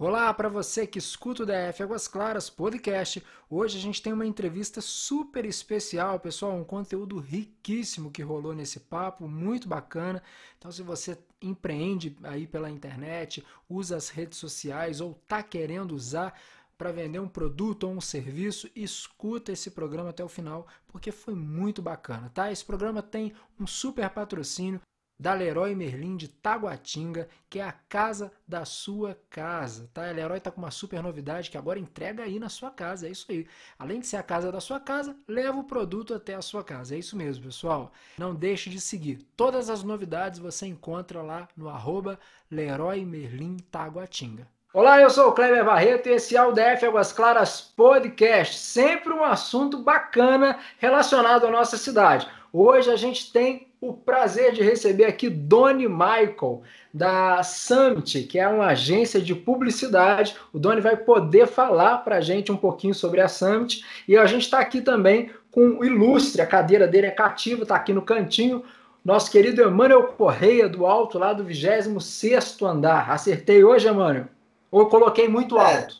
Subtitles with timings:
[0.00, 3.20] Olá para você que escuta o DF Águas Claras podcast.
[3.50, 8.78] Hoje a gente tem uma entrevista super especial, pessoal, um conteúdo riquíssimo que rolou nesse
[8.78, 10.22] papo, muito bacana.
[10.56, 16.40] Então, se você empreende aí pela internet, usa as redes sociais ou tá querendo usar
[16.78, 21.34] para vender um produto ou um serviço, escuta esse programa até o final, porque foi
[21.34, 22.52] muito bacana, tá?
[22.52, 24.80] Esse programa tem um super patrocínio
[25.18, 30.08] da Leroy Merlin de Taguatinga, que é a casa da sua casa, tá?
[30.08, 33.10] A Leroy tá com uma super novidade que agora entrega aí na sua casa, é
[33.10, 33.46] isso aí.
[33.78, 36.94] Além de ser a casa da sua casa, leva o produto até a sua casa,
[36.94, 37.90] é isso mesmo, pessoal.
[38.16, 39.26] Não deixe de seguir.
[39.36, 42.18] Todas as novidades você encontra lá no arroba
[42.50, 44.46] Leroy Merlin Taguatinga.
[44.72, 49.12] Olá, eu sou o Kleber Barreto e esse é o DF Águas Claras Podcast, sempre
[49.12, 52.28] um assunto bacana relacionado à nossa cidade.
[52.52, 58.48] Hoje a gente tem o prazer de receber aqui Doni Michael, da Summit, que é
[58.48, 60.36] uma agência de publicidade.
[60.52, 63.84] O Doni vai poder falar para a gente um pouquinho sobre a Summit.
[64.06, 67.76] E a gente está aqui também com o ilustre, a cadeira dele é cativa, está
[67.76, 68.64] aqui no cantinho.
[69.04, 73.10] Nosso querido Emmanuel Correia, do alto, lá do 26 andar.
[73.10, 74.26] Acertei hoje, Emmanuel?
[74.70, 75.76] Ou eu coloquei muito é.
[75.76, 75.96] alto?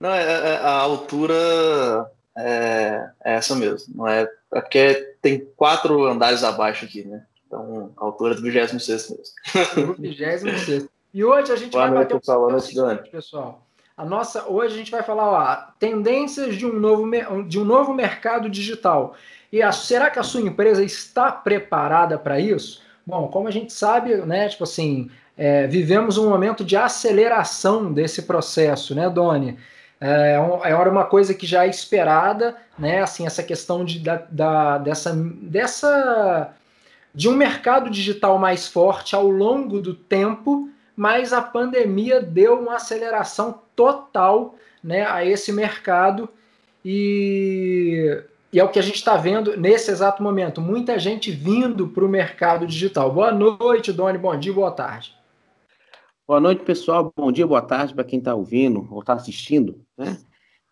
[0.00, 3.94] Não, é, é, a altura é, é essa mesmo.
[3.96, 7.24] Não é, é porque tem quatro andares abaixo aqui, né?
[7.46, 9.94] Então, a altura do 26 mesmo.
[9.98, 10.88] 26.
[11.12, 13.66] E hoje a gente Boa vai bater um seguinte, pessoal.
[13.96, 17.10] A nossa, hoje a gente vai falar ó, tendências de um, novo,
[17.48, 19.16] de um novo mercado digital.
[19.50, 22.82] E a, será que a sua empresa está preparada para isso?
[23.04, 28.22] Bom, como a gente sabe, né, tipo assim, é, vivemos um momento de aceleração desse
[28.22, 29.56] processo, né, Doni?
[30.00, 33.00] É, é uma coisa que já é esperada, né?
[33.00, 36.54] Assim, essa questão de, da, da, dessa, dessa
[37.14, 42.76] de um mercado digital mais forte ao longo do tempo, mas a pandemia deu uma
[42.76, 46.28] aceleração total né, a esse mercado
[46.84, 50.60] e, e é o que a gente está vendo nesse exato momento.
[50.60, 53.10] Muita gente vindo para o mercado digital.
[53.10, 54.18] Boa noite, Doni.
[54.18, 55.15] Bom dia, boa tarde.
[56.28, 57.12] Boa noite, pessoal.
[57.16, 59.80] Bom dia, boa tarde para quem está ouvindo ou está assistindo.
[59.96, 60.18] Né?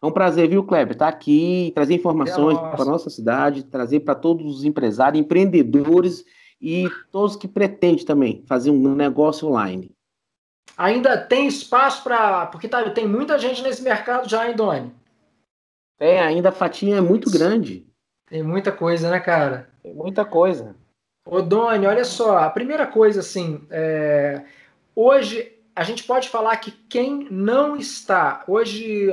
[0.03, 4.01] É um prazer, viu, Kleber, estar tá aqui, trazer informações para a nossa cidade, trazer
[4.01, 6.25] para todos os empresários, empreendedores
[6.61, 9.93] e todos que pretendem também fazer um negócio online.
[10.77, 12.47] Ainda tem espaço para.
[12.47, 14.93] Porque tá, tem muita gente nesse mercado já, hein, Doni?
[16.01, 17.87] É, ainda a fatia é muito grande.
[18.29, 19.71] Tem muita coisa, né, cara?
[19.85, 20.75] Tem muita coisa.
[21.25, 24.43] Ô, Doni, olha só, a primeira coisa, assim, é
[24.97, 29.10] Hoje, a gente pode falar que quem não está, hoje,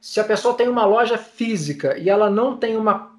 [0.00, 3.16] se a pessoa tem uma loja física e ela não tem uma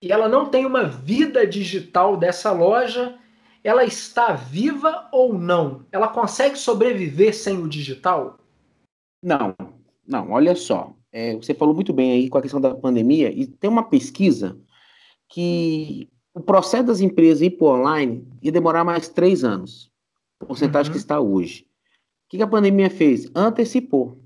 [0.00, 3.18] e ela não tem uma vida digital dessa loja,
[3.64, 5.84] ela está viva ou não?
[5.90, 8.38] Ela consegue sobreviver sem o digital?
[9.20, 9.56] Não,
[10.06, 10.30] não.
[10.30, 13.68] Olha só, é, você falou muito bem aí com a questão da pandemia e tem
[13.68, 14.56] uma pesquisa
[15.28, 19.90] que o processo das empresas ir para online ia demorar mais três anos
[20.46, 20.92] porcentagem uhum.
[20.92, 21.66] que está hoje.
[22.26, 23.30] O que a pandemia fez?
[23.34, 24.22] Antecipou.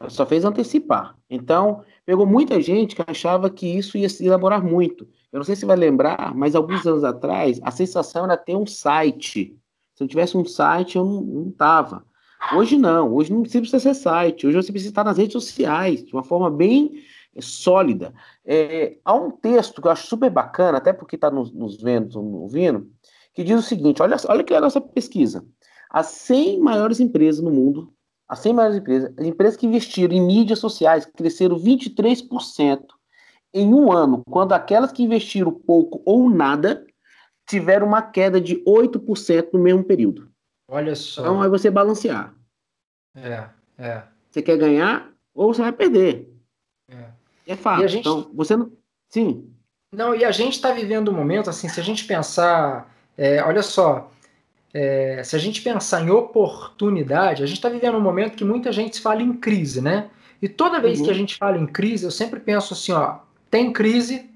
[0.00, 1.16] Ela só fez antecipar.
[1.28, 5.06] Então, pegou muita gente que achava que isso ia se elaborar muito.
[5.32, 8.66] Eu não sei se vai lembrar, mas alguns anos atrás, a sensação era ter um
[8.66, 9.56] site.
[9.94, 12.04] Se eu tivesse um site, eu não estava.
[12.52, 16.12] Hoje não, hoje não precisa ser site, hoje você precisa estar nas redes sociais, de
[16.12, 17.02] uma forma bem
[17.34, 18.12] é, sólida.
[18.44, 22.20] É, há um texto que eu acho super bacana, até porque está nos, nos vendo,
[22.20, 22.90] nos ouvindo,
[23.34, 25.44] que diz o seguinte: olha, olha que é a nossa pesquisa.
[25.90, 27.92] As 100 maiores empresas no mundo,
[28.28, 32.86] as 100 maiores empresas, as empresas que investiram em mídias sociais cresceram 23%
[33.52, 36.84] em um ano, quando aquelas que investiram pouco ou nada
[37.46, 40.28] tiveram uma queda de 8% no mesmo período.
[40.68, 41.20] Olha só.
[41.20, 42.34] Então aí você balancear.
[43.14, 44.02] É, é.
[44.30, 46.32] Você quer ganhar ou você vai perder.
[46.88, 47.06] É,
[47.46, 47.86] é fato.
[47.86, 48.00] Gente...
[48.00, 48.72] Então, você não.
[49.08, 49.50] Sim.
[49.92, 53.62] Não, e a gente está vivendo um momento, assim, se a gente pensar é, olha
[53.62, 54.10] só,
[54.72, 58.72] é, se a gente pensar em oportunidade, a gente está vivendo um momento que muita
[58.72, 60.10] gente fala em crise, né?
[60.42, 61.04] E toda vez uhum.
[61.06, 63.18] que a gente fala em crise, eu sempre penso assim, ó,
[63.48, 64.28] tem crise,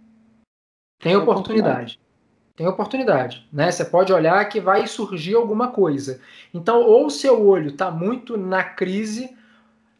[1.01, 1.99] tem oportunidade.
[2.55, 3.71] Tem oportunidade, né?
[3.71, 6.21] Você pode olhar que vai surgir alguma coisa.
[6.53, 9.37] Então, ou o seu olho está muito na crise,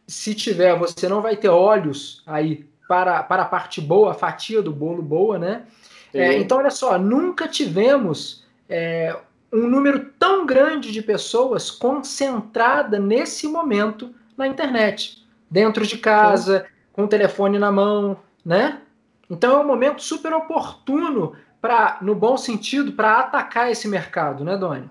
[0.07, 4.63] se tiver, você não vai ter olhos aí para, para a parte boa, a fatia
[4.63, 5.67] do bolo boa, né?
[6.13, 9.17] É, então, olha só, nunca tivemos é,
[9.53, 17.05] um número tão grande de pessoas concentrada nesse momento na internet, dentro de casa, com
[17.05, 18.83] o telefone na mão, né?
[19.31, 24.57] Então é um momento super oportuno para, no bom sentido, para atacar esse mercado, né,
[24.57, 24.91] Doni?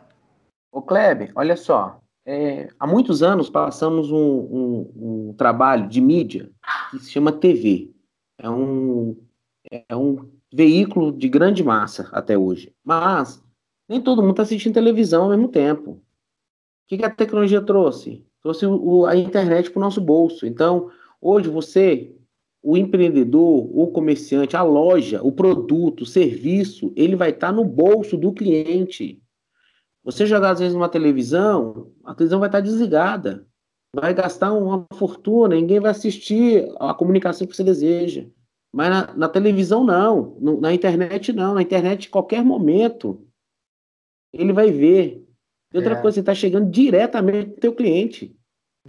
[0.72, 2.00] O Kleber, olha só,
[2.30, 4.92] É, há muitos anos passamos um, um,
[5.30, 6.52] um, trabalho de mídia
[6.92, 7.90] que se chama TV.
[8.38, 9.16] É um,
[9.72, 12.74] é um veículo de grande massa até hoje.
[12.84, 13.42] Mas
[13.88, 15.92] nem todo mundo está assistindo televisão ao mesmo tempo.
[15.92, 16.02] O
[16.88, 18.26] que, que a tecnologia trouxe?
[18.42, 20.46] Trouxe o, a internet para o nosso bolso.
[20.46, 20.90] Então,
[21.22, 22.16] hoje você,
[22.62, 27.66] o empreendedor, o comerciante, a loja, o produto, o serviço, ele vai estar tá no
[27.66, 29.22] bolso do cliente.
[30.04, 33.46] Você jogar às vezes uma televisão, a televisão vai estar desligada.
[33.94, 38.26] Vai gastar uma fortuna, ninguém vai assistir a comunicação que você deseja.
[38.74, 40.38] Mas na, na televisão, não.
[40.40, 41.54] No, na internet, não.
[41.54, 43.27] Na internet, qualquer momento,
[44.38, 45.26] ele vai ver.
[45.74, 46.02] E outra é.
[46.02, 48.36] coisa, você está chegando diretamente para o teu cliente.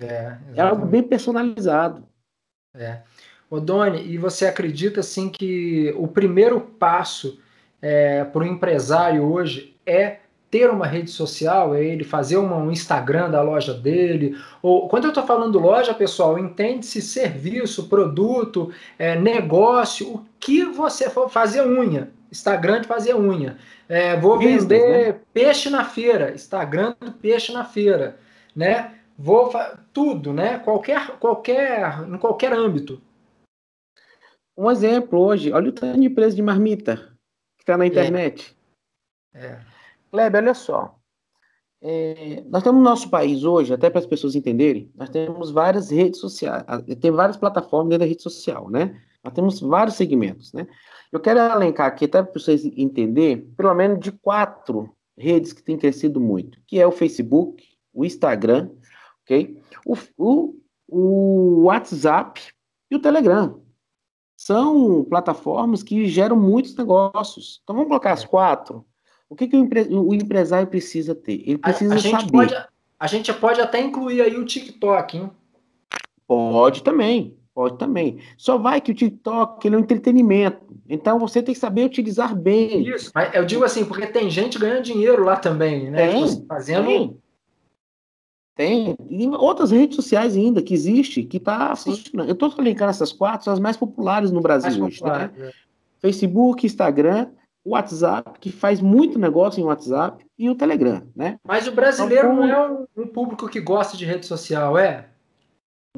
[0.00, 2.06] É, é, algo bem personalizado.
[2.74, 3.02] É.
[3.62, 7.40] Doni, e você acredita assim que o primeiro passo
[7.80, 10.18] é, para o empresário hoje é
[10.50, 14.36] ter uma rede social, é ele fazer uma, um Instagram da loja dele.
[14.62, 21.10] Ou quando eu estou falando loja, pessoal, entende-se serviço, produto, é, negócio, o que você
[21.10, 22.10] for fazer unha.
[22.30, 23.58] Instagram de fazer unha.
[23.88, 25.20] É, vou Business, vender né?
[25.32, 28.18] peixe na feira, Instagram do peixe na feira,
[28.54, 28.94] né?
[29.16, 29.50] Vou
[29.92, 30.58] tudo, né?
[30.60, 33.00] Qualquer, qualquer, em qualquer âmbito.
[34.56, 36.96] Um exemplo hoje, olha o tanto de empresa de marmita
[37.56, 37.88] que está na é.
[37.88, 38.56] internet.
[39.34, 39.46] É.
[39.46, 39.60] é.
[40.10, 40.98] Kleber, olha só.
[41.80, 45.90] É, nós temos no nosso país hoje, até para as pessoas entenderem, nós temos várias
[45.90, 46.64] redes sociais,
[47.00, 49.00] tem várias plataformas dentro da rede social, né?
[49.22, 50.66] Nós temos vários segmentos, né?
[51.12, 55.78] Eu quero elencar aqui, até para vocês entenderem, pelo menos de quatro redes que têm
[55.78, 58.70] crescido muito, que é o Facebook, o Instagram,
[59.22, 59.60] ok?
[59.86, 60.54] O, o,
[60.86, 62.40] o WhatsApp
[62.90, 63.60] e o Telegram.
[64.36, 67.60] São plataformas que geram muitos negócios.
[67.64, 68.86] Então vamos colocar as quatro
[69.28, 69.82] o que, que o, empre...
[69.90, 71.42] o, empresário precisa ter?
[71.46, 72.30] Ele precisa a, a saber.
[72.30, 72.66] Pode,
[72.98, 75.30] a gente pode até incluir aí o TikTok, hein?
[76.26, 78.20] Pode também, pode também.
[78.36, 80.64] Só vai que o TikTok ele é um entretenimento.
[80.88, 82.88] Então você tem que saber utilizar bem.
[82.88, 86.12] Isso, mas eu digo assim, porque tem gente ganhando dinheiro lá também, né?
[86.12, 86.86] Tem, tipo, fazendo.
[86.86, 87.16] Tem.
[88.54, 88.96] Tem.
[89.10, 91.74] E outras redes sociais ainda que existe, que está.
[92.28, 94.98] Eu estou linkando essas quatro, são as mais populares no Brasil mais hoje.
[95.00, 95.48] Popular, né?
[95.48, 95.52] é.
[96.00, 97.26] Facebook, Instagram
[97.66, 101.38] WhatsApp, que faz muito negócio em WhatsApp, e o Telegram, né?
[101.44, 105.08] Mas o brasileiro então, não é um, um, público que gosta de rede social, é?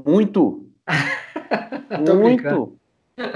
[0.05, 0.67] Muito.
[2.17, 2.79] muito.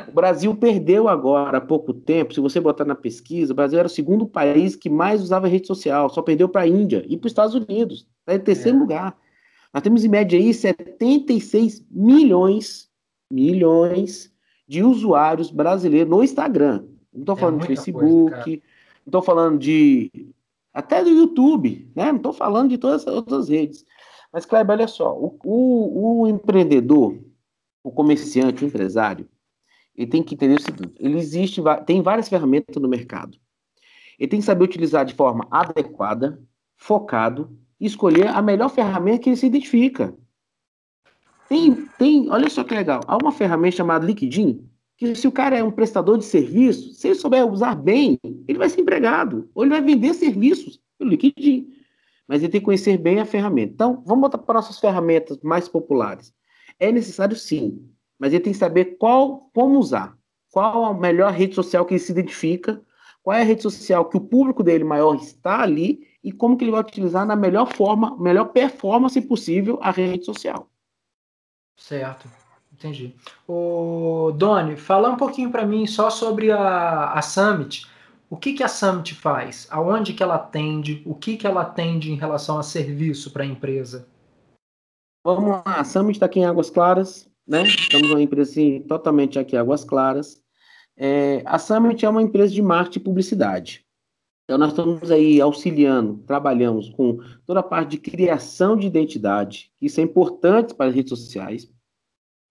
[0.08, 3.86] O Brasil perdeu agora há pouco tempo, se você botar na pesquisa, o Brasil era
[3.86, 7.26] o segundo país que mais usava rede social, só perdeu para a Índia e para
[7.26, 8.06] os Estados Unidos.
[8.20, 8.80] Está em terceiro é.
[8.80, 9.18] lugar.
[9.72, 12.88] Nós temos em média aí 76 milhões,
[13.30, 14.32] milhões
[14.66, 16.84] de usuários brasileiros no Instagram.
[17.12, 18.62] Não estou é falando é de Facebook, coisa,
[19.04, 20.10] não estou falando de.
[20.72, 22.06] até do YouTube, né?
[22.06, 23.84] Não estou falando de todas as outras redes.
[24.32, 27.16] Mas, Kleber, olha só, o, o, o, empreendedor,
[27.84, 29.28] o comerciante, o empresário,
[29.94, 33.38] ele tem que entender o seguinte: ele existe, tem várias ferramentas no mercado.
[34.18, 36.42] Ele tem que saber utilizar de forma adequada,
[36.76, 40.14] focado, e escolher a melhor ferramenta que ele se identifica.
[41.48, 44.66] Tem, tem, olha só que legal, há uma ferramenta chamada LinkedIn,
[44.96, 48.58] que se o cara é um prestador de serviço, se ele souber usar bem, ele
[48.58, 51.68] vai ser empregado, ou ele vai vender serviços pelo LinkedIn.
[52.26, 53.74] Mas ele tem que conhecer bem a ferramenta.
[53.74, 56.32] Então, vamos botar para nossas ferramentas mais populares.
[56.78, 57.88] É necessário sim,
[58.18, 60.16] mas ele tem que saber qual, como usar.
[60.50, 62.80] Qual a melhor rede social que ele se identifica,
[63.22, 66.64] qual é a rede social que o público dele maior está ali e como que
[66.64, 70.68] ele vai utilizar na melhor forma, melhor performance possível a rede social.
[71.76, 72.28] Certo.
[72.72, 73.14] Entendi.
[73.48, 77.86] O Doni, fala um pouquinho para mim só sobre a, a Summit.
[78.28, 79.68] O que, que a Summit faz?
[79.70, 81.02] Aonde que ela atende?
[81.06, 84.08] O que, que ela atende em relação a serviço para a empresa?
[85.26, 87.62] Vamos lá, a Summit está aqui em Águas Claras, né?
[87.62, 90.38] Estamos uma empresa assim, totalmente aqui em Águas Claras.
[90.98, 93.86] É, a Summit é uma empresa de marketing e publicidade.
[94.44, 99.98] Então, nós estamos aí auxiliando, trabalhamos com toda a parte de criação de identidade, isso
[99.98, 101.72] é importante para as redes sociais,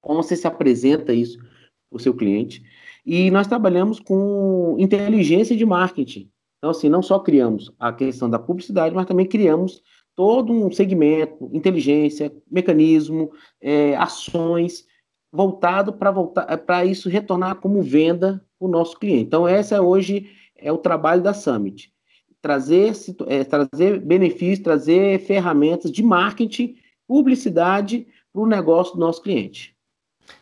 [0.01, 2.63] como você se apresenta isso para o seu cliente.
[3.05, 6.31] E nós trabalhamos com inteligência de marketing.
[6.57, 9.83] Então, assim, não só criamos a questão da publicidade, mas também criamos
[10.15, 14.85] todo um segmento, inteligência, mecanismo, é, ações
[15.31, 19.23] voltado para voltar para isso retornar como venda para o nosso cliente.
[19.23, 21.91] Então, essa hoje é o trabalho da Summit.
[22.39, 22.93] Trazer,
[23.27, 26.75] é, trazer benefícios, trazer ferramentas de marketing,
[27.07, 29.75] publicidade para o negócio do nosso cliente.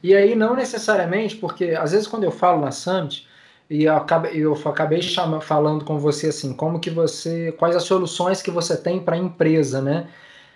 [0.04, 3.28] E aí, não necessariamente, porque às vezes quando eu falo na Summit,
[3.72, 5.02] e eu acabei, eu acabei
[5.42, 9.20] falando com você assim, como que você, quais as soluções que você tem para a
[9.20, 10.10] empresa, né?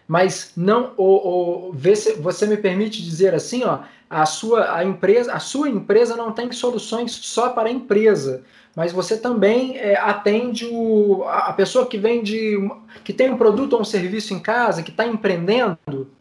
[0.08, 3.80] mas não o, o você me permite dizer assim, ó,
[4.10, 8.44] a sua a empresa, a sua empresa não tem soluções só para a empresa,
[8.76, 12.58] mas você também é, atende o, a pessoa que vende,
[13.04, 16.12] que tem um produto ou um serviço em casa, que está empreendendo.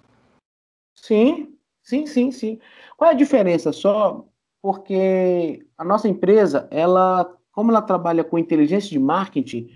[0.95, 2.59] Sim, sim, sim, sim.
[2.97, 4.25] Qual é a diferença só?
[4.63, 9.69] Porque a nossa empresa, ela, como ela trabalha com inteligência de marketing,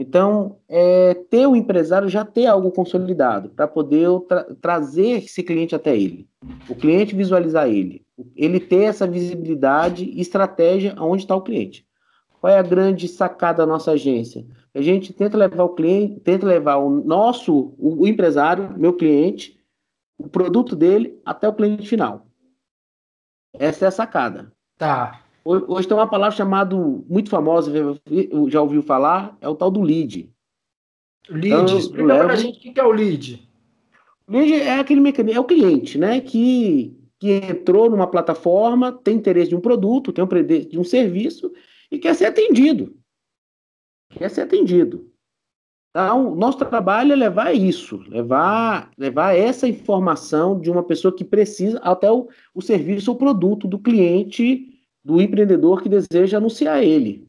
[0.00, 5.74] então, é, ter o empresário já ter algo consolidado para poder tra trazer esse cliente
[5.74, 6.28] até ele,
[6.68, 11.84] o cliente visualizar ele, ele ter essa visibilidade e estratégia aonde está o cliente.
[12.40, 14.46] Qual é a grande sacada da nossa agência?
[14.72, 19.58] A gente tenta levar o cliente, tenta levar o nosso, o, empresário, meu cliente,
[20.16, 22.24] o produto dele até o cliente final.
[23.52, 24.52] Essa é a sacada.
[24.76, 25.24] Tá.
[25.48, 27.72] Hoje tem uma palavra chamada, muito famosa,
[28.48, 30.30] já ouviu falar, é o tal do lead.
[31.30, 32.24] Lead, então, explica levo...
[32.24, 33.48] pra gente o que é o lead.
[34.28, 39.48] Lead é aquele mecanismo, é o cliente, né, que, que entrou numa plataforma, tem interesse
[39.48, 40.28] de um produto, tem um
[40.68, 41.50] de um serviço
[41.90, 42.94] e quer ser atendido.
[44.10, 45.10] Quer ser atendido.
[45.90, 51.78] Então, nosso trabalho é levar isso, levar, levar essa informação de uma pessoa que precisa
[51.78, 54.77] até o, o serviço ou produto do cliente
[55.08, 57.26] do empreendedor que deseja anunciar ele.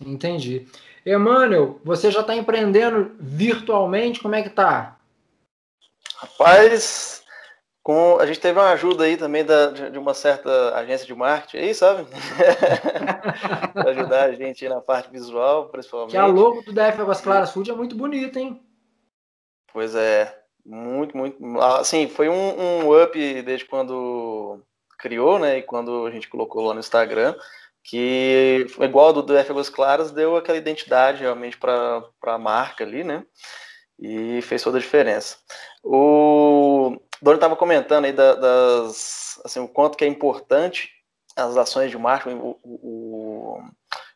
[0.00, 0.68] Entendi.
[1.04, 4.20] Emmanuel, você já está empreendendo virtualmente?
[4.20, 4.96] Como é que tá?
[6.14, 7.24] Rapaz,
[7.82, 11.56] com, a gente teve uma ajuda aí também da, de uma certa agência de marketing
[11.56, 12.06] aí, sabe?
[13.74, 16.12] para ajudar a gente na parte visual, principalmente.
[16.12, 18.62] Que a logo do DF Águas Claras Food é muito bonita, hein?
[19.72, 21.60] Pois é, muito, muito.
[21.60, 24.62] Assim, foi um, um up desde quando
[24.98, 25.58] criou, né?
[25.58, 27.34] E quando a gente colocou lá no Instagram,
[27.82, 33.24] que igual do, do Águas Claras, deu aquela identidade realmente para a marca ali, né?
[33.98, 35.38] E fez toda a diferença.
[35.82, 40.90] O Doni estava comentando aí da, das, assim, o quanto que é importante
[41.34, 43.58] as ações de marketing, o, o,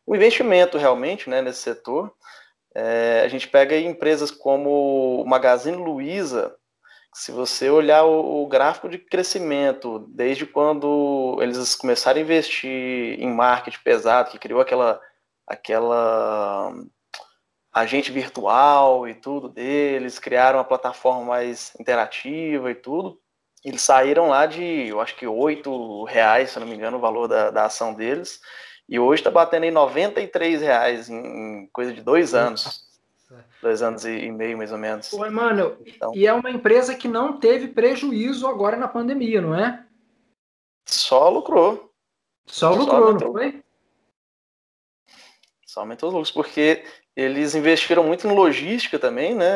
[0.06, 2.12] o investimento realmente né, nesse setor.
[2.74, 6.54] É, a gente pega empresas como o Magazine Luiza,
[7.14, 13.32] se você olhar o, o, gráfico de crescimento, desde quando eles começaram a investir em
[13.32, 15.00] marketing pesado, que criou aquela,
[15.46, 16.72] aquela
[17.72, 23.20] agente virtual e tudo deles, criaram uma plataforma mais interativa e tudo,
[23.64, 27.28] eles saíram lá de, eu acho que oito reais, se não me engano, o valor
[27.28, 28.40] da, da ação deles,
[28.88, 32.91] e hoje está batendo em 93 reais em, em coisa de dois anos
[33.60, 35.12] dois anos e meio, mais ou menos.
[35.12, 39.54] Oi, mano, então, e é uma empresa que não teve prejuízo agora na pandemia, não
[39.54, 39.84] é?
[40.86, 41.92] Só lucrou.
[42.46, 43.62] Só lucrou, só não foi?
[45.66, 46.84] Só aumentou os lucros, porque
[47.16, 49.46] eles investiram muito em logística também, né?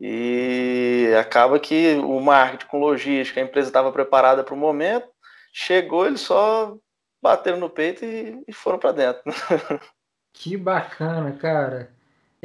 [0.00, 5.08] E acaba que o marketing com logística, a empresa estava preparada para o momento,
[5.52, 6.76] chegou, eles só
[7.22, 9.22] bateram no peito e, e foram para dentro.
[10.36, 11.94] Que bacana, cara.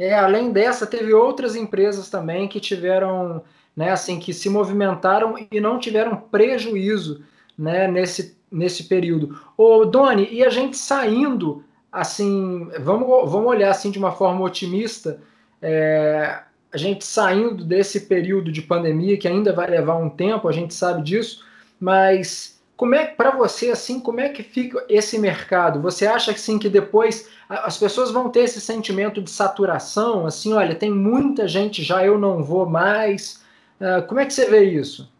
[0.00, 3.42] É, além dessa, teve outras empresas também que tiveram,
[3.76, 7.22] né, assim, que se movimentaram e não tiveram prejuízo,
[7.56, 9.38] né, nesse, nesse período.
[9.58, 15.20] Ô, Doni, e a gente saindo, assim, vamos, vamos olhar assim de uma forma otimista,
[15.60, 20.52] é, a gente saindo desse período de pandemia que ainda vai levar um tempo, a
[20.52, 21.44] gente sabe disso,
[21.78, 25.82] mas como é para você assim, como é que fica esse mercado?
[25.82, 30.54] Você acha que sim que depois as pessoas vão ter esse sentimento de saturação, assim,
[30.54, 33.44] olha, tem muita gente já, eu não vou mais.
[33.78, 35.12] Uh, como é que você vê isso?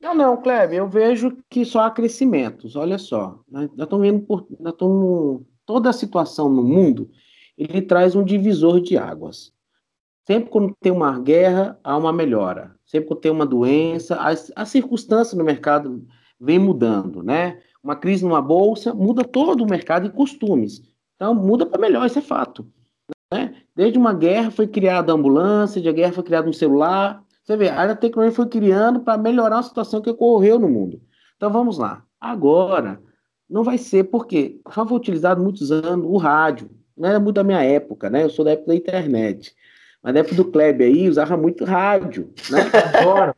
[0.00, 2.74] Não, não, Kleber, eu vejo que só há crescimentos.
[2.74, 7.08] Olha só, nós estamos vendo por, nós estamos, toda a situação no mundo,
[7.56, 9.52] ele traz um divisor de águas.
[10.26, 12.74] Sempre quando tem uma guerra, há uma melhora.
[12.84, 16.04] Sempre quando tem uma doença, as, as circunstâncias no mercado
[16.40, 17.58] vem mudando, né?
[17.82, 20.82] Uma crise numa bolsa muda todo o mercado e costumes.
[21.16, 22.66] Então, muda para melhor, isso é fato.
[23.32, 23.54] Né?
[23.76, 27.22] Desde uma guerra foi criada a ambulância, de a guerra foi criado um celular.
[27.44, 31.00] Você vê, a tecnologia foi criando para melhorar a situação que ocorreu no mundo.
[31.36, 32.02] Então, vamos lá.
[32.20, 33.00] Agora,
[33.48, 36.70] não vai ser porque só foi utilizado muitos anos o rádio.
[36.96, 38.24] Não era muito da minha época, né?
[38.24, 39.54] Eu sou da época da internet.
[40.02, 42.60] Mas na época do Kleber aí, usava muito rádio, né?
[43.00, 43.36] Agora,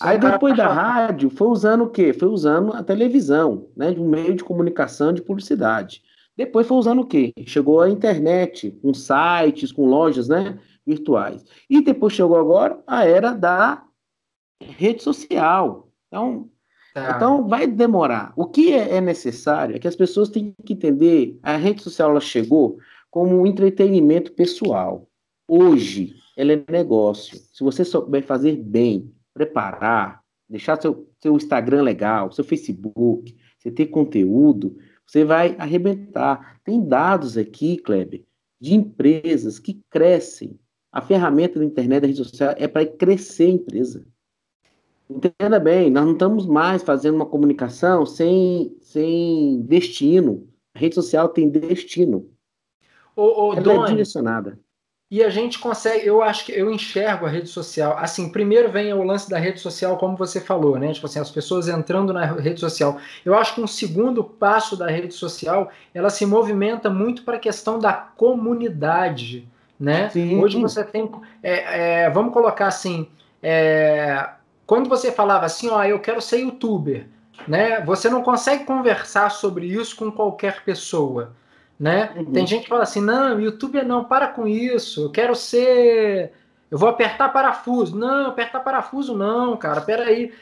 [0.00, 2.12] Aí depois da rádio, foi usando o quê?
[2.12, 3.92] Foi usando a televisão, né?
[3.92, 6.02] De um meio de comunicação, de publicidade.
[6.36, 7.32] Depois foi usando o quê?
[7.46, 10.58] Chegou a internet, com sites, com lojas, né?
[10.86, 11.44] Virtuais.
[11.68, 13.84] E depois chegou agora a era da
[14.60, 15.88] rede social.
[16.08, 16.48] Então,
[16.94, 17.14] tá.
[17.16, 18.32] então vai demorar.
[18.34, 22.10] O que é, é necessário é que as pessoas têm que entender, a rede social
[22.10, 22.78] ela chegou
[23.10, 25.06] como um entretenimento pessoal.
[25.46, 27.38] Hoje, ela é negócio.
[27.52, 33.86] Se você souber fazer bem, preparar, deixar seu, seu Instagram legal, seu Facebook, você ter
[33.86, 36.60] conteúdo, você vai arrebentar.
[36.64, 38.24] Tem dados aqui, Kleber,
[38.60, 40.58] de empresas que crescem.
[40.90, 44.06] A ferramenta da internet, da rede social, é para crescer a empresa.
[45.08, 50.48] Entenda bem, nós não estamos mais fazendo uma comunicação sem, sem destino.
[50.74, 52.30] A rede social tem destino.
[53.14, 54.58] Ô, ô, Ela Doni, é direcionada.
[55.12, 57.98] E a gente consegue, eu acho que eu enxergo a rede social.
[57.98, 60.90] Assim, primeiro vem o lance da rede social, como você falou, né?
[60.90, 62.96] Tipo assim, as pessoas entrando na rede social.
[63.22, 67.38] Eu acho que um segundo passo da rede social, ela se movimenta muito para a
[67.38, 69.46] questão da comunidade,
[69.78, 70.08] né?
[70.08, 70.42] Sim.
[70.42, 73.06] Hoje você tem, é, é, vamos colocar assim,
[73.42, 74.30] é,
[74.66, 77.06] quando você falava assim, ó, eu quero ser youtuber,
[77.46, 77.82] né?
[77.82, 81.34] Você não consegue conversar sobre isso com qualquer pessoa
[81.82, 82.12] né?
[82.14, 82.26] Uhum.
[82.26, 86.32] Tem gente que fala assim, não, YouTube não, para com isso, eu quero ser,
[86.70, 87.98] eu vou apertar parafuso.
[87.98, 90.32] Não, apertar parafuso não, cara, peraí.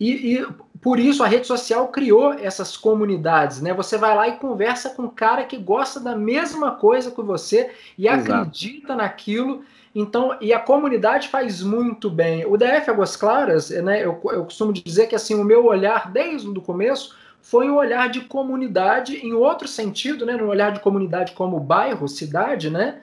[0.00, 0.46] E, e
[0.80, 3.74] por isso a rede social criou essas comunidades, né?
[3.74, 7.70] Você vai lá e conversa com um cara que gosta da mesma coisa que você
[7.98, 8.32] e Exato.
[8.32, 9.64] acredita naquilo.
[9.94, 12.46] Então, e a comunidade faz muito bem.
[12.46, 16.48] O DF Águas Claras, né, eu, eu costumo dizer que assim, o meu olhar desde
[16.48, 17.14] o começo
[17.44, 22.08] foi um olhar de comunidade em outro sentido, né, no olhar de comunidade como bairro,
[22.08, 23.02] cidade, né,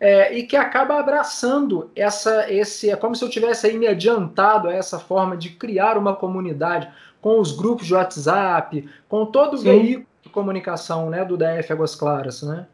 [0.00, 4.68] é, e que acaba abraçando essa, esse, é como se eu tivesse aí me adiantado
[4.68, 9.58] a essa forma de criar uma comunidade com os grupos de WhatsApp, com todo o
[9.58, 9.64] Sim.
[9.64, 12.66] veículo de comunicação, né, do DF Águas Claras, né.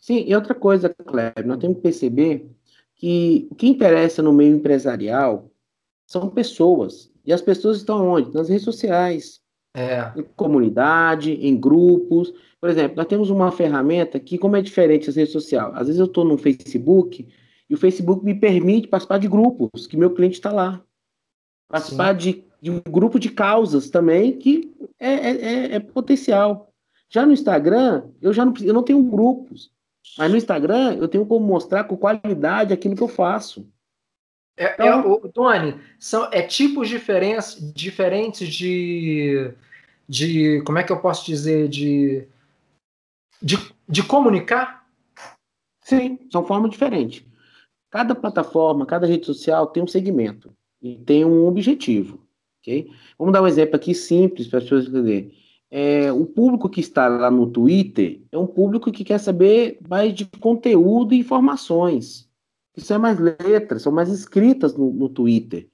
[0.00, 2.50] Sim, e outra coisa, Kleber, nós temos que perceber
[2.96, 5.50] que o que interessa no meio empresarial
[6.06, 7.12] são pessoas.
[7.22, 8.32] E as pessoas estão onde?
[8.34, 9.39] Nas redes sociais,
[9.74, 12.32] É, em comunidade, em grupos.
[12.60, 16.00] Por exemplo, nós temos uma ferramenta que, como é diferente das redes sociais, às vezes
[16.00, 17.26] eu estou no Facebook
[17.68, 20.82] e o Facebook me permite participar de grupos, que meu cliente está lá.
[21.68, 26.72] Participar de, de um grupo de causas também, que é, é, é- é potencial.
[27.08, 29.70] Já no Instagram, eu já não, eu não tenho grupos.
[30.18, 33.66] Mas no Instagram, eu tenho como mostrar com qualidade aquilo que eu faço.
[34.60, 39.50] É, é, Então- o, Tony, são é tipos diferentes, diferentes de,
[40.06, 40.60] de.
[40.66, 41.66] Como é que eu posso dizer?
[41.66, 42.28] De,
[43.40, 43.56] de,
[43.88, 44.86] de comunicar?
[45.82, 47.24] Sim, são formas diferentes.
[47.90, 52.20] Cada plataforma, cada rede social tem um segmento e tem um objetivo,
[52.60, 52.90] ok?
[53.18, 55.34] Vamos dar um exemplo aqui simples para as pessoas entenderem.
[55.70, 60.12] É, o público que está lá no Twitter é um público que quer saber mais
[60.14, 62.29] de conteúdo e informações.
[62.76, 65.68] Isso é mais letras, são mais escritas no, no Twitter.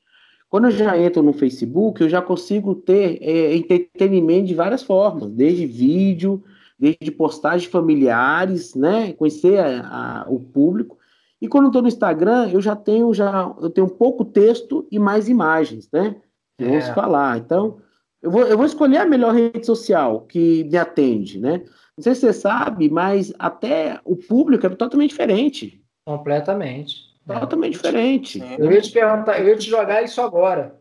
[0.48, 5.30] Quando eu já entro no Facebook, eu já consigo ter é, entretenimento de várias formas,
[5.30, 6.42] desde vídeo,
[6.78, 9.12] desde postagens familiares, né?
[9.14, 10.96] Conhecer a- a- o público.
[11.40, 14.98] E quando eu estou no Instagram, eu já tenho já eu tenho pouco texto e
[14.98, 16.16] mais imagens, né?
[16.58, 16.94] Vamos É.
[16.94, 17.38] falar.
[17.38, 17.78] Então,
[18.22, 21.62] eu vou, eu vou escolher a melhor rede social que me atende, né?
[21.96, 25.82] Não sei se você sabe, mas até o público é totalmente diferente.
[26.06, 27.14] Completamente.
[27.28, 27.40] É.
[27.40, 28.38] Totalmente diferente.
[28.38, 28.56] Sim.
[28.56, 30.78] Eu ia te perguntar, eu ia te jogar isso agora.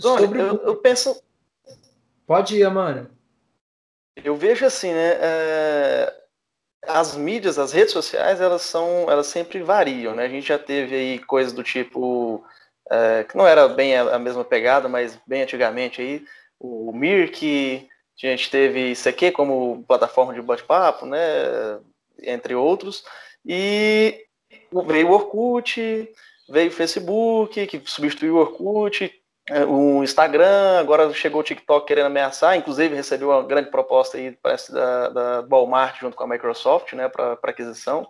[0.00, 1.20] Doni, Sobre eu, eu penso,
[2.26, 3.10] Pode ir, mano.
[4.16, 5.12] eu vejo assim, né?
[5.20, 6.14] é,
[6.86, 10.24] as mídias, as redes sociais, elas são, elas sempre variam, né?
[10.24, 12.44] A gente já teve aí coisas do tipo
[12.90, 16.24] é, que não era bem a, mesma pegada, mas bem antigamente aí
[16.60, 17.88] o Mirk,
[18.22, 21.18] a gente teve ICQ como plataforma de bate-papo, né?
[22.22, 23.04] Entre outros.
[23.48, 24.26] E
[24.86, 26.12] veio o Orkut,
[26.50, 29.10] veio o Facebook, que substituiu o Orkut,
[29.48, 34.32] é, o Instagram, agora chegou o TikTok querendo ameaçar, inclusive recebeu uma grande proposta aí,
[34.42, 38.06] parece, da, da Walmart junto com a Microsoft, né, para aquisição.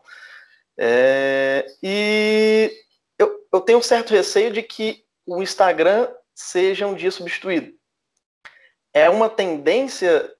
[0.76, 2.72] É, e
[3.16, 7.72] eu, eu tenho um certo receio de que o Instagram seja um dia substituído.
[8.92, 10.32] É uma tendência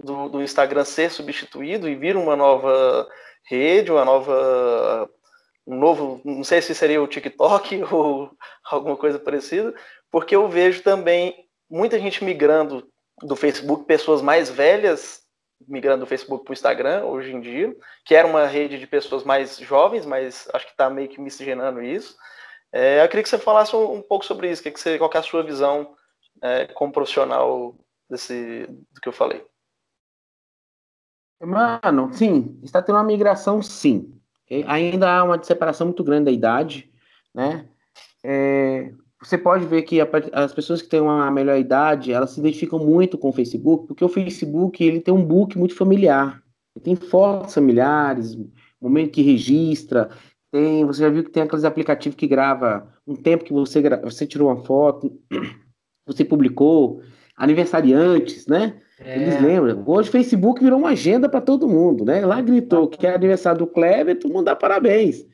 [0.00, 3.08] do, do Instagram ser substituído e vir uma nova
[3.44, 5.08] rede, uma nova
[5.66, 8.30] um novo, não sei se seria o TikTok ou
[8.64, 9.74] alguma coisa parecida,
[10.10, 12.86] porque eu vejo também muita gente migrando
[13.22, 15.22] do Facebook, pessoas mais velhas
[15.66, 19.24] migrando do Facebook para o Instagram hoje em dia, que era uma rede de pessoas
[19.24, 22.16] mais jovens, mas acho que está meio que miscigenando isso.
[22.72, 25.08] É, eu queria que você falasse um, um pouco sobre isso, que que você, qual
[25.08, 25.94] que é a sua visão
[26.42, 27.74] é, como profissional
[28.10, 29.42] desse, do que eu falei.
[31.40, 34.12] Mano, sim, está tendo uma migração, sim.
[34.66, 36.90] Ainda há uma separação muito grande da idade,
[37.34, 37.68] né?
[38.22, 42.40] É, você pode ver que a as pessoas que têm uma melhor idade, elas se
[42.40, 46.42] identificam muito com o Facebook, porque o Facebook ele tem um book muito familiar.
[46.82, 48.36] Tem fotos familiares,
[48.80, 50.10] momento que registra,
[50.52, 54.26] Tem, você já viu que tem aqueles aplicativos que grava um tempo que você, você
[54.26, 55.18] tirou uma foto,
[56.06, 57.02] você publicou,
[57.36, 58.80] aniversariantes, né?
[59.00, 59.16] É.
[59.16, 59.82] Eles lembram.
[59.86, 62.24] Hoje o Facebook virou uma agenda para todo mundo, né?
[62.24, 65.26] Lá gritou que é aniversário do Kleber, todo mundo dá parabéns.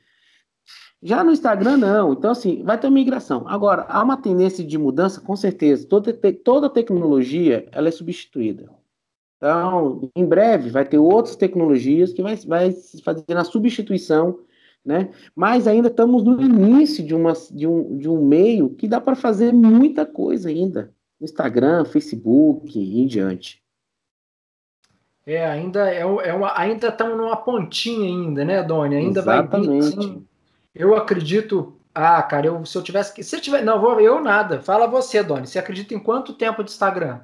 [1.03, 2.13] Já no Instagram, não.
[2.13, 3.49] Então, assim, vai ter uma migração.
[3.49, 5.87] Agora, há uma tendência de mudança, com certeza.
[5.87, 8.71] Toda, te, toda tecnologia, ela é substituída.
[9.39, 14.41] Então, em breve, vai ter outras tecnologias que vai, vai fazer a substituição,
[14.85, 15.11] né?
[15.35, 19.17] Mas ainda estamos no início de, uma, de, um, de um meio que dá para
[19.17, 20.93] fazer muita coisa ainda.
[21.21, 23.61] Instagram, Facebook e em diante.
[25.27, 28.97] É, ainda é, é uma, ainda estamos numa pontinha ainda, né, Doni?
[28.97, 29.97] Ainda Exatamente.
[29.97, 30.23] vai vir,
[30.75, 31.77] eu acredito.
[31.95, 33.23] Ah, cara, eu, se eu tivesse que.
[33.23, 33.63] Se eu tiver.
[33.63, 34.61] Não, vou, eu nada.
[34.61, 35.47] Fala você, Doni.
[35.47, 37.21] Você acredita em quanto tempo de Instagram?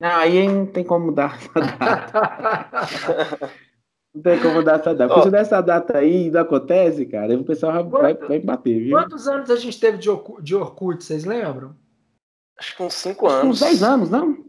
[0.00, 3.50] Ah, aí não tem como dar essa data.
[4.14, 5.14] não tem como dar essa data.
[5.14, 5.22] Oh.
[5.22, 8.96] Se dessa data aí não acontece, cara, o pessoal vai, vai, vai bater, viu?
[8.96, 10.08] Quantos anos a gente teve de,
[10.42, 11.74] de Orkut, vocês lembram?
[12.60, 13.50] Acho que uns 5 anos.
[13.56, 14.44] Uns 10 anos, não?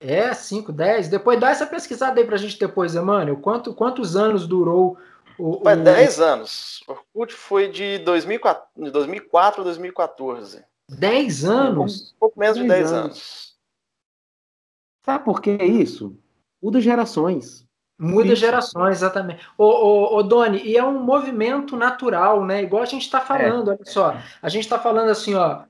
[0.00, 1.08] É, 5, 10.
[1.08, 3.36] Depois dá essa pesquisada aí pra gente depois, Emmanuel.
[3.36, 4.96] Quanto, quantos anos durou
[5.38, 5.60] o.
[5.62, 5.84] Foi o...
[5.84, 6.82] 10 anos.
[6.88, 10.64] O Orkut foi de 2004, de 2004 a 2014.
[10.88, 12.12] 10 anos?
[12.12, 13.04] Um pouco menos 10 de 10 anos.
[13.04, 13.56] anos.
[15.04, 16.18] Sabe por que isso?
[16.62, 17.68] Muda gerações.
[17.98, 18.36] Muda isso.
[18.36, 19.46] gerações, exatamente.
[19.58, 22.62] Ô, ô, ô, Doni, e é um movimento natural, né?
[22.62, 23.74] Igual a gente está falando, é.
[23.74, 24.16] olha só.
[24.40, 25.64] A gente está falando assim, ó.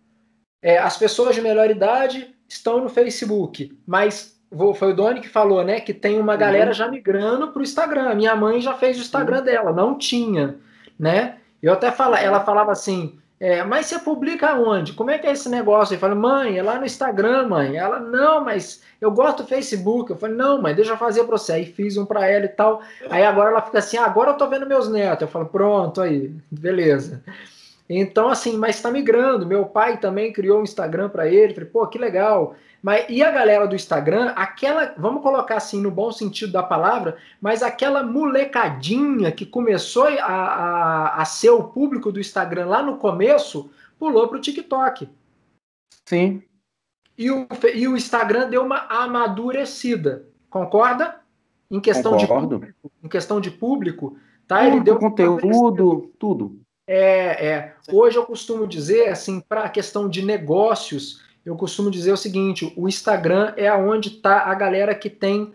[0.62, 4.38] É, as pessoas de melhor idade estão no Facebook, mas
[4.74, 5.80] foi o Doni que falou, né?
[5.80, 6.74] Que tem uma galera uhum.
[6.74, 8.14] já migrando para o Instagram.
[8.14, 9.44] Minha mãe já fez o Instagram uhum.
[9.44, 10.56] dela, não tinha,
[10.98, 11.36] né?
[11.62, 14.94] Eu até fala, ela falava assim, é, mas você publica onde?
[14.94, 15.94] Como é que é esse negócio?
[15.94, 17.76] Eu falei, mãe, é lá no Instagram, mãe.
[17.76, 20.10] Ela, não, mas eu gosto do Facebook.
[20.10, 21.52] Eu falei, não, mãe, deixa eu fazer para você.
[21.52, 22.82] Aí fiz um para ela e tal.
[23.08, 25.22] Aí agora ela fica assim, ah, agora eu tô vendo meus netos.
[25.22, 27.22] Eu falo, pronto, aí, beleza.
[27.88, 29.46] Então, assim, mas está migrando.
[29.46, 31.54] Meu pai também criou um Instagram para ele.
[31.54, 32.54] Falei, pô, que legal.
[32.82, 37.16] Mas e a galera do Instagram, aquela, vamos colocar assim no bom sentido da palavra,
[37.40, 42.98] mas aquela molecadinha que começou a, a, a ser o público do Instagram lá no
[42.98, 45.08] começo, pulou para o TikTok.
[46.06, 46.42] Sim.
[47.16, 50.28] E o, e o Instagram deu uma amadurecida.
[50.48, 51.20] Concorda?
[51.70, 52.60] Em questão Concordo.
[52.60, 54.64] de em questão de público, tá?
[54.64, 56.60] Ele deu conteúdo, tudo.
[56.88, 57.74] É, é.
[57.92, 62.72] Hoje eu costumo dizer, assim, para a questão de negócios, eu costumo dizer o seguinte:
[62.78, 65.54] o Instagram é onde está a galera que tem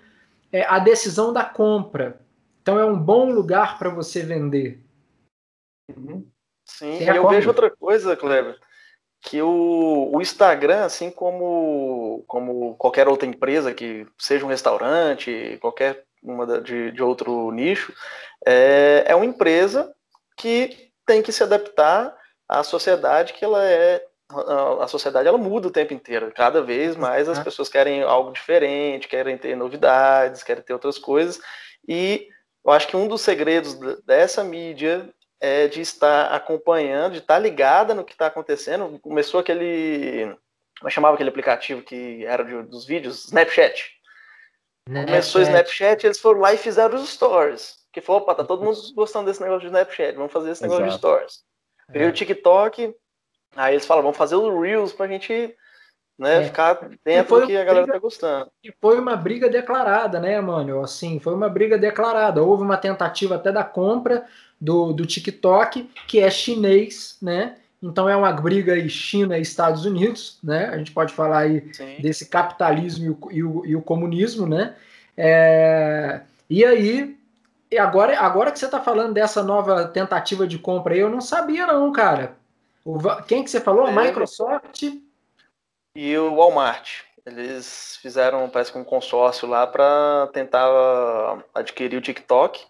[0.51, 2.21] é, a decisão da compra.
[2.61, 4.79] Então é um bom lugar para você vender.
[5.89, 6.25] Uhum.
[6.63, 8.57] Sim, e eu vejo outra coisa, Kleber,
[9.19, 16.05] que o, o Instagram, assim como, como qualquer outra empresa, que seja um restaurante, qualquer
[16.21, 17.91] uma de, de outro nicho,
[18.45, 19.93] é, é uma empresa
[20.37, 22.15] que tem que se adaptar
[22.47, 24.05] à sociedade que ela é
[24.79, 26.31] a sociedade ela muda o tempo inteiro.
[26.35, 31.39] Cada vez mais as pessoas querem algo diferente, querem ter novidades, querem ter outras coisas.
[31.87, 32.29] E
[32.65, 37.93] eu acho que um dos segredos dessa mídia é de estar acompanhando, de estar ligada
[37.93, 38.97] no que está acontecendo.
[38.99, 40.35] Começou aquele.
[40.79, 43.25] Como chamava aquele aplicativo que era de, dos vídeos?
[43.25, 43.91] Snapchat.
[44.87, 45.11] Snapchat.
[45.11, 47.82] Começou o Snapchat, eles foram lá e fizeram os stories.
[47.93, 50.83] Que falou, opa, tá todo mundo gostando desse negócio de Snapchat, vamos fazer esse negócio
[50.83, 50.95] Exato.
[50.95, 51.43] de stories.
[51.87, 52.09] Veio é.
[52.09, 52.95] o TikTok,
[53.55, 55.55] aí eles falam, vamos fazer o Reels pra gente
[56.17, 56.45] né, é.
[56.45, 58.51] ficar dentro que a galera briga, tá gostando.
[58.63, 60.81] E foi uma briga declarada, né, mano?
[60.81, 62.41] Assim, foi uma briga declarada.
[62.41, 64.25] Houve uma tentativa até da compra
[64.59, 67.57] do, do TikTok, que é chinês, né?
[67.81, 70.69] Então é uma briga aí China e Estados Unidos, né?
[70.69, 71.97] A gente pode falar aí Sim.
[71.99, 74.75] desse capitalismo e o, e o comunismo, né?
[75.17, 77.17] É, e aí
[77.73, 81.19] e agora, agora que você está falando dessa nova tentativa de compra aí, eu não
[81.19, 82.37] sabia não, cara.
[82.85, 83.85] O, quem que você falou?
[83.85, 84.83] A é, Microsoft?
[85.95, 87.01] E o Walmart.
[87.25, 90.67] Eles fizeram, parece que um consórcio lá para tentar
[91.53, 92.63] adquirir o TikTok.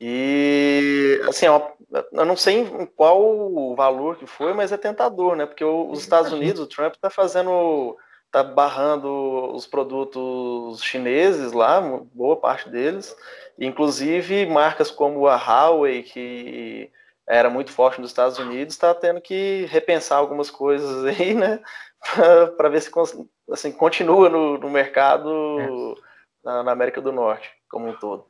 [0.00, 5.46] E, assim, eu não sei qual o valor que foi, mas é tentador, né?
[5.46, 11.80] Porque os Estados Unidos, o Trump está fazendo, está barrando os produtos chineses lá,
[12.12, 13.16] boa parte deles.
[13.58, 16.90] Inclusive, marcas como a Huawei, que
[17.26, 21.60] era muito forte nos Estados Unidos, está tendo que repensar algumas coisas aí, né?
[22.56, 22.90] Para ver se
[23.50, 25.94] assim, continua no, no mercado é.
[26.44, 28.26] na, na, América do Norte, como um todo.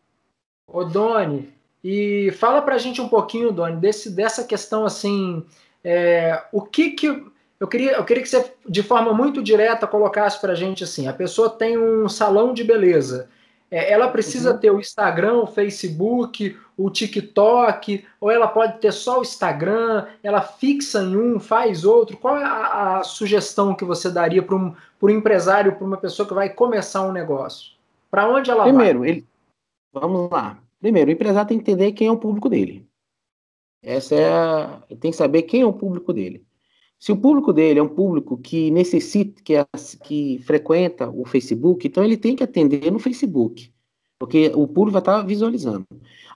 [0.67, 1.53] Ô, Doni,
[1.85, 5.45] e fala para a gente um pouquinho, Doni, desse, dessa questão assim.
[5.85, 7.27] É, o que que.
[7.59, 11.09] Eu queria, eu queria que você, de forma muito direta, colocasse para a gente assim:
[11.09, 13.29] a pessoa tem um salão de beleza
[13.71, 14.59] é, ela precisa uhum.
[14.59, 20.41] ter o Instagram, o Facebook, o TikTok, ou ela pode ter só o Instagram, ela
[20.41, 22.17] fixa em um, faz outro?
[22.17, 26.29] Qual é a, a sugestão que você daria para um, um empresário, para uma pessoa
[26.29, 27.73] que vai começar um negócio?
[28.09, 29.09] Para onde ela Primeiro, vai?
[29.09, 29.27] Ele...
[29.93, 30.59] Vamos lá.
[30.81, 32.87] Primeiro, o empresário tem que entender quem é o público dele.
[33.83, 34.83] Essa é a...
[34.89, 36.45] Ele tem que saber quem é o público dele.
[36.99, 39.67] Se o público dele é um público que necessita, que, é,
[40.05, 43.71] que frequenta o Facebook, então ele tem que atender no Facebook,
[44.19, 45.87] porque o público vai estar visualizando.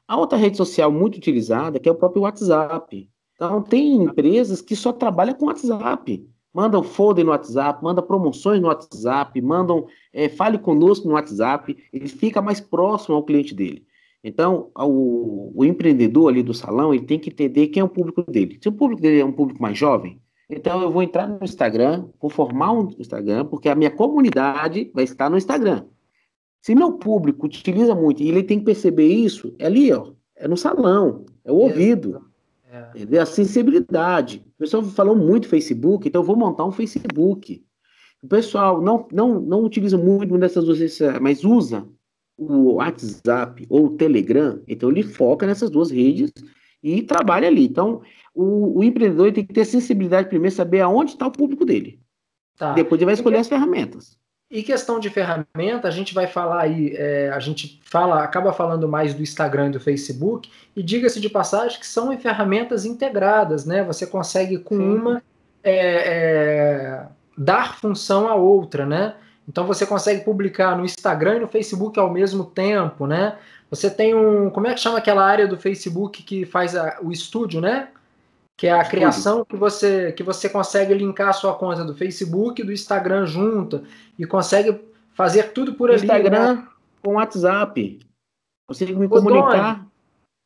[0.06, 3.08] A outra rede social muito utilizada que é o próprio WhatsApp.
[3.34, 6.28] Então tem empresas que só trabalham com WhatsApp.
[6.52, 12.08] Mandam folder no WhatsApp, mandam promoções no WhatsApp, mandam é, fale conosco no WhatsApp, ele
[12.08, 13.86] fica mais próximo ao cliente dele.
[14.22, 18.22] Então, o, o empreendedor ali do salão, ele tem que entender quem é o público
[18.30, 18.58] dele.
[18.60, 20.20] Se o público dele é um público mais jovem,
[20.50, 25.04] então eu vou entrar no Instagram, vou formar um Instagram, porque a minha comunidade vai
[25.04, 25.84] estar no Instagram.
[26.60, 30.46] Se meu público utiliza muito e ele tem que perceber isso, é ali, ó, é
[30.46, 32.26] no salão, é o ouvido,
[32.70, 33.18] é.
[33.18, 34.44] a sensibilidade.
[34.56, 37.64] O pessoal falou muito Facebook, então eu vou montar um Facebook.
[38.22, 41.86] O pessoal não, não, não utiliza muito dessas duas redes, mas usa
[42.36, 46.32] o WhatsApp ou o Telegram, então ele foca nessas duas redes
[46.82, 47.64] e trabalha ali.
[47.64, 48.02] Então,
[48.34, 52.00] o, o empreendedor tem que ter sensibilidade primeiro, saber aonde está o público dele.
[52.56, 52.72] Tá.
[52.72, 54.18] Depois ele vai escolher as ferramentas.
[54.50, 58.88] E questão de ferramenta, a gente vai falar aí, é, a gente fala, acaba falando
[58.88, 63.84] mais do Instagram e do Facebook, e diga-se de passagem que são ferramentas integradas, né?
[63.84, 64.82] Você consegue com Sim.
[64.82, 65.22] uma
[65.62, 67.06] é, é,
[67.38, 69.14] dar função à outra, né?
[69.48, 73.36] Então você consegue publicar no Instagram e no Facebook ao mesmo tempo, né?
[73.70, 74.50] Você tem um.
[74.50, 77.88] Como é que chama aquela área do Facebook que faz a, o estúdio, né?
[78.60, 82.60] Que é a criação que você, que você consegue linkar a sua conta do Facebook
[82.60, 83.86] e do Instagram junto
[84.18, 84.78] e consegue
[85.14, 86.02] fazer tudo por ali.
[86.02, 86.68] Instagram né?
[87.02, 88.00] com WhatsApp.
[88.68, 89.86] Você me comunicar.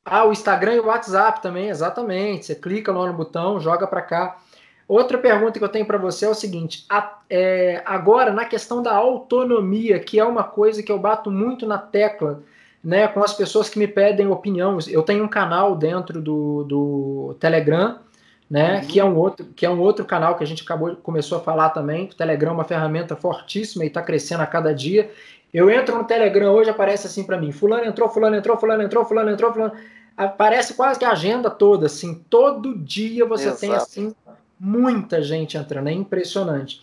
[0.05, 2.47] Ah, o Instagram e o WhatsApp também, exatamente.
[2.47, 4.39] Você clica lá no botão, joga para cá.
[4.87, 8.81] Outra pergunta que eu tenho para você é o seguinte: a, é, agora, na questão
[8.81, 12.45] da autonomia, que é uma coisa que eu bato muito na tecla
[12.85, 14.79] né, com as pessoas que me pedem opinião.
[14.89, 17.99] Eu tenho um canal dentro do, do Telegram,
[18.51, 18.87] né, uhum.
[18.87, 21.41] que é um outro que é um outro canal que a gente acabou começou a
[21.41, 22.07] falar também.
[22.07, 25.11] O Telegram é uma ferramenta fortíssima e está crescendo a cada dia.
[25.53, 29.05] Eu entro no Telegram hoje aparece assim para mim: fulano entrou, fulano entrou, fulano entrou,
[29.05, 29.73] fulano entrou, fulano.
[30.17, 33.61] Aparece quase que a agenda toda, assim, todo dia você Exato.
[33.61, 34.15] tem assim
[34.61, 36.81] muita gente entrando, é impressionante.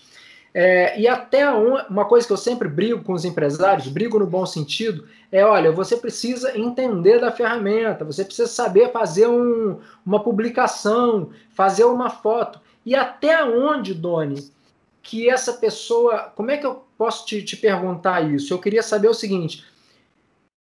[0.53, 4.27] É, e até um, uma coisa que eu sempre brigo com os empresários, brigo no
[4.27, 10.21] bom sentido, é: olha, você precisa entender da ferramenta, você precisa saber fazer um, uma
[10.21, 12.59] publicação, fazer uma foto.
[12.85, 14.51] E até onde, Doni,
[15.01, 16.31] que essa pessoa.
[16.35, 18.53] Como é que eu posso te, te perguntar isso?
[18.53, 19.63] Eu queria saber o seguinte: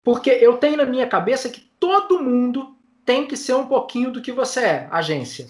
[0.04, 4.21] porque eu tenho na minha cabeça que todo mundo tem que ser um pouquinho do
[4.21, 5.47] que você é, agência.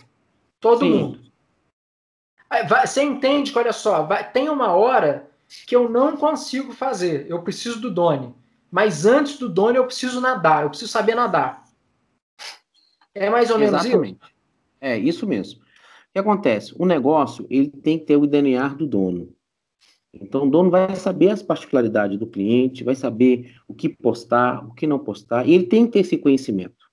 [0.61, 0.91] Todo Sim.
[0.91, 1.28] mundo.
[2.81, 5.29] Você entende que, olha só, vai, tem uma hora
[5.67, 7.25] que eu não consigo fazer.
[7.29, 8.33] Eu preciso do Doni.
[8.71, 10.63] Mas antes do Doni eu preciso nadar.
[10.63, 11.63] Eu preciso saber nadar.
[13.13, 14.17] É mais ou menos isso?
[14.79, 15.61] É, isso mesmo.
[15.61, 16.73] O que acontece?
[16.77, 19.33] O negócio ele tem que ter o DNA do dono.
[20.11, 24.73] Então, o dono vai saber as particularidades do cliente, vai saber o que postar, o
[24.73, 26.89] que não postar, e ele tem que ter esse conhecimento.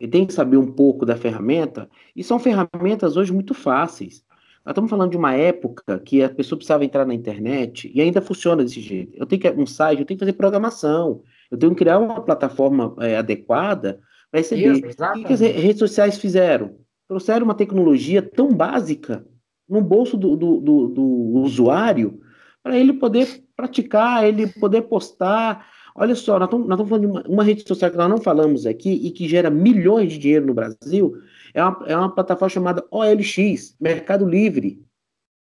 [0.00, 4.24] Ele tem que saber um pouco da ferramenta, e são ferramentas hoje muito fáceis.
[4.64, 8.20] Nós estamos falando de uma época que a pessoa precisava entrar na internet e ainda
[8.20, 9.16] funciona desse jeito.
[9.16, 12.20] Eu tenho que um site, eu tenho que fazer programação, eu tenho que criar uma
[12.20, 14.72] plataforma é, adequada para receber.
[14.72, 16.76] Isso, o que as redes sociais fizeram?
[17.08, 19.24] Trouxeram uma tecnologia tão básica
[19.68, 21.02] no bolso do, do, do, do
[21.40, 22.20] usuário
[22.62, 25.66] para ele poder praticar, ele poder postar.
[25.94, 28.18] Olha só, nós estamos, nós estamos falando de uma, uma, rede social que nós não
[28.18, 31.16] falamos aqui e que gera milhões de dinheiro no Brasil,
[31.58, 34.80] é uma, é uma plataforma chamada OLX, Mercado Livre.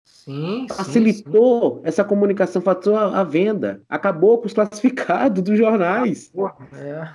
[0.04, 1.82] Sim, Facilitou sim, sim.
[1.84, 6.30] essa comunicação, facilitou a, a, venda, acabou com os classificados dos jornais.
[6.74, 7.08] É.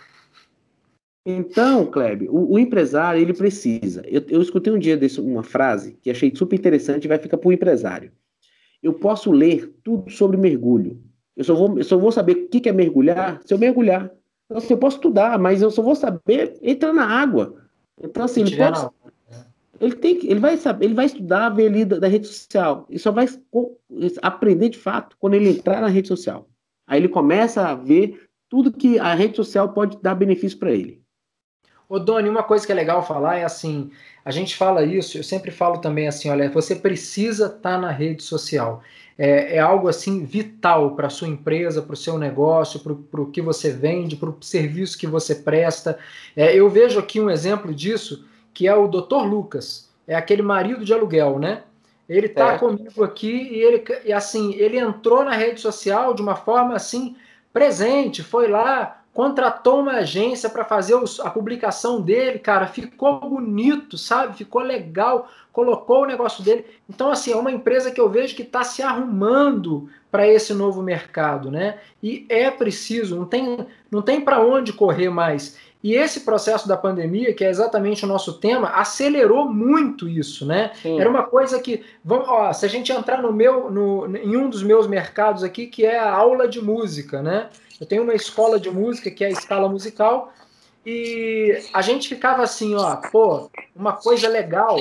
[1.26, 4.02] Então, Kleber, o, o, empresário, ele precisa.
[4.08, 7.38] Eu, eu escutei um dia desse, uma frase que achei super interessante e vai ficar
[7.38, 8.12] para o empresário.
[8.82, 11.00] Eu posso ler tudo sobre mergulho.
[11.36, 14.12] Eu só vou, eu só vou saber o que é mergulhar se eu mergulhar.
[14.46, 17.67] Então, assim, eu posso estudar, mas eu só vou saber entrar na água.
[18.02, 18.90] Então, assim, ele pode.
[19.80, 22.86] Ele, tem, ele vai saber, ele vai estudar, ver ali da, da rede social.
[22.90, 23.28] Ele só vai
[24.22, 26.48] aprender de fato quando ele entrar na rede social.
[26.88, 31.04] Aí ele começa a ver tudo que a rede social pode dar benefício para ele.
[31.90, 33.92] Ô, Doni, uma coisa que é legal falar é assim,
[34.26, 37.92] a gente fala isso, eu sempre falo também assim, olha, você precisa estar tá na
[37.92, 38.82] rede social.
[39.18, 43.32] É, é algo assim vital para a sua empresa, para o seu negócio, para o
[43.32, 45.98] que você vende, para o serviço que você presta.
[46.36, 49.24] É, eu vejo aqui um exemplo disso, que é o Dr.
[49.24, 51.64] Lucas, é aquele marido de aluguel, né?
[52.08, 52.58] Ele está é.
[52.58, 57.16] comigo aqui e ele, e assim, ele entrou na rede social de uma forma assim
[57.52, 63.98] presente, foi lá, contratou uma agência para fazer os, a publicação dele, cara, ficou bonito,
[63.98, 64.38] sabe?
[64.38, 66.68] Ficou legal, colocou o negócio dele.
[66.88, 70.84] Então, assim, é uma empresa que eu vejo que está se arrumando para esse novo
[70.84, 71.80] mercado, né?
[72.02, 75.58] E é preciso, não tem, não tem para onde correr mais.
[75.84, 80.74] E esse processo da pandemia, que é exatamente o nosso tema, acelerou muito isso, né?
[80.76, 81.00] Sim.
[81.00, 84.48] Era uma coisa que, vamos, ó, se a gente entrar no meu, no, em um
[84.48, 87.50] dos meus mercados aqui, que é a aula de música, né?
[87.80, 90.34] Eu tenho uma escola de música que é a escala musical
[90.86, 94.78] e a gente ficava assim, ó, pô, uma coisa legal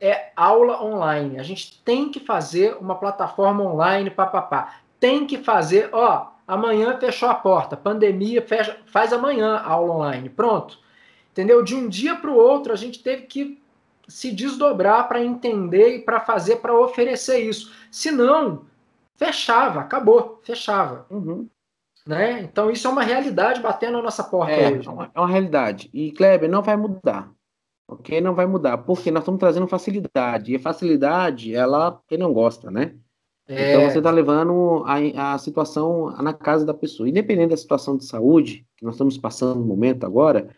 [0.00, 1.38] é aula online.
[1.38, 4.80] A gente tem que fazer uma plataforma online, papapá.
[5.00, 10.28] Tem que fazer, ó, amanhã fechou a porta, pandemia, fecha, faz amanhã aula online.
[10.28, 10.78] Pronto.
[11.32, 11.62] Entendeu?
[11.62, 13.60] De um dia para o outro a gente teve que
[14.06, 17.72] se desdobrar para entender e para fazer, para oferecer isso.
[17.90, 18.62] Se não,
[19.16, 21.06] fechava, acabou, fechava.
[21.10, 21.48] Uhum.
[22.06, 22.42] Né?
[22.42, 24.86] Então isso é uma realidade batendo na nossa porta é, hoje.
[24.86, 25.90] É uma, é uma realidade.
[25.92, 27.32] E Kleber não vai mudar.
[27.88, 28.20] Ok?
[28.20, 28.78] Não vai mudar.
[28.78, 30.52] Porque nós estamos trazendo facilidade.
[30.52, 32.94] E a facilidade, ela, quem não gosta, né?
[33.48, 33.72] É...
[33.72, 37.08] Então você está levando a, a situação na casa da pessoa.
[37.08, 40.48] Independente da situação de saúde que nós estamos passando no momento agora,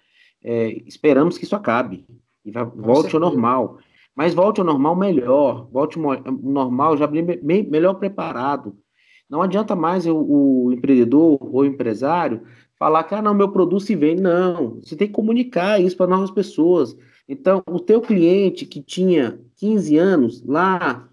[0.44, 2.06] é, esperamos que isso acabe
[2.44, 3.78] e vai, volte ao normal.
[4.14, 8.76] Mas volte ao normal melhor, volte ao normal já bem, bem melhor preparado
[9.28, 12.42] não adianta mais o, o empreendedor ou empresário
[12.78, 14.22] falar que, ah, não, meu produto se vende.
[14.22, 16.96] Não, você tem que comunicar isso para novas pessoas.
[17.28, 21.08] Então, o teu cliente que tinha 15 anos lá,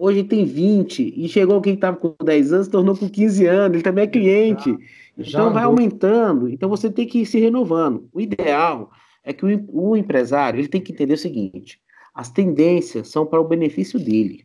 [0.00, 3.74] hoje tem 20, e chegou alguém que estava com 10 anos, tornou com 15 anos,
[3.74, 4.76] ele também é cliente.
[5.16, 6.48] Já, já então, vai aumentando.
[6.48, 8.08] Então, você tem que ir se renovando.
[8.12, 8.90] O ideal
[9.22, 11.80] é que o, o empresário ele tem que entender o seguinte,
[12.12, 14.44] as tendências são para o benefício dele.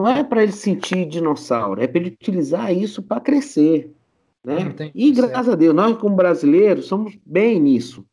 [0.00, 3.94] Não é para ele sentir dinossauro, é para ele utilizar isso para crescer.
[4.42, 4.74] Né?
[4.94, 5.52] e graças certo.
[5.52, 8.06] a Deus, nós como brasileiros somos bem nisso.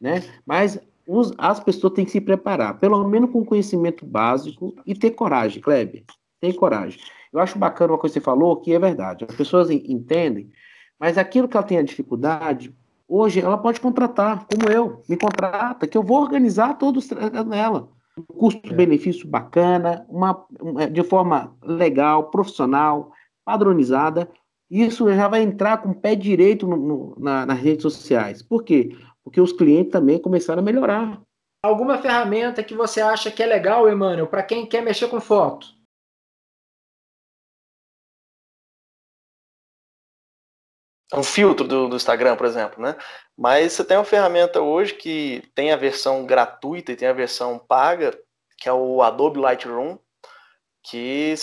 [0.00, 0.24] Né?
[0.46, 5.10] Mas os, as pessoas têm que se preparar, pelo menos com conhecimento básico e ter
[5.10, 6.02] coragem, Kleber.
[6.40, 6.98] Tem coragem.
[7.30, 9.26] Eu acho bacana uma coisa que você falou, que é verdade.
[9.28, 10.50] As pessoas entendem,
[10.98, 12.74] mas aquilo que ela tem a dificuldade,
[13.06, 17.10] hoje ela pode contratar, como eu, me contrata, que eu vou organizar todos
[17.46, 17.90] nela
[18.36, 20.46] custo-benefício bacana, uma,
[20.90, 23.12] de forma legal, profissional,
[23.44, 24.28] padronizada.
[24.70, 28.42] Isso já vai entrar com o pé direito no, no, na, nas redes sociais.
[28.42, 28.96] Por quê?
[29.22, 31.20] Porque os clientes também começaram a melhorar.
[31.62, 35.73] Alguma ferramenta que você acha que é legal, Emmanuel, para quem quer mexer com foto?
[41.12, 42.96] Um filtro do, do, Instagram, por exemplo, né?
[43.36, 47.58] Mas você tem uma ferramenta hoje que tem a versão gratuita e tem a versão
[47.58, 48.18] paga,
[48.58, 49.98] que é o Adobe Lightroom,
[50.82, 51.34] que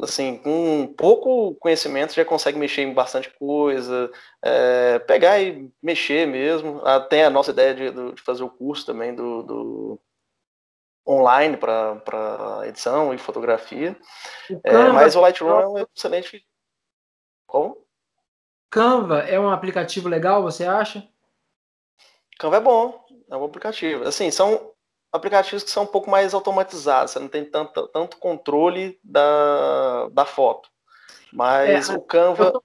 [0.00, 4.10] assim, com pouco conhecimento já consegue mexer em bastante coisa,
[4.42, 6.80] é, pegar e mexer mesmo.
[6.84, 10.00] Ah, tem a nossa ideia de, de fazer o curso também do, do
[11.08, 13.96] online para edição e fotografia.
[14.50, 16.46] O é, mas o Lightroom é um excelente.
[17.46, 17.87] Como?
[18.70, 21.06] Canva é um aplicativo legal, você acha?
[22.38, 24.04] Canva é bom, é um aplicativo.
[24.06, 24.72] Assim, são
[25.12, 30.24] aplicativos que são um pouco mais automatizados, você não tem tanto, tanto controle da, da
[30.24, 30.68] foto.
[31.32, 32.44] Mas é, o Canva.
[32.44, 32.64] Eu tô...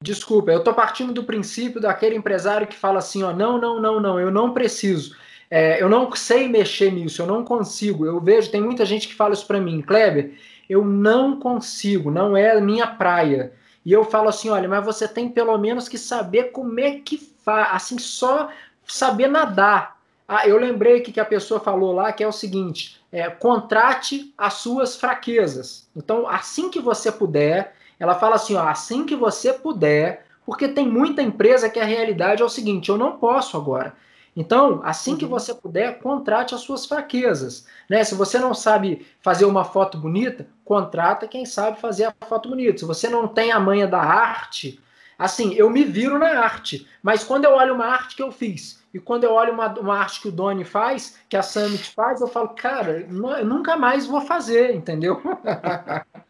[0.00, 3.98] Desculpa, eu estou partindo do princípio daquele empresário que fala assim: ó, não, não, não,
[3.98, 5.16] não, eu não preciso.
[5.50, 8.06] É, eu não sei mexer nisso, eu não consigo.
[8.06, 12.36] Eu vejo, tem muita gente que fala isso para mim, Kleber, eu não consigo, não
[12.36, 13.52] é a minha praia.
[13.88, 17.16] E eu falo assim, olha, mas você tem pelo menos que saber como é que
[17.16, 18.50] faz, assim, só
[18.86, 19.96] saber nadar.
[20.28, 24.30] Ah, eu lembrei que, que a pessoa falou lá que é o seguinte: é, contrate
[24.36, 25.88] as suas fraquezas.
[25.96, 30.86] Então, assim que você puder, ela fala assim, ó, assim que você puder, porque tem
[30.86, 33.94] muita empresa que a realidade é o seguinte: eu não posso agora.
[34.36, 35.30] Então, assim que uhum.
[35.30, 37.66] você puder, contrate as suas fraquezas.
[37.88, 38.04] Né?
[38.04, 42.78] Se você não sabe fazer uma foto bonita, contrata quem sabe fazer a foto bonita.
[42.78, 44.78] Se você não tem a manha da arte,
[45.18, 48.84] assim, eu me viro na arte, mas quando eu olho uma arte que eu fiz
[48.92, 52.20] e quando eu olho uma, uma arte que o Doni faz, que a Summit faz,
[52.20, 55.20] eu falo, cara, eu nunca mais vou fazer, entendeu?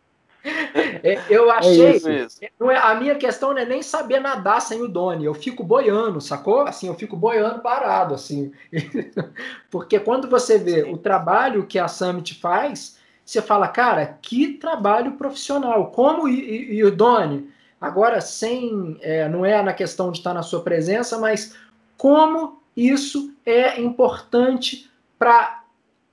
[1.03, 1.84] É, eu achei.
[1.84, 2.41] É isso, isso.
[2.59, 5.24] Não é, a minha questão não é nem saber nadar sem o Doni.
[5.24, 6.62] Eu fico boiando, sacou?
[6.62, 8.51] Assim, eu fico boiando parado, assim.
[9.70, 12.97] Porque quando você vê o trabalho que a Summit faz,
[13.28, 15.90] você fala, cara, que trabalho profissional.
[15.90, 18.96] Como e, e, o Doni, agora sem.
[19.02, 21.54] É, não é na questão de estar na sua presença, mas
[21.98, 25.62] como isso é importante para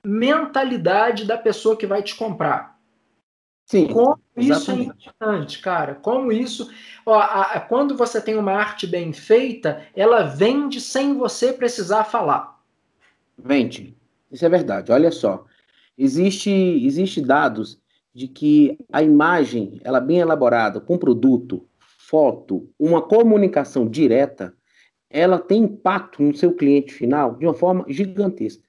[0.04, 2.78] mentalidade da pessoa que vai te comprar.
[3.66, 5.96] Sim, Como isso é importante, cara.
[5.96, 6.70] Como isso.
[7.06, 12.04] Ó, a, a, quando você tem uma arte bem feita, ela vende sem você precisar
[12.04, 12.60] falar.
[13.38, 13.96] Vende.
[14.30, 14.92] Isso é verdade.
[14.92, 15.46] Olha só.
[15.98, 17.80] Existe, existe dados
[18.14, 24.54] de que a imagem, ela bem elaborada, com produto, foto, uma comunicação direta,
[25.10, 28.64] ela tem impacto no seu cliente final de uma forma gigantesca.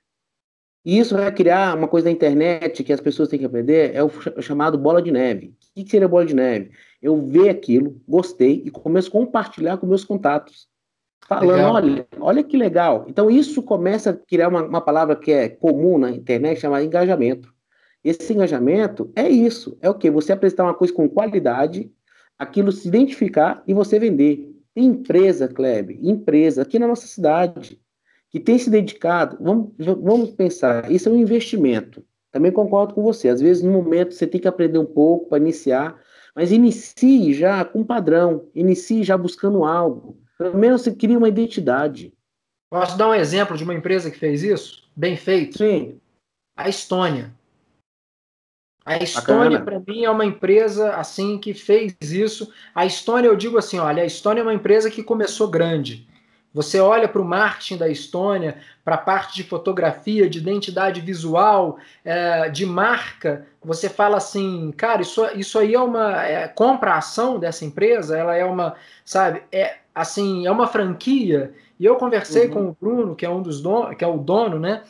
[0.85, 4.05] E isso vai criar uma coisa na internet que as pessoas têm que aprender, é
[4.05, 4.11] o
[4.41, 5.49] chamado bola de neve.
[5.77, 6.71] O que seria bola de neve?
[7.03, 10.69] Eu ver aquilo, gostei e começo a compartilhar com meus contatos.
[11.29, 11.75] Falando, legal.
[11.75, 13.05] olha, olha que legal.
[13.09, 17.53] Então isso começa a criar uma, uma palavra que é comum na internet, chamada engajamento.
[18.05, 19.77] Esse engajamento é isso.
[19.81, 20.11] É o que?
[20.11, 21.91] Você apresentar uma coisa com qualidade,
[22.39, 24.53] aquilo se identificar e você vender.
[24.75, 27.81] Tem empresa, Kleber, empresa aqui na nossa cidade
[28.31, 32.05] que tem se dedicado, vamos, vamos pensar, isso é um investimento.
[32.31, 33.29] Também concordo com você.
[33.29, 35.99] Às vezes, no momento, você tem que aprender um pouco para iniciar,
[36.35, 40.19] mas inicie já com padrão, inicie já buscando algo.
[40.39, 42.13] Pelo menos você cria uma identidade.
[42.71, 44.89] Posso dar um exemplo de uma empresa que fez isso?
[44.95, 45.59] Bem feito?
[45.59, 46.01] Sim.
[46.57, 47.35] A Estônia.
[48.85, 52.53] A Estônia, para mim, é uma empresa assim que fez isso.
[52.75, 56.07] A Estônia, eu digo assim: olha, a Estônia é uma empresa que começou grande.
[56.57, 61.79] Você olha para o marketing da Estônia, para a parte de fotografia, de identidade visual,
[62.03, 67.39] é, de marca, você fala assim, cara, isso, isso aí é uma é, compra ação
[67.39, 68.75] dessa empresa, ela é uma,
[69.05, 71.55] sabe, é assim, é uma franquia.
[71.81, 72.53] E eu conversei uhum.
[72.53, 74.83] com o Bruno, que é um dos donos, que é o dono, né?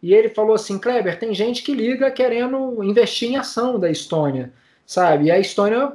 [0.00, 4.52] E ele falou assim, Kleber, tem gente que liga querendo investir em ação da Estônia,
[4.86, 5.26] sabe?
[5.26, 5.92] E a Estônia,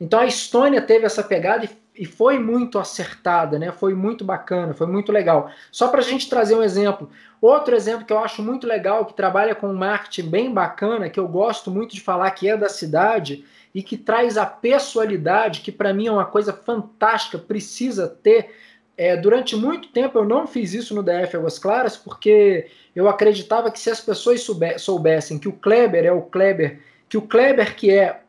[0.00, 3.70] então a Estônia teve essa pegada e e foi muito acertada, né?
[3.70, 5.50] Foi muito bacana, foi muito legal.
[5.70, 7.08] Só para a gente trazer um exemplo,
[7.40, 11.28] outro exemplo que eu acho muito legal, que trabalha com marketing bem bacana, que eu
[11.28, 13.44] gosto muito de falar que é da cidade
[13.74, 18.50] e que traz a pessoalidade, que para mim é uma coisa fantástica, precisa ter.
[18.96, 23.70] É, durante muito tempo eu não fiz isso no DF Águas Claras, porque eu acreditava
[23.72, 24.46] que se as pessoas
[24.78, 28.20] soubessem que o Kleber é o Kleber, que o Kleber que é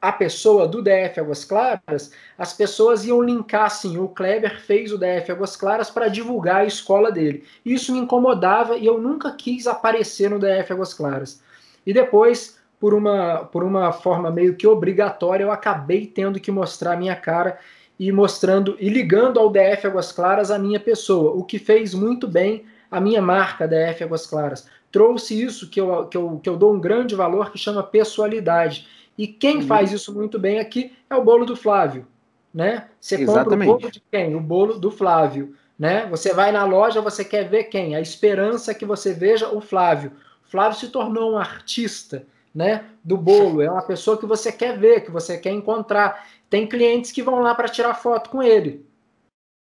[0.00, 4.98] a pessoa do DF Águas Claras, as pessoas iam linkar assim: o Kleber fez o
[4.98, 7.44] DF Águas Claras para divulgar a escola dele.
[7.64, 11.42] Isso me incomodava e eu nunca quis aparecer no DF Águas Claras.
[11.84, 16.94] E depois, por uma, por uma forma meio que obrigatória, eu acabei tendo que mostrar
[16.94, 17.56] a minha cara
[17.96, 22.26] e mostrando e ligando ao DF Águas Claras a minha pessoa, o que fez muito
[22.26, 24.66] bem a minha marca DF Águas Claras.
[24.90, 28.88] Trouxe isso que eu, que eu, que eu dou um grande valor que chama pessoalidade
[29.16, 29.66] e quem uhum.
[29.68, 32.04] faz isso muito bem aqui é o bolo do Flávio,
[32.52, 32.88] né?
[33.00, 33.48] Você Exatamente.
[33.48, 34.34] compra o bolo de quem?
[34.34, 36.04] O bolo do Flávio, né?
[36.10, 37.94] Você vai na loja, você quer ver quem?
[37.94, 40.10] A esperança é que você veja o Flávio.
[40.44, 42.84] O Flávio se tornou um artista, né?
[43.02, 46.28] Do bolo, é uma pessoa que você quer ver, que você quer encontrar.
[46.48, 48.84] Tem clientes que vão lá para tirar foto com ele,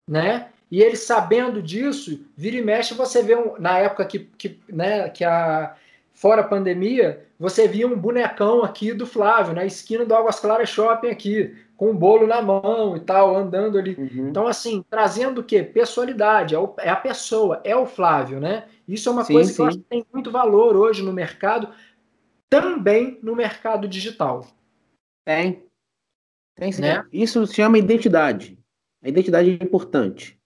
[0.08, 0.48] né?
[0.70, 5.08] E ele sabendo disso, vira e mexe, você vê um, na época que, que, né,
[5.08, 5.74] que a
[6.14, 10.68] fora a pandemia, você via um bonecão aqui do Flávio, na esquina do Águas Claras
[10.68, 13.96] Shopping aqui, com um bolo na mão e tal, andando ali.
[13.98, 14.28] Uhum.
[14.28, 15.62] Então, assim, trazendo o quê?
[15.62, 18.64] Pessoalidade, é, o, é, a pessoa, é o Flávio, né?
[18.86, 19.56] Isso é uma sim, coisa sim.
[19.56, 21.68] que eu acho que tem muito valor hoje no mercado,
[22.50, 24.46] também no mercado digital.
[25.24, 25.64] Tem.
[26.54, 26.82] Tem sim.
[26.82, 27.04] Né?
[27.12, 28.58] Isso se chama identidade.
[29.02, 30.38] A identidade é importante.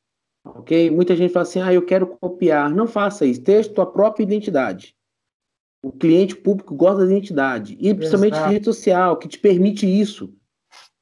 [0.45, 0.91] Ok?
[0.91, 2.71] Muita gente fala assim, ah, eu quero copiar.
[2.71, 3.43] Não faça isso.
[3.43, 4.97] Tenha tua própria identidade.
[5.83, 7.77] O cliente público gosta da identidade.
[7.81, 8.51] E principalmente Exato.
[8.51, 10.35] rede social, que te permite isso.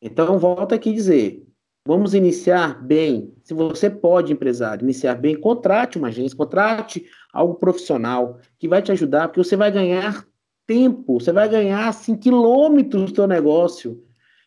[0.02, 1.46] Então, volta aqui dizer:
[1.86, 3.32] vamos iniciar bem.
[3.42, 8.92] Se você pode, empresário, iniciar bem, contrate uma agência, contrate algo profissional que vai te
[8.92, 10.26] ajudar, porque você vai ganhar
[10.66, 14.02] tempo, você vai ganhar assim, quilômetros do seu negócio.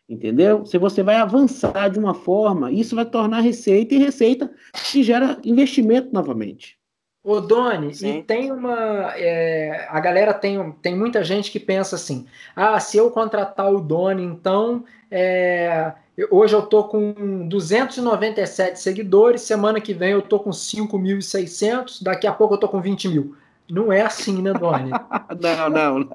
[0.08, 0.66] Entendeu?
[0.66, 4.50] Se você vai avançar de uma forma, isso vai tornar receita e receita
[4.90, 6.80] que gera investimento novamente.
[7.22, 8.18] Ô, Doni, Sim.
[8.18, 9.12] e tem uma.
[9.16, 13.80] É, a galera tem, tem muita gente que pensa assim: ah, se eu contratar o
[13.80, 14.84] Doni, então.
[15.10, 15.92] É,
[16.30, 22.32] hoje eu tô com 297 seguidores, semana que vem eu tô com 5.600, daqui a
[22.32, 23.36] pouco eu tô com 20 mil.
[23.70, 24.90] Não é assim, né, Doni?
[25.40, 26.10] não, não.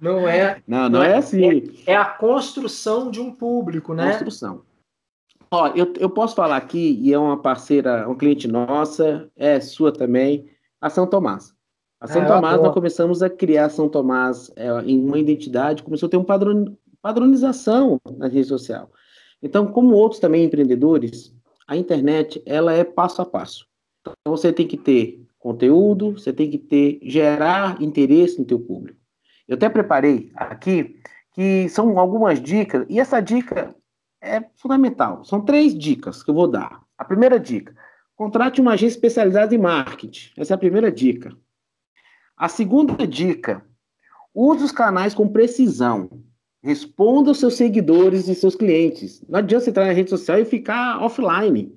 [0.00, 0.62] Não é.
[0.66, 1.44] Não, não, não é, é, assim.
[1.86, 4.12] É, é, a construção de um público, né?
[4.12, 4.62] Construção.
[5.50, 9.92] Ó, eu, eu posso falar aqui, e é uma parceira, um cliente nossa, é sua
[9.92, 10.48] também,
[10.80, 11.52] a São Tomás.
[12.00, 16.06] A São ah, Tomás, nós começamos a criar São Tomás é, em uma identidade, começou
[16.06, 18.90] a ter uma padron, padronização na rede social.
[19.42, 21.34] Então, como outros também empreendedores,
[21.66, 23.66] a internet, ela é passo a passo.
[24.00, 29.00] Então, você tem que ter conteúdo, você tem que ter, gerar interesse no teu público.
[29.48, 31.00] Eu até preparei aqui
[31.32, 33.74] que são algumas dicas, e essa dica
[34.20, 35.24] é fundamental.
[35.24, 36.82] São três dicas que eu vou dar.
[36.96, 37.74] A primeira dica:
[38.14, 40.32] contrate uma agência especializada em marketing.
[40.36, 41.36] Essa é a primeira dica.
[42.36, 43.64] A segunda dica:
[44.34, 46.22] use os canais com precisão.
[46.62, 49.24] Responda aos seus seguidores e seus clientes.
[49.26, 51.74] Não adianta você entrar na rede social e ficar offline.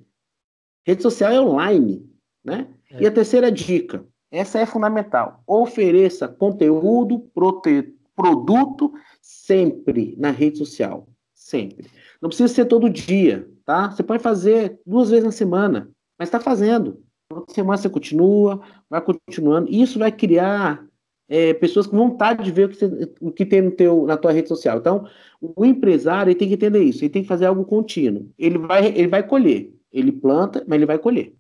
[0.86, 2.06] Rede social é online,
[2.44, 2.68] né?
[2.94, 3.04] É.
[3.04, 5.44] E a terceira dica: essa é fundamental.
[5.46, 7.94] Ofereça conteúdo, prote...
[8.16, 11.08] produto sempre na rede social.
[11.34, 11.88] Sempre.
[12.22, 13.92] Não precisa ser todo dia, tá?
[13.92, 17.04] Você pode fazer duas vezes na semana, mas está fazendo.
[17.28, 19.70] Toda semana você continua, vai continuando.
[19.70, 20.86] Isso vai criar
[21.28, 24.16] é, pessoas com vontade de ver o que, você, o que tem no teu, na
[24.18, 24.78] tua rede social.
[24.78, 25.08] Então,
[25.42, 27.04] o empresário ele tem que entender isso.
[27.04, 28.30] Ele tem que fazer algo contínuo.
[28.38, 29.74] Ele vai, ele vai colher.
[29.92, 31.36] Ele planta, mas ele vai colher.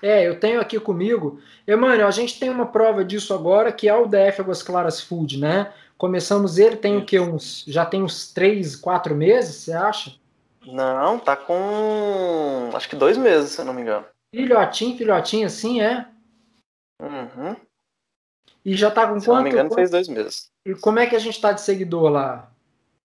[0.00, 1.40] É, eu tenho aqui comigo.
[1.66, 5.38] Emmanuel, a gente tem uma prova disso agora, que é o DF Águas Claras Food,
[5.38, 5.72] né?
[5.98, 7.20] Começamos ele, tem o que?
[7.20, 10.14] Uns, já tem uns três, quatro meses, você acha?
[10.66, 14.06] Não, tá com acho que dois meses, se eu não me engano.
[14.34, 16.06] Filhotinho, filhotinho assim, é?
[17.00, 17.54] Uhum.
[18.64, 19.36] E já tá com se quanto?
[19.36, 20.50] Se não me engano, fez dois meses.
[20.64, 22.50] E como é que a gente tá de seguidor lá?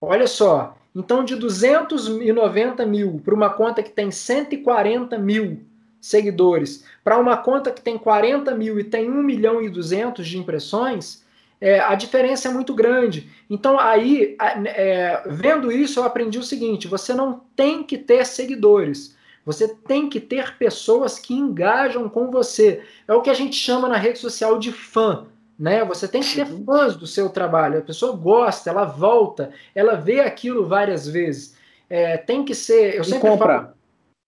[0.00, 5.60] Olha só, então de 290 mil para uma conta que tem 140 mil
[6.00, 10.36] seguidores, para uma conta que tem 40 mil e tem 1 milhão e 200 de
[10.36, 11.24] impressões,
[11.60, 13.30] é, a diferença é muito grande.
[13.48, 19.13] Então, aí, é, vendo isso, eu aprendi o seguinte: você não tem que ter seguidores.
[19.44, 22.82] Você tem que ter pessoas que engajam com você.
[23.06, 25.26] É o que a gente chama na rede social de fã.
[25.58, 25.84] Né?
[25.84, 27.78] Você tem que ter fãs do seu trabalho.
[27.78, 31.56] A pessoa gosta, ela volta, ela vê aquilo várias vezes.
[31.88, 32.96] É, tem que ser.
[32.96, 33.58] Eu sempre compra.
[33.58, 33.74] Falo,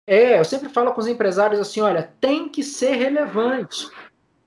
[0.06, 3.88] é, eu sempre falo com os empresários assim: olha, tem que ser relevante.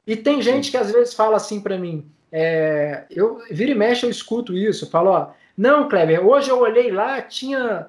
[0.07, 4.05] E tem gente que às vezes fala assim para mim: é, eu vira e mexe,
[4.05, 4.85] eu escuto isso.
[4.85, 7.87] Eu falo: ó, não, Kleber, hoje eu olhei lá, tinha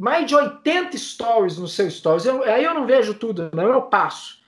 [0.00, 2.24] mais de 80 stories no seu stories.
[2.24, 4.40] Eu, aí eu não vejo tudo, não, eu passo.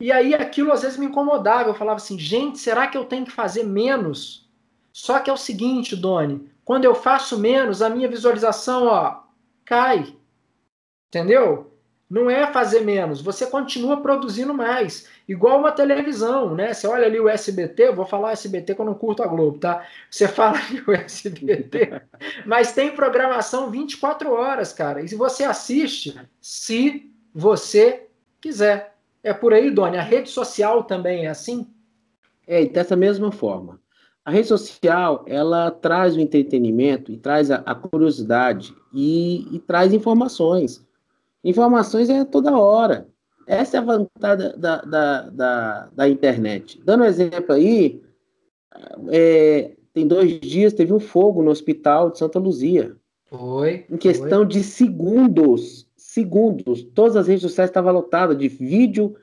[0.00, 1.68] E aí aquilo às vezes me incomodava.
[1.68, 4.50] Eu falava assim, gente, será que eu tenho que fazer menos?
[4.92, 9.22] Só que é o seguinte, Doni, quando eu faço menos, a minha visualização, ó,
[9.64, 10.16] cai.
[11.08, 11.69] Entendeu?
[12.10, 15.06] Não é fazer menos, você continua produzindo mais.
[15.28, 16.74] Igual uma televisão, né?
[16.74, 19.86] Você olha ali o SBT, vou falar SBT que eu não curto a Globo, tá?
[20.10, 22.02] Você fala ali o SBT,
[22.44, 25.00] mas tem programação 24 horas, cara.
[25.02, 28.08] E você assiste, se você
[28.40, 28.96] quiser.
[29.22, 29.96] É por aí, Doni.
[29.96, 31.68] A rede social também é assim?
[32.46, 33.78] É, dessa mesma forma.
[34.24, 39.92] A rede social, ela traz o entretenimento e traz a, a curiosidade e, e traz
[39.92, 40.84] informações.
[41.44, 43.08] Informações é toda hora.
[43.46, 46.80] Essa é a vantagem da, da, da, da internet.
[46.84, 48.02] Dando um exemplo aí,
[49.10, 52.96] é, tem dois dias teve um fogo no hospital de Santa Luzia.
[53.26, 53.84] Foi.
[53.90, 54.46] Em questão foi.
[54.46, 59.16] de segundos, segundos, todas as redes sociais estavam lotadas de vídeo,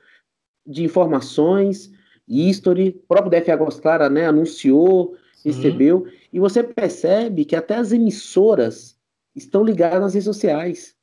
[0.66, 1.90] de informações,
[2.28, 5.50] History, o próprio DF Águas Claras, né, anunciou, Sim.
[5.50, 8.98] recebeu, e você percebe que até as emissoras
[9.34, 10.97] estão ligadas nas redes sociais.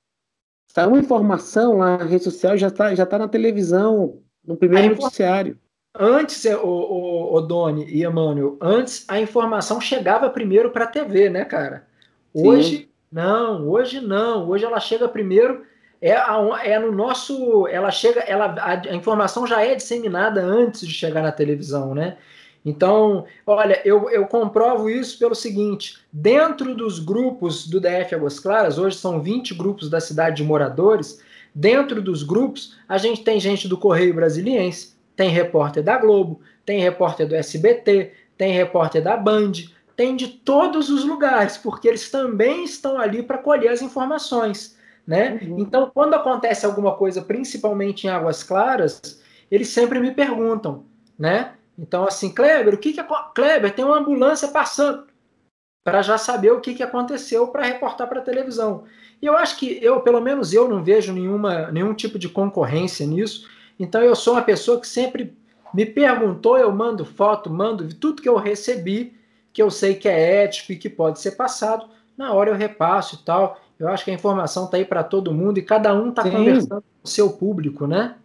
[0.75, 4.89] Sai uma informação lá na rede social já está já tá na televisão, no primeiro
[4.89, 5.57] noticiário.
[5.97, 11.29] Antes, o, o, o Doni e Emmanuel, antes a informação chegava primeiro para a TV,
[11.29, 11.87] né, cara?
[12.33, 12.87] Hoje, Sim.
[13.09, 14.49] não, hoje não.
[14.49, 15.63] Hoje ela chega primeiro,
[16.01, 17.65] é, a, é no nosso.
[17.67, 22.17] Ela chega, ela, a, a informação já é disseminada antes de chegar na televisão, né?
[22.65, 28.79] Então, olha, eu, eu comprovo isso pelo seguinte: dentro dos grupos do DF Águas Claras,
[28.79, 31.21] hoje são 20 grupos da cidade de moradores,
[31.53, 36.81] dentro dos grupos, a gente tem gente do Correio Brasiliense, tem repórter da Globo, tem
[36.81, 39.53] repórter do SBT, tem repórter da Band,
[39.95, 44.75] tem de todos os lugares, porque eles também estão ali para colher as informações.
[45.07, 45.39] Né?
[45.43, 45.59] Uhum.
[45.59, 50.83] Então, quando acontece alguma coisa, principalmente em Águas Claras, eles sempre me perguntam,
[51.17, 51.53] né?
[51.77, 53.03] Então, assim, Kleber, o que que
[53.33, 55.05] Kleber tem uma ambulância passando
[55.83, 58.85] para já saber o que que aconteceu para reportar para a televisão.
[59.21, 63.05] E eu acho que eu, pelo menos eu, não vejo nenhuma, nenhum tipo de concorrência
[63.05, 63.47] nisso.
[63.79, 65.37] Então, eu sou uma pessoa que sempre
[65.73, 69.13] me perguntou, eu mando foto, mando tudo que eu recebi,
[69.53, 73.19] que eu sei que é ético e que pode ser passado, na hora eu repasso
[73.21, 73.59] e tal.
[73.77, 76.81] Eu acho que a informação está aí para todo mundo e cada um está conversando
[76.81, 78.15] com o seu público, né?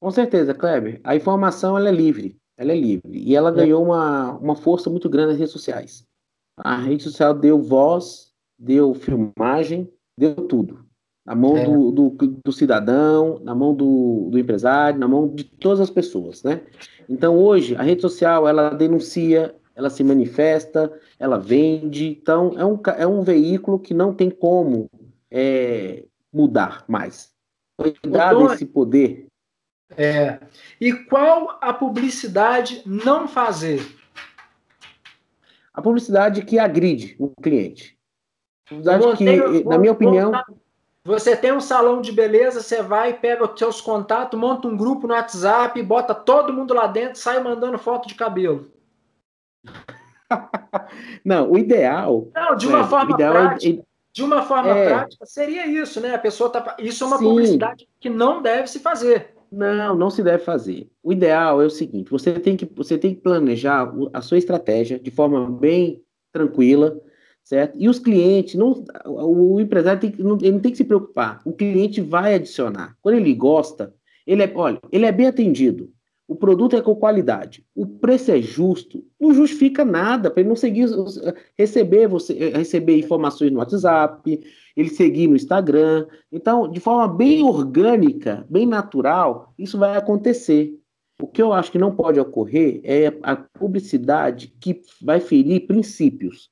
[0.00, 0.98] Com certeza, Kleber.
[1.04, 3.18] A informação ela é livre, ela é livre.
[3.18, 3.52] E ela é.
[3.52, 6.06] ganhou uma, uma força muito grande nas redes sociais.
[6.56, 10.84] A rede social deu voz, deu filmagem, deu tudo.
[11.24, 11.64] Na mão é.
[11.64, 12.10] do, do,
[12.44, 16.62] do, cidadão, na mão do, do empresário, na mão de todas as pessoas, né?
[17.08, 22.18] Então hoje a rede social ela denuncia, ela se manifesta, ela vende.
[22.20, 24.90] Então é um, é um veículo que não tem como
[25.30, 27.32] é, mudar mais.
[27.80, 29.29] Foi dado esse poder
[29.96, 30.38] é.
[30.80, 33.84] E qual a publicidade não fazer?
[35.72, 37.96] A publicidade que agride o cliente.
[38.68, 40.32] Publicidade que, na minha opinião.
[41.02, 45.06] Você tem um salão de beleza, você vai, pega os seus contatos, monta um grupo
[45.06, 48.70] no WhatsApp, bota todo mundo lá dentro, sai mandando foto de cabelo.
[51.24, 52.28] Não, o ideal.
[52.34, 53.80] Não, de uma é, forma é prática.
[53.80, 56.14] É, de uma forma é, prática, seria isso, né?
[56.14, 56.76] A pessoa tá.
[56.78, 57.24] Isso é uma sim.
[57.24, 59.34] publicidade que não deve se fazer.
[59.50, 60.88] Não, não se deve fazer.
[61.02, 64.98] O ideal é o seguinte: você tem que, você tem que planejar a sua estratégia
[64.98, 67.00] de forma bem tranquila,
[67.42, 67.76] certo?
[67.76, 71.40] E os clientes, não, o empresário tem, não, ele não tem que se preocupar.
[71.44, 72.96] O cliente vai adicionar.
[73.02, 73.92] Quando ele gosta,
[74.26, 75.90] ele é, olha, ele é bem atendido.
[76.28, 77.66] O produto é com qualidade.
[77.74, 79.04] O preço é justo.
[79.18, 80.88] Não justifica nada para ele não seguir,
[81.58, 84.40] receber você, receber informações no WhatsApp,
[84.80, 86.06] ele seguir no Instagram.
[86.32, 90.76] Então, de forma bem orgânica, bem natural, isso vai acontecer.
[91.20, 96.50] O que eu acho que não pode ocorrer é a publicidade que vai ferir princípios,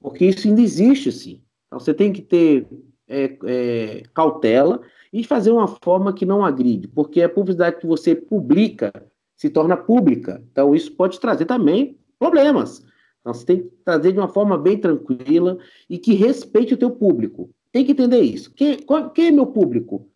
[0.00, 1.42] porque isso ainda existe, sim.
[1.66, 2.66] Então, você tem que ter
[3.08, 8.14] é, é, cautela e fazer uma forma que não agride, porque a publicidade que você
[8.14, 8.92] publica
[9.36, 10.42] se torna pública.
[10.52, 12.84] Então, isso pode trazer também problemas.
[13.20, 15.56] Então, você tem que trazer de uma forma bem tranquila
[15.88, 17.50] e que respeite o teu público.
[17.72, 18.52] Tem que entender isso.
[18.54, 18.78] Quem,
[19.14, 20.08] quem é meu público?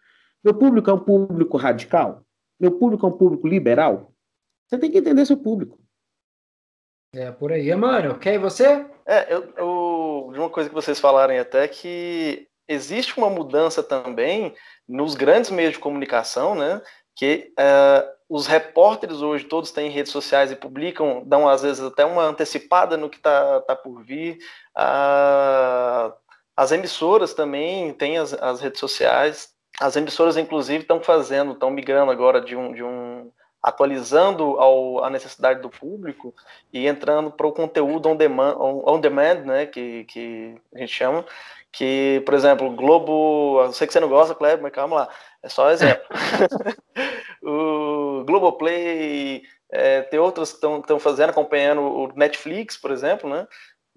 [0.44, 2.22] Meu público é um público radical?
[2.60, 4.12] Meu público é um público liberal?
[4.68, 5.78] Você tem que entender seu público.
[7.14, 7.74] É, por aí.
[7.74, 8.84] Mano, quer você?
[9.06, 14.54] É, eu, eu, uma coisa que vocês falarem até que existe uma mudança também
[14.86, 16.82] nos grandes meios de comunicação, né?
[17.14, 22.04] Que uh, os repórteres hoje todos têm redes sociais e publicam, dão às vezes até
[22.04, 24.38] uma antecipada no que está tá por vir.
[24.76, 26.12] Uh,
[26.56, 29.54] as emissoras também têm as, as redes sociais.
[29.78, 33.30] As emissoras, inclusive, estão fazendo, estão migrando agora de um, de um
[33.62, 36.32] atualizando ao, a necessidade do público
[36.72, 40.92] e entrando para o conteúdo on demand, on, on, demand né, que, que a gente
[40.92, 41.26] chama,
[41.72, 45.08] que, por exemplo, Globo, eu sei que você não gosta, Kleber, mas calma lá,
[45.42, 46.04] é só um exemplo.
[47.42, 53.48] o Globoplay, é, tem outras que estão fazendo, acompanhando o Netflix, por exemplo, né?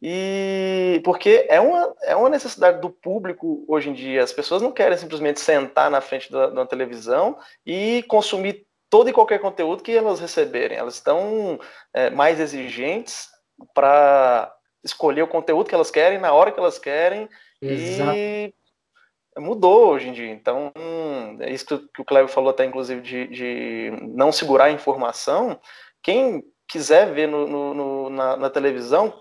[0.01, 4.23] E porque é uma, é uma necessidade do público hoje em dia.
[4.23, 9.13] As pessoas não querem simplesmente sentar na frente da, da televisão e consumir todo e
[9.13, 10.77] qualquer conteúdo que elas receberem.
[10.77, 11.59] Elas estão
[11.93, 13.27] é, mais exigentes
[13.73, 17.27] para escolher o conteúdo que elas querem na hora que elas querem
[17.61, 18.15] Exato.
[18.15, 18.53] e
[19.37, 20.31] mudou hoje em dia.
[20.31, 20.71] Então,
[21.39, 25.59] é isso que o Cleber falou até, inclusive, de, de não segurar a informação.
[26.01, 29.13] Quem quiser ver no, no, no na, na, televisão,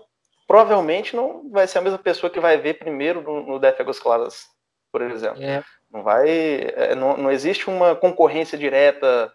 [0.49, 3.99] provavelmente não vai ser a mesma pessoa que vai ver primeiro no, no Def Águas
[3.99, 4.47] Claras,
[4.91, 5.43] por exemplo.
[5.43, 5.63] É.
[5.91, 9.31] Não vai, é, não, não existe uma concorrência direta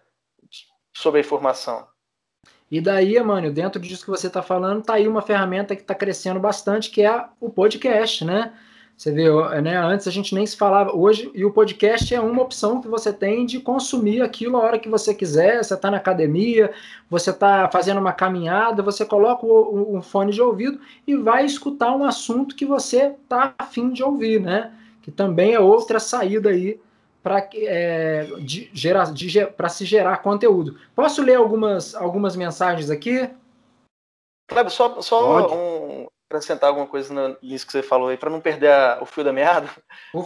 [0.93, 1.87] sobre a informação.
[2.69, 5.95] E daí, mano, dentro disso que você está falando, tá aí uma ferramenta que está
[5.95, 8.53] crescendo bastante, que é o podcast, né?
[8.97, 9.29] Você vê,
[9.61, 12.87] né, antes a gente nem se falava, hoje, e o podcast é uma opção que
[12.87, 16.71] você tem de consumir aquilo a hora que você quiser, você está na academia,
[17.09, 21.93] você está fazendo uma caminhada, você coloca o, o, fone de ouvido e vai escutar
[21.93, 24.71] um assunto que você está afim de ouvir, né?
[25.01, 26.79] Que também é outra saída aí
[27.21, 28.27] para é,
[29.57, 30.77] para se gerar conteúdo.
[30.95, 33.29] Posso ler algumas, algumas mensagens aqui?
[34.47, 35.74] Kleber, só, só um,
[36.29, 39.31] acrescentar alguma coisa nisso que você falou aí, para não perder a, o fio da
[39.31, 39.69] meada.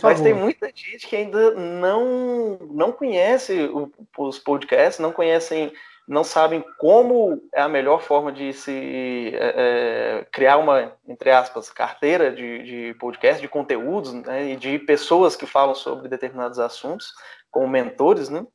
[0.01, 5.71] Mas tem muita gente que ainda não, não conhece o, os podcasts, não conhecem,
[6.07, 11.69] não sabem como é a melhor forma de se é, é, criar uma, entre aspas,
[11.69, 17.13] carteira de, de podcast, de conteúdos, né, e de pessoas que falam sobre determinados assuntos,
[17.51, 18.45] como mentores, né?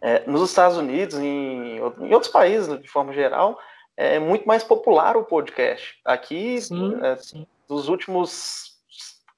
[0.00, 3.56] É, nos Estados Unidos, em, em outros países, de forma geral,
[3.96, 5.98] é muito mais popular o podcast.
[6.04, 7.46] Aqui, sim, é, sim.
[7.68, 8.72] dos últimos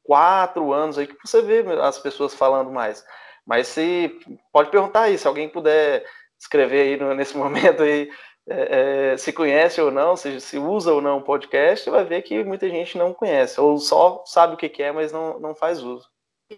[0.02, 3.05] quatro anos aí que você vê as pessoas falando mais.
[3.46, 4.18] Mas se
[4.52, 6.05] pode perguntar aí, se alguém puder
[6.38, 8.11] escrever aí no, nesse momento aí,
[8.46, 12.22] é, é, se conhece ou não, se, se usa ou não o podcast, vai ver
[12.22, 15.55] que muita gente não conhece, ou só sabe o que, que é, mas não, não
[15.55, 16.07] faz uso.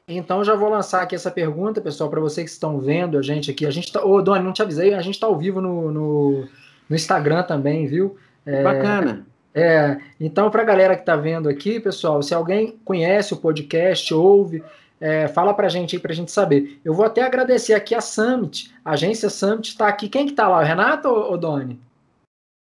[0.08, 3.52] Então já vou lançar aqui essa pergunta, pessoal, para vocês que estão vendo a gente
[3.52, 3.64] aqui.
[3.64, 4.04] A gente tá.
[4.04, 6.48] Ô, Doni, não te avisei, a gente está ao vivo no, no,
[6.88, 8.16] no Instagram também, viu?
[8.44, 9.26] É, Bacana.
[9.54, 14.12] É, então, para a galera que está vendo aqui, pessoal, se alguém conhece o podcast,
[14.12, 14.62] ouve,
[15.00, 16.80] é, fala para a gente aí, para a gente saber.
[16.84, 20.08] Eu vou até agradecer aqui a Summit, a agência Summit está aqui.
[20.08, 21.80] Quem que está lá, o Renato ou o Doni?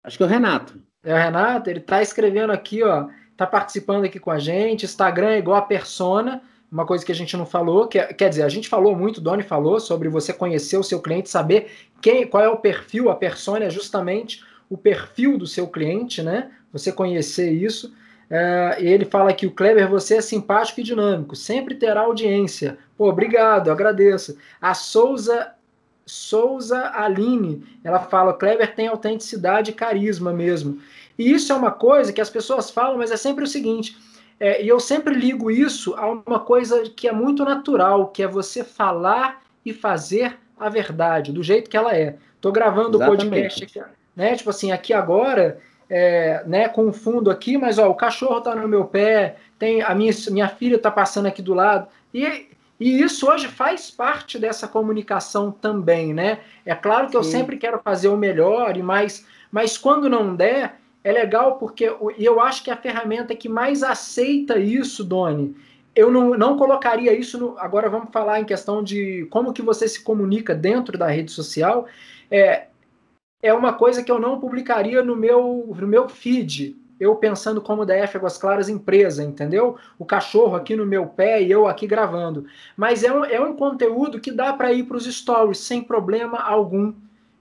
[0.04, 0.80] Acho que é o Renato.
[1.04, 4.84] É o Renato, ele está escrevendo aqui, ó, está participando aqui com a gente.
[4.84, 6.42] Instagram é igual a persona,
[6.76, 9.18] uma coisa que a gente não falou, que é, quer dizer, a gente falou muito,
[9.18, 11.70] Doni falou sobre você conhecer o seu cliente, saber
[12.02, 16.50] quem, qual é o perfil, a persona é justamente o perfil do seu cliente, né?
[16.74, 17.94] Você conhecer isso.
[18.28, 22.76] É, ele fala que o Kleber, você é simpático e dinâmico, sempre terá audiência.
[22.94, 24.36] Pô, obrigado, agradeço.
[24.60, 25.54] A Souza
[26.04, 30.78] Souza Aline, ela fala, Kleber tem autenticidade e carisma mesmo.
[31.18, 33.96] E isso é uma coisa que as pessoas falam, mas é sempre o seguinte,
[34.38, 38.28] é, e eu sempre ligo isso a uma coisa que é muito natural, que é
[38.28, 42.16] você falar e fazer a verdade, do jeito que ela é.
[42.34, 43.82] Estou gravando o podcast aqui,
[44.14, 44.36] né?
[44.36, 45.58] Tipo assim, aqui agora,
[45.88, 49.82] é, né, com o fundo aqui, mas ó, o cachorro está no meu pé, tem
[49.82, 51.88] a minha, minha filha está passando aqui do lado.
[52.12, 56.40] E, e isso hoje faz parte dessa comunicação também, né?
[56.64, 60.78] É claro que eu sempre quero fazer o melhor, e mais, mas quando não der,
[61.06, 61.84] é legal porque
[62.18, 65.54] eu acho que a ferramenta que mais aceita isso, Doni,
[65.94, 67.56] eu não, não colocaria isso no.
[67.60, 71.86] Agora vamos falar em questão de como que você se comunica dentro da rede social.
[72.28, 72.66] É,
[73.40, 76.76] é uma coisa que eu não publicaria no meu, no meu feed.
[76.98, 79.76] Eu pensando como DF Águas Claras empresa, entendeu?
[79.96, 82.46] O cachorro aqui no meu pé e eu aqui gravando.
[82.76, 86.40] Mas é um, é um conteúdo que dá para ir para os stories sem problema
[86.40, 86.92] algum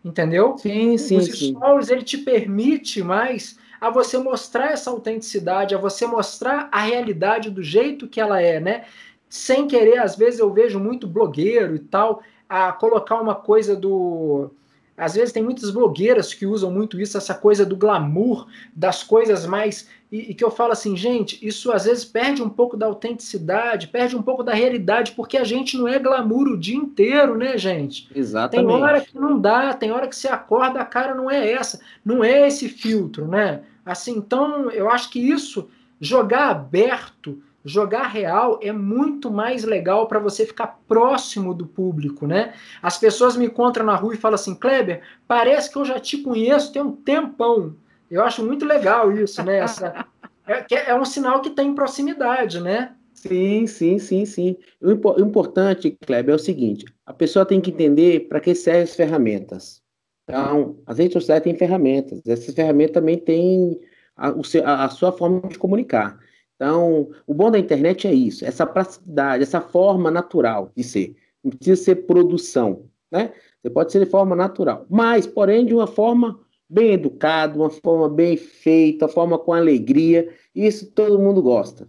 [0.06, 0.58] entendeu?
[0.58, 1.56] Sim, sim, Os sim.
[1.56, 7.50] stories ele te permite mais a você mostrar essa autenticidade, a você mostrar a realidade
[7.50, 8.86] do jeito que ela é, né?
[9.28, 14.52] Sem querer, às vezes eu vejo muito blogueiro e tal a colocar uma coisa do
[14.98, 19.46] às vezes tem muitas blogueiras que usam muito isso, essa coisa do glamour, das coisas
[19.46, 19.90] mais.
[20.16, 23.90] E, e, que eu falo assim, gente, isso às vezes perde um pouco da autenticidade,
[23.90, 27.58] perde um pouco da realidade, porque a gente não é glamour o dia inteiro, né,
[27.58, 28.08] gente?
[28.16, 28.66] Exatamente.
[28.66, 31.82] Tem hora que não dá, tem hora que você acorda, a cara não é essa,
[32.04, 33.64] não é esse filtro, né?
[33.86, 35.68] Assim, então eu acho que isso,
[36.00, 42.54] jogar aberto, jogar real é muito mais legal para você ficar próximo do público, né?
[42.82, 46.20] As pessoas me encontram na rua e falam assim, Kleber, parece que eu já te
[46.20, 47.76] conheço tem um tempão.
[48.10, 49.58] Eu acho muito legal isso, né?
[49.60, 50.06] Essa,
[50.48, 52.96] é, é um sinal que tem proximidade, né?
[53.14, 54.58] Sim, sim, sim, sim.
[54.82, 58.96] O importante, Kleber, é o seguinte: a pessoa tem que entender para que servem as
[58.96, 59.82] ferramentas.
[60.24, 62.22] Então, as redes sociais têm ferramentas.
[62.26, 63.80] Essas ferramentas também têm
[64.16, 66.20] a, a, a sua forma de comunicar.
[66.56, 71.16] Então, o bom da internet é isso, essa praticidade, essa forma natural de ser.
[71.44, 73.34] Não precisa ser produção, né?
[73.62, 76.40] Você pode ser de forma natural, mas, porém, de uma forma
[76.70, 80.34] bem educada, uma forma bem feita, uma forma com alegria.
[80.54, 81.88] Isso todo mundo gosta.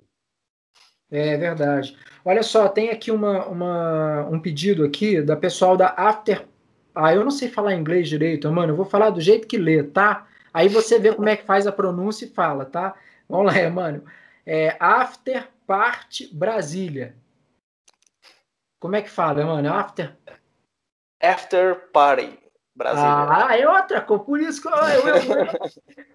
[1.10, 1.96] É verdade.
[2.24, 6.44] Olha só, tem aqui uma, uma, um pedido aqui da pessoal da After.
[6.94, 8.72] Ah, eu não sei falar inglês direito, mano.
[8.72, 10.26] Eu vou falar do jeito que lê, tá?
[10.52, 12.94] Aí você vê como é que faz a pronúncia e fala, tá?
[13.28, 14.02] Vamos lá, mano
[14.46, 17.16] é After Party Brasília.
[18.78, 19.72] Como é que fala, mano?
[19.72, 20.16] After?
[21.20, 22.38] After Party.
[22.76, 23.46] Brasília.
[23.48, 25.46] Ah, é outra coisa, por isso que eu, eu, eu,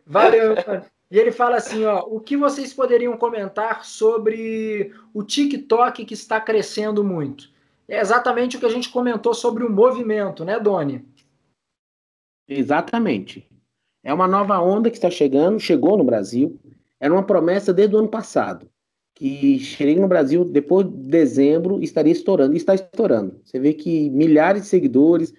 [0.05, 0.55] Valeu,
[1.09, 6.39] E ele fala assim, ó, o que vocês poderiam comentar sobre o TikTok que está
[6.39, 7.49] crescendo muito?
[7.87, 11.03] É exatamente o que a gente comentou sobre o movimento, né, Doni?
[12.47, 13.49] Exatamente.
[14.03, 16.59] É uma nova onda que está chegando, chegou no Brasil.
[16.99, 18.69] Era uma promessa desde o ano passado,
[19.15, 22.53] que cheguei no Brasil depois de dezembro estaria estourando.
[22.53, 23.41] E está estourando.
[23.43, 25.33] Você vê que milhares de seguidores,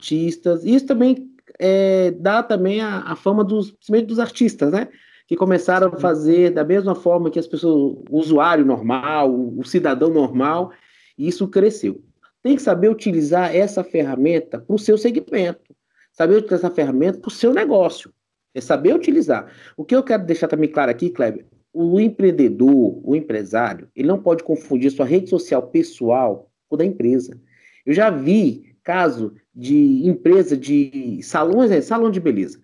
[0.00, 4.88] artistas, isso também é, dá também a, a fama dos, principalmente dos artistas, né?
[5.26, 9.64] Que começaram a fazer da mesma forma que as pessoas, o usuário normal, o, o
[9.64, 10.72] cidadão normal,
[11.16, 12.02] e isso cresceu.
[12.42, 15.70] Tem que saber utilizar essa ferramenta para o seu segmento
[16.12, 18.12] saber utilizar essa ferramenta para o seu negócio.
[18.54, 19.50] É saber utilizar.
[19.76, 24.20] O que eu quero deixar também claro aqui, Kleber, o empreendedor, o empresário, ele não
[24.20, 27.40] pode confundir sua rede social pessoal com da empresa.
[27.86, 32.60] Eu já vi caso de empresa de salões, é, salão de beleza.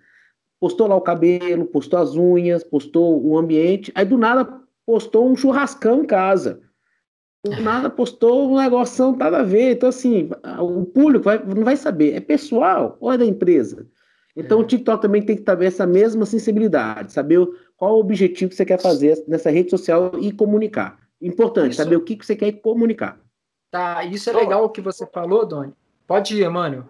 [0.59, 5.37] Postou lá o cabelo, postou as unhas, postou o ambiente, aí do nada postou um
[5.37, 6.61] churrascão em casa
[7.61, 9.73] nada postou um negócio nada a ver.
[9.73, 12.15] Então, assim, o público vai, não vai saber.
[12.15, 13.87] É pessoal ou é da empresa?
[14.35, 14.63] Então, é.
[14.63, 17.47] o TikTok também tem que ter essa mesma sensibilidade, saber
[17.77, 20.99] qual o objetivo que você quer fazer nessa rede social e comunicar.
[21.21, 21.83] Importante, isso.
[21.83, 23.19] saber o que você quer comunicar.
[23.71, 25.73] Tá, isso é legal o que você falou, Doni.
[26.07, 26.89] Pode ir, Mano.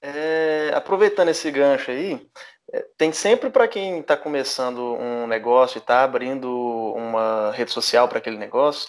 [0.00, 2.28] É, aproveitando esse gancho aí,
[2.72, 6.48] é, tem sempre para quem está começando um negócio e está abrindo
[6.94, 8.88] uma rede social para aquele negócio,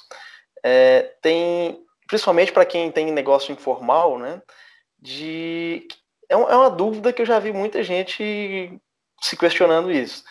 [0.64, 4.42] é, tem, principalmente para quem tem negócio informal, né?
[5.00, 5.88] De
[6.30, 8.80] é, é uma dúvida que eu já vi muita gente
[9.22, 10.24] se questionando isso.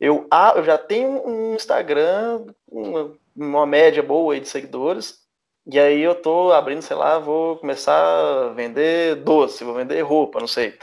[0.00, 5.23] Eu, ah, eu já tenho um Instagram, uma, uma média boa de seguidores,
[5.66, 10.40] e aí eu tô abrindo, sei lá, vou começar a vender doce, vou vender roupa,
[10.40, 10.78] não sei.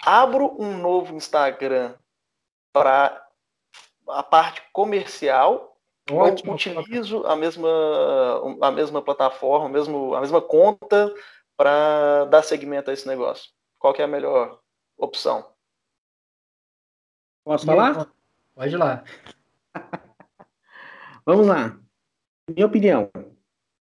[0.00, 1.94] Abro um novo Instagram
[2.72, 3.26] para
[4.08, 5.76] a parte comercial
[6.10, 6.54] Ótimo.
[6.54, 7.68] Utilizo a mesma,
[8.62, 11.12] a mesma plataforma, mesmo, a mesma conta
[11.56, 13.50] para dar seguimento a esse negócio.
[13.78, 14.60] Qual que é a melhor
[14.96, 15.50] opção?
[17.44, 18.08] Posso falar?
[18.54, 19.02] Pode ir lá.
[21.26, 21.76] Vamos lá.
[22.48, 23.10] Minha opinião.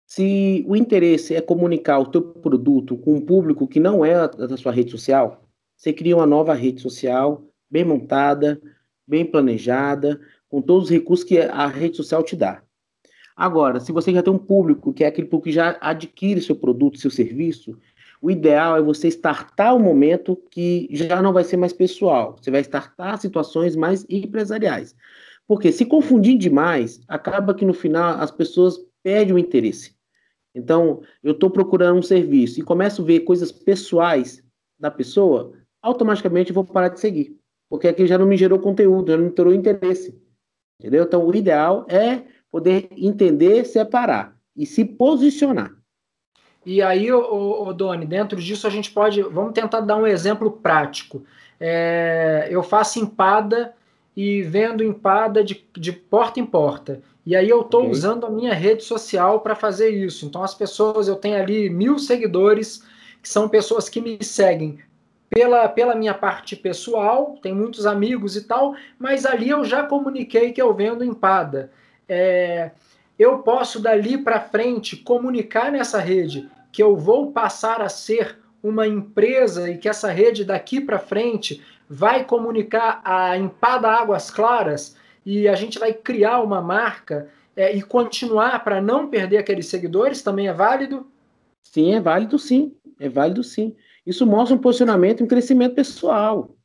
[0.06, 4.56] Se o interesse é comunicar o teu produto com um público que não é da
[4.56, 5.44] sua rede social,
[5.76, 8.62] você cria uma nova rede social, bem montada,
[9.08, 12.62] bem planejada, com todos os recursos que a rede social te dá.
[13.36, 16.56] Agora, se você já tem um público, que é aquele público que já adquire seu
[16.56, 17.78] produto, seu serviço,
[18.22, 22.38] o ideal é você startar o um momento que já não vai ser mais pessoal.
[22.40, 24.96] Você vai startar situações mais empresariais.
[25.48, 29.95] Porque se confundir demais, acaba que no final as pessoas perdem o interesse.
[30.56, 34.42] Então, eu estou procurando um serviço e começo a ver coisas pessoais
[34.80, 35.52] da pessoa,
[35.82, 37.38] automaticamente eu vou parar de seguir.
[37.70, 40.18] Porque aqui já não me gerou conteúdo, já não me gerou interesse.
[40.80, 41.04] Entendeu?
[41.04, 45.76] Então, o ideal é poder entender, separar e se posicionar.
[46.66, 49.22] E aí, o, Doni, dentro disso a gente pode.
[49.22, 51.24] Vamos tentar dar um exemplo prático.
[51.60, 53.74] É, eu faço empada
[54.16, 57.02] e vendo empada de, de porta em porta.
[57.26, 57.92] E aí eu estou okay.
[57.92, 60.26] usando a minha rede social para fazer isso.
[60.26, 62.84] Então as pessoas, eu tenho ali mil seguidores,
[63.22, 64.80] que são pessoas que me seguem
[65.30, 70.54] pela, pela minha parte pessoal, tem muitos amigos e tal, mas ali eu já comuniquei
[70.54, 71.72] que eu vendo empada.
[72.08, 72.72] É,
[73.18, 78.88] eu posso dali para frente comunicar nessa rede que eu vou passar a ser uma
[78.88, 84.96] empresa e que essa rede daqui para frente vai comunicar a Empada Águas Claras
[85.26, 90.22] e a gente vai criar uma marca é, e continuar para não perder aqueles seguidores,
[90.22, 91.08] também é válido?
[91.64, 93.76] Sim, é válido sim, é válido sim.
[94.06, 96.56] Isso mostra um posicionamento e um crescimento pessoal.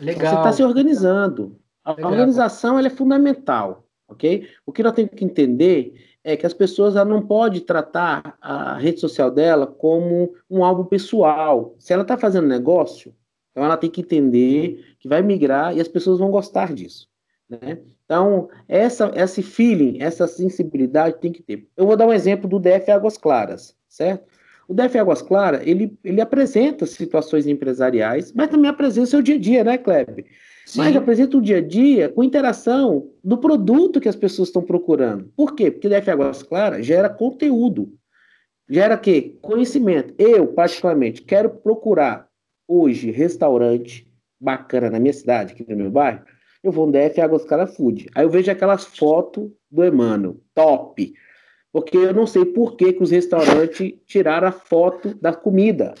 [0.00, 0.32] Legal.
[0.32, 1.56] Você está se organizando.
[1.84, 2.10] A Legal.
[2.10, 4.48] organização é fundamental, ok?
[4.66, 5.94] O que nós temos que entender
[6.24, 11.74] é que as pessoas não podem tratar a rede social dela como um algo pessoal.
[11.78, 13.14] Se ela está fazendo negócio,
[13.50, 17.08] então ela tem que entender que vai migrar e as pessoas vão gostar disso.
[17.48, 17.78] Né?
[18.08, 21.68] Então, essa, esse feeling, essa sensibilidade tem que ter.
[21.76, 24.24] Eu vou dar um exemplo do DF Águas Claras, certo?
[24.66, 29.34] O DF Águas Claras, ele, ele apresenta situações empresariais, mas também apresenta o seu dia
[29.34, 30.24] a dia, né, Kleber?
[30.64, 30.78] Sim.
[30.78, 35.30] Mas apresenta o dia a dia com interação do produto que as pessoas estão procurando.
[35.36, 35.70] Por quê?
[35.70, 37.92] Porque o DF Águas Claras gera conteúdo.
[38.70, 39.36] Gera quê?
[39.42, 40.14] Conhecimento.
[40.16, 42.26] Eu, particularmente, quero procurar
[42.66, 46.22] hoje restaurante bacana na minha cidade, aqui no meu bairro.
[46.68, 48.08] Eu vou no DF Águas Claras Food.
[48.14, 51.12] Aí eu vejo aquelas fotos do Emmanuel, top
[51.72, 55.94] porque eu não sei por que, que os restaurantes tiraram a foto da comida.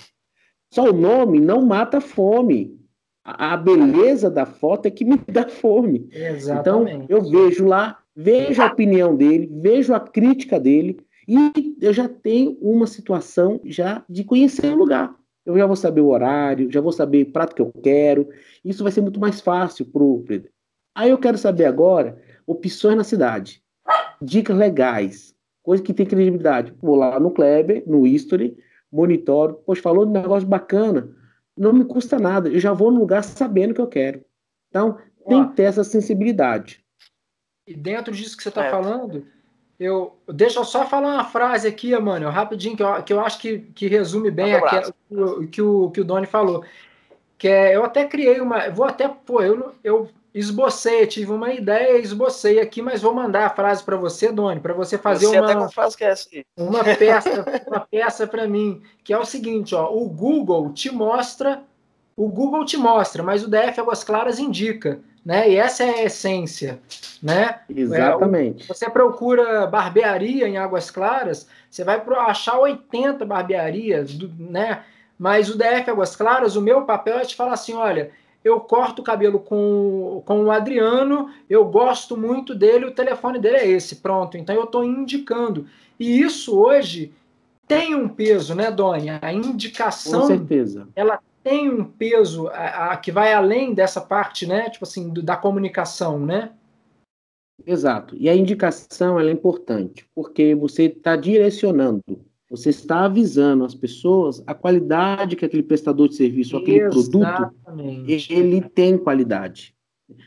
[0.72, 2.78] Só o nome não mata a fome.
[3.24, 6.08] A, a beleza da foto é que me dá fome.
[6.10, 7.04] Exatamente.
[7.04, 12.08] Então, eu vejo lá, vejo a opinião dele, vejo a crítica dele, e eu já
[12.08, 15.14] tenho uma situação já de conhecer o lugar.
[15.44, 18.28] Eu já vou saber o horário, já vou saber o prato que eu quero.
[18.64, 20.24] Isso vai ser muito mais fácil para o
[20.98, 23.62] Aí eu quero saber agora opções na cidade,
[24.20, 25.32] dicas legais,
[25.62, 26.74] coisa que tem credibilidade.
[26.82, 28.58] Vou lá no Kleber, no History,
[28.90, 31.08] monitoro, poxa, falou de um negócio bacana,
[31.56, 34.24] não me custa nada, eu já vou no lugar sabendo o que eu quero.
[34.70, 36.84] Então, tem que ter essa sensibilidade.
[37.64, 38.70] E dentro disso que você está é.
[38.70, 39.24] falando,
[39.78, 43.38] eu deixa eu só falar uma frase aqui, mano, rapidinho, que eu, que eu acho
[43.38, 46.64] que, que resume bem aqui, o que o que o Doni falou.
[47.36, 48.68] Que é, eu até criei uma.
[48.70, 49.06] Vou até.
[49.06, 50.08] Pô, eu, eu
[50.38, 54.72] esbocei, tive uma ideia, esbocei aqui, mas vou mandar a frase para você, Doni, para
[54.72, 58.80] você fazer você uma até frase que é essa uma peça, uma peça para mim,
[59.02, 61.62] que é o seguinte, ó, o Google te mostra,
[62.16, 65.50] o Google te mostra, mas o DF Águas Claras indica, né?
[65.50, 66.78] E essa é a essência,
[67.20, 67.60] né?
[67.68, 68.62] Exatamente.
[68.62, 74.84] É, você procura barbearia em Águas Claras, você vai achar 80 barbearias, né?
[75.18, 78.12] Mas o DF Águas Claras, o meu papel é te falar assim, olha,
[78.48, 83.56] eu corto o cabelo com, com o Adriano, eu gosto muito dele, o telefone dele
[83.56, 84.36] é esse, pronto.
[84.36, 85.66] Então eu estou indicando.
[85.98, 87.12] E isso hoje
[87.66, 89.18] tem um peso, né, Dona?
[89.22, 90.22] A indicação.
[90.22, 90.88] Com certeza.
[90.96, 94.70] Ela tem um peso a, a, que vai além dessa parte, né?
[94.70, 96.52] Tipo assim, do, da comunicação, né?
[97.66, 98.16] Exato.
[98.16, 102.02] E a indicação é importante, porque você está direcionando
[102.50, 107.52] você está avisando as pessoas a qualidade que aquele prestador de serviço, aquele Exatamente.
[107.62, 109.74] produto, ele tem qualidade.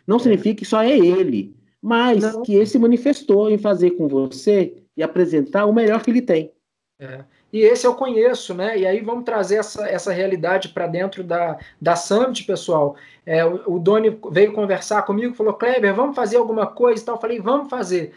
[0.06, 0.20] Não é.
[0.20, 2.44] significa que só é ele, mas Não.
[2.44, 6.52] que ele se manifestou em fazer com você e apresentar o melhor que ele tem.
[7.00, 7.24] É.
[7.52, 8.78] E esse eu conheço, né?
[8.78, 12.96] E aí vamos trazer essa, essa realidade para dentro da, da Summit, pessoal.
[13.26, 17.16] É, o, o Doni veio conversar comigo, falou, Kleber, vamos fazer alguma coisa e tal.
[17.16, 18.14] Eu falei, vamos fazer.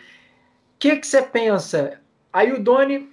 [0.74, 1.98] O que, que você pensa?
[2.32, 3.08] Aí o Doni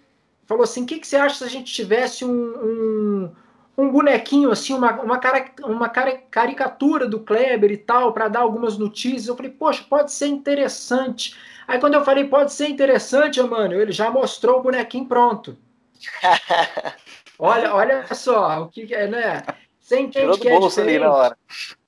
[0.52, 3.32] falou assim: o que, que você acha se a gente tivesse um, um,
[3.78, 8.41] um bonequinho, assim, uma, uma, cara, uma cara, caricatura do Kleber e tal, para dar
[8.41, 9.28] algumas notícias?
[9.28, 11.36] Eu falei, poxa, pode ser interessante.
[11.68, 15.58] Aí quando eu falei, pode ser interessante, mano, ele já mostrou o bonequinho pronto.
[17.39, 19.43] olha, olha só, o que é, né?
[19.80, 20.99] Você entende que é diferente.
[20.99, 21.38] na hora.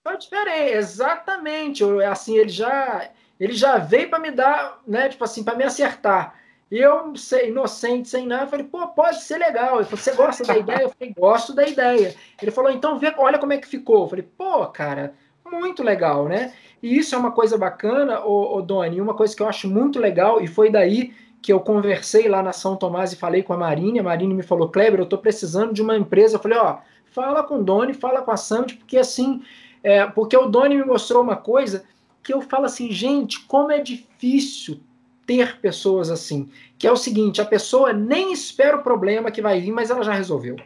[0.03, 1.83] Foi diferente, exatamente.
[2.03, 3.09] Assim, ele já
[3.39, 6.35] ele já veio para me dar, né, tipo assim, para me acertar.
[6.73, 7.13] E eu,
[7.45, 9.75] inocente, sem nada, falei, pô, pode ser legal.
[9.75, 10.81] Ele falou, você gosta da ideia?
[10.81, 12.15] Eu falei, gosto da ideia.
[12.41, 14.01] Ele falou, então vê, olha como é que ficou.
[14.01, 15.13] Eu falei, pô, cara,
[15.45, 16.51] muito legal, né?
[16.81, 19.99] E isso é uma coisa bacana, ô, ô Doni, uma coisa que eu acho muito
[19.99, 21.13] legal, e foi daí
[21.43, 24.41] que eu conversei lá na São Tomás e falei com a Marine, a Marine me
[24.41, 26.37] falou, Kleber, eu tô precisando de uma empresa.
[26.37, 26.79] Eu falei, ó,
[27.11, 29.43] fala com o Doni, fala com a Summit, porque assim,
[29.83, 31.85] é, porque o Doni me mostrou uma coisa
[32.23, 34.81] que eu falo assim, gente, como é difícil
[35.25, 39.59] ter pessoas assim, que é o seguinte, a pessoa nem espera o problema que vai
[39.59, 40.57] vir, mas ela já resolveu.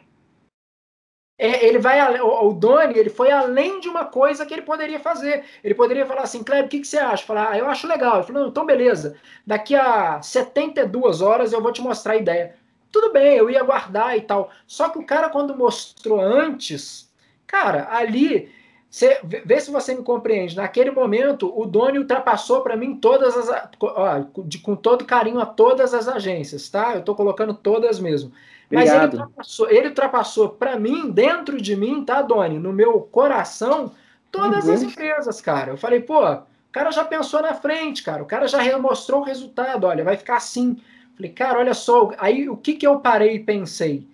[1.39, 4.99] É, ele vai, o, o Doni, ele foi além de uma coisa que ele poderia
[4.99, 5.45] fazer.
[5.63, 7.25] Ele poderia falar assim, Kleber, o que, que você acha?
[7.25, 8.17] Falar, ah, eu acho legal.
[8.17, 12.55] Ele falou, então beleza, daqui a 72 horas eu vou te mostrar a ideia.
[12.91, 14.49] Tudo bem, eu ia guardar e tal.
[14.65, 17.13] Só que o cara, quando mostrou antes,
[17.45, 18.51] cara, ali
[18.97, 20.55] Cê, vê se você me compreende.
[20.55, 23.69] Naquele momento, o Doni ultrapassou para mim todas as.
[23.79, 26.93] Ó, de, com todo carinho a todas as agências, tá?
[26.93, 28.31] Eu estou colocando todas mesmo.
[28.71, 32.57] Mas ele ultrapassou, ele ultrapassou para mim, dentro de mim, tá, Doni?
[32.57, 33.91] No meu coração,
[34.31, 34.73] todas uhum.
[34.73, 35.73] as empresas, cara.
[35.73, 36.41] Eu falei, pô, o
[36.71, 38.23] cara já pensou na frente, cara.
[38.23, 39.85] O cara já mostrou o resultado.
[39.85, 40.75] Olha, vai ficar assim.
[41.15, 42.09] Falei, cara, olha só.
[42.17, 44.07] Aí o que, que eu parei e pensei?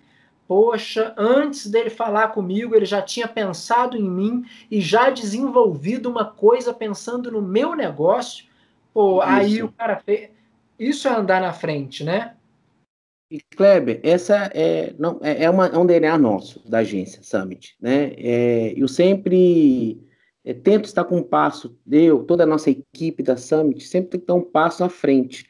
[0.46, 6.24] Poxa, antes dele falar comigo, ele já tinha pensado em mim e já desenvolvido uma
[6.24, 8.44] coisa pensando no meu negócio.
[8.92, 9.28] Pô, Isso.
[9.28, 10.30] aí o cara fez.
[10.78, 12.34] Isso é andar na frente, né?
[13.30, 17.74] E Kleber, essa é, não, é, é, uma, é um DNA nosso, da agência Summit.
[17.80, 18.12] Né?
[18.16, 20.00] É, eu sempre
[20.44, 24.20] é, tento estar com um passo, eu, toda a nossa equipe da Summit, sempre tem
[24.20, 25.48] que dar um passo à frente.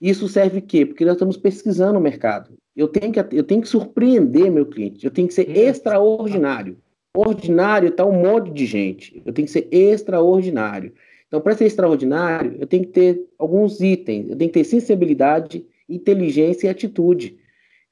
[0.00, 0.84] Isso serve o quê?
[0.84, 2.58] Porque nós estamos pesquisando o mercado.
[2.76, 5.04] Eu tenho que, eu tenho que surpreender meu cliente.
[5.04, 6.76] Eu tenho que ser extraordinário.
[7.16, 9.22] Ordinário está um monte de gente.
[9.24, 10.92] Eu tenho que ser extraordinário.
[11.28, 14.28] Então, para ser extraordinário, eu tenho que ter alguns itens.
[14.28, 17.38] Eu tenho que ter sensibilidade, inteligência e atitude.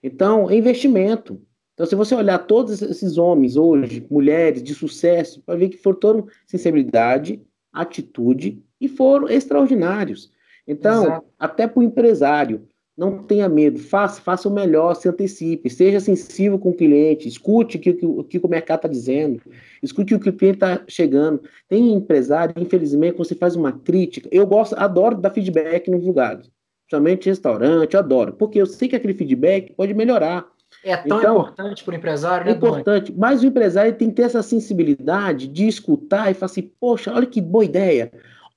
[0.02, 1.40] Então, é investimento.
[1.74, 6.26] Então, se você olhar todos esses homens hoje, mulheres de sucesso, vai ver que foram
[6.46, 7.40] sensibilidade,
[7.72, 10.30] atitude e foram extraordinários.
[10.66, 11.26] Então, Exato.
[11.38, 16.58] até para o empresário, Não tenha medo, faça, faça o melhor, se antecipe, seja sensível
[16.58, 19.40] com o cliente, escute o que, o, que o mercado está dizendo,
[19.82, 21.42] escute o que o cliente está chegando.
[21.68, 26.50] Tem empresário, infelizmente, quando você faz uma crítica, eu gosto, adoro dar feedback nos lugares,
[26.86, 30.46] principalmente restaurante, eu adoro, porque eu sei que aquele feedback pode melhorar.
[30.84, 32.52] É tão então, importante para o empresário, né?
[32.52, 36.70] É importante, mas o empresário tem que ter essa sensibilidade de escutar e falar assim,
[36.78, 38.12] poxa, olha que boa ideia,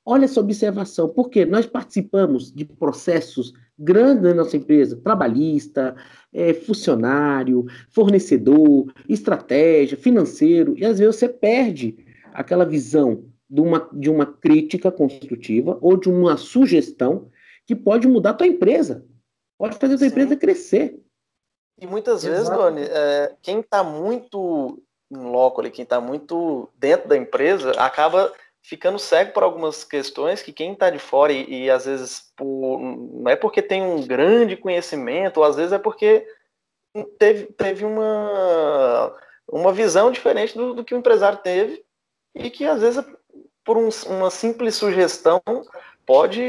[0.06, 5.96] olha essa observação, porque nós participamos de processos grandes na nossa empresa, trabalhista,
[6.34, 11.98] é, funcionário, fornecedor, estratégia, financeiro, e às vezes você perde
[12.34, 17.30] aquela visão de uma, de uma crítica construtiva ou de uma sugestão
[17.66, 19.06] que pode mudar a tua empresa,
[19.58, 20.12] pode fazer a tua Sim.
[20.14, 21.00] empresa crescer.
[21.80, 22.34] E muitas Exato.
[22.34, 27.72] vezes, Doni, é, quem está muito em loco ali, quem está muito dentro da empresa,
[27.72, 28.32] acaba
[28.68, 32.80] ficando cego por algumas questões que quem está de fora e, e, às vezes por,
[32.80, 36.26] não é porque tem um grande conhecimento, ou às vezes é porque
[37.20, 39.16] teve, teve uma,
[39.48, 41.86] uma visão diferente do, do que o empresário teve
[42.34, 43.06] e que às vezes
[43.64, 45.42] por um, uma simples sugestão
[46.04, 46.42] pode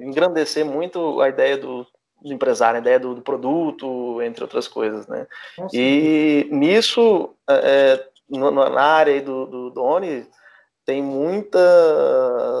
[0.00, 1.86] engrandecer muito a ideia do,
[2.20, 5.26] do empresário, a ideia do, do, produto, entre outras coisas, né?
[5.56, 5.76] Nossa.
[5.76, 10.26] E nisso, é, é na área do, do Doni,
[10.84, 11.58] tem muita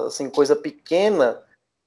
[0.06, 1.42] assim, coisa pequena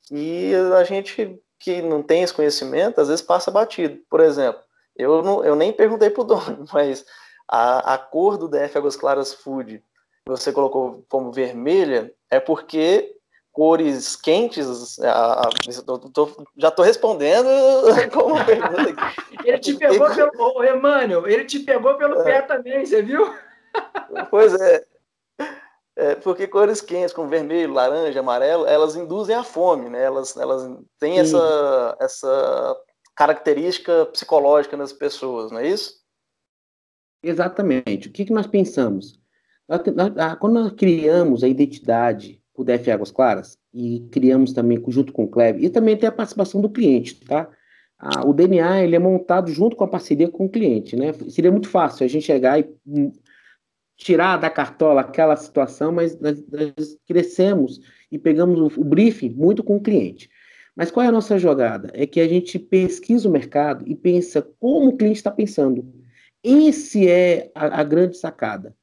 [0.07, 3.99] que a gente que não tem esse conhecimento, às vezes passa batido.
[4.09, 4.61] Por exemplo,
[4.95, 7.05] eu, não, eu nem perguntei para o dono, mas
[7.47, 9.83] a, a cor do DF Águas Claras Food,
[10.25, 13.13] você colocou como vermelha, é porque
[13.51, 15.49] cores quentes, a, a,
[16.13, 17.47] tô, já estou respondendo
[18.13, 18.95] como pergunta.
[19.43, 22.23] ele te pegou pelo, Emmanuel, ele te pegou pelo é.
[22.23, 23.33] pé também, você viu?
[24.29, 24.85] Pois é,
[25.97, 30.03] é, porque cores quentes, como vermelho, laranja, amarelo, elas induzem a fome, né?
[30.03, 30.69] Elas, elas
[30.99, 32.77] têm essa, essa
[33.15, 35.95] característica psicológica nas pessoas, não é isso?
[37.23, 38.09] Exatamente.
[38.09, 39.19] O que, que nós pensamos?
[40.39, 45.27] quando nós criamos a identidade do DF Águas Claras, e criamos também junto com o
[45.27, 47.49] Cleve, e também tem a participação do cliente, tá?
[47.99, 51.11] Ah, o DNA ele é montado junto com a parceria com o cliente, né?
[51.27, 52.71] Seria muito fácil a gente chegar e
[53.97, 57.81] tirar da cartola aquela situação, mas nós, nós crescemos
[58.11, 60.29] e pegamos o, o briefing muito com o cliente.
[60.75, 61.89] Mas qual é a nossa jogada?
[61.93, 65.83] É que a gente pesquisa o mercado e pensa como o cliente está pensando.
[66.43, 68.75] Esse é a, a, grande sacada.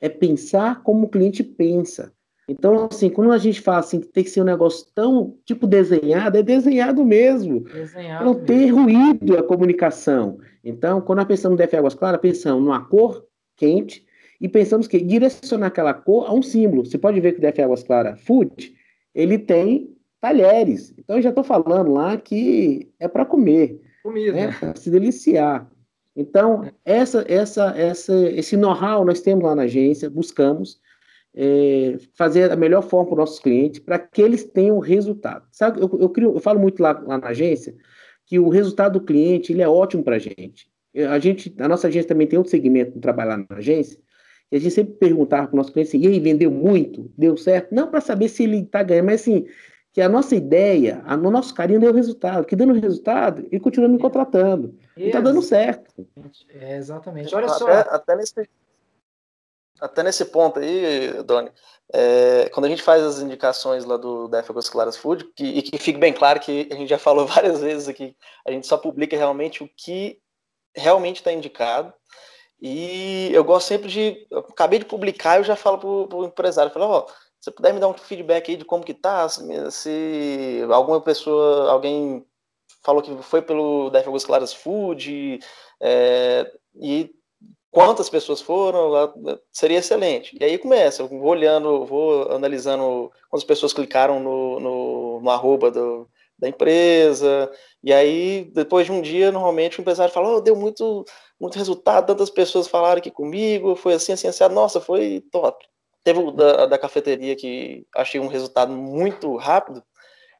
[0.00, 2.10] É pensar como o cliente pensa.
[2.48, 5.66] Então, assim, quando a gente fala assim que tem que ser um negócio tão, tipo,
[5.66, 7.60] desenhado, é desenhado mesmo.
[7.60, 8.46] Desenhado não mesmo.
[8.46, 10.38] ter ruído a comunicação.
[10.64, 13.24] Então, quando nós pensamos no DF Águas Claras, pensamos numa cor
[13.56, 14.04] quente,
[14.42, 16.84] e pensamos que direcionar aquela cor a um símbolo.
[16.84, 18.74] Você pode ver que o DF Águas Claras Food,
[19.14, 20.92] ele tem talheres.
[20.98, 24.32] Então eu já estou falando lá que é para comer, Comida.
[24.32, 24.56] Né?
[24.58, 25.70] para se deliciar.
[26.16, 30.80] Então, essa, essa, essa, esse know-how nós temos lá na agência, buscamos
[31.34, 35.46] é, fazer a melhor forma para os nossos clientes, para que eles tenham resultado.
[35.52, 37.74] Sabe, eu, eu, crio, eu falo muito lá, lá, na agência
[38.26, 40.68] que o resultado do cliente ele é ótimo para a gente.
[41.08, 43.98] A gente, a nossa agência também tem outro segmento de trabalhar na agência,
[44.52, 47.10] e a gente sempre perguntava para o nosso cliente assim, e aí, vendeu muito?
[47.16, 47.74] Deu certo?
[47.74, 49.46] Não para saber se ele está ganhando, mas assim,
[49.92, 52.44] que a nossa ideia, a, o nosso carinho deu resultado.
[52.44, 54.78] Que dando resultado, ele continua me contratando.
[54.94, 56.06] E está dando certo.
[56.50, 57.34] É, exatamente.
[57.34, 57.66] Olha até, só.
[57.66, 58.48] Até nesse,
[59.80, 61.50] até nesse ponto aí, Doni,
[61.90, 65.62] é, quando a gente faz as indicações lá do da Águas Claras Food, que, e
[65.62, 68.14] que fique bem claro que a gente já falou várias vezes aqui,
[68.46, 70.18] a gente só publica realmente o que
[70.76, 71.92] realmente está indicado.
[72.64, 74.24] E eu gosto sempre de.
[74.32, 77.80] Acabei de publicar, eu já falo pro, pro empresário, falo, ó, oh, você puder me
[77.80, 79.42] dar um feedback aí de como que tá, se,
[79.72, 82.24] se alguma pessoa, alguém
[82.84, 85.40] falou que foi pelo DF Águas Claras Food,
[85.80, 87.10] é, e
[87.68, 88.92] quantas pessoas foram,
[89.52, 90.36] seria excelente.
[90.40, 95.68] E aí começa, eu vou olhando, vou analisando quantas pessoas clicaram no, no, no arroba
[95.68, 96.08] do,
[96.38, 97.50] da empresa,
[97.82, 101.04] e aí, depois de um dia, normalmente o empresário fala, oh, deu muito
[101.40, 105.66] muito resultado, tantas pessoas falaram aqui comigo, foi assim, assim, assim, nossa, foi top.
[106.04, 109.82] Teve o da, da cafeteria que achei um resultado muito rápido.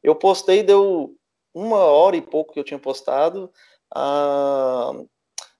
[0.01, 1.17] Eu postei, deu
[1.53, 3.51] uma hora e pouco que eu tinha postado.
[3.93, 4.93] A,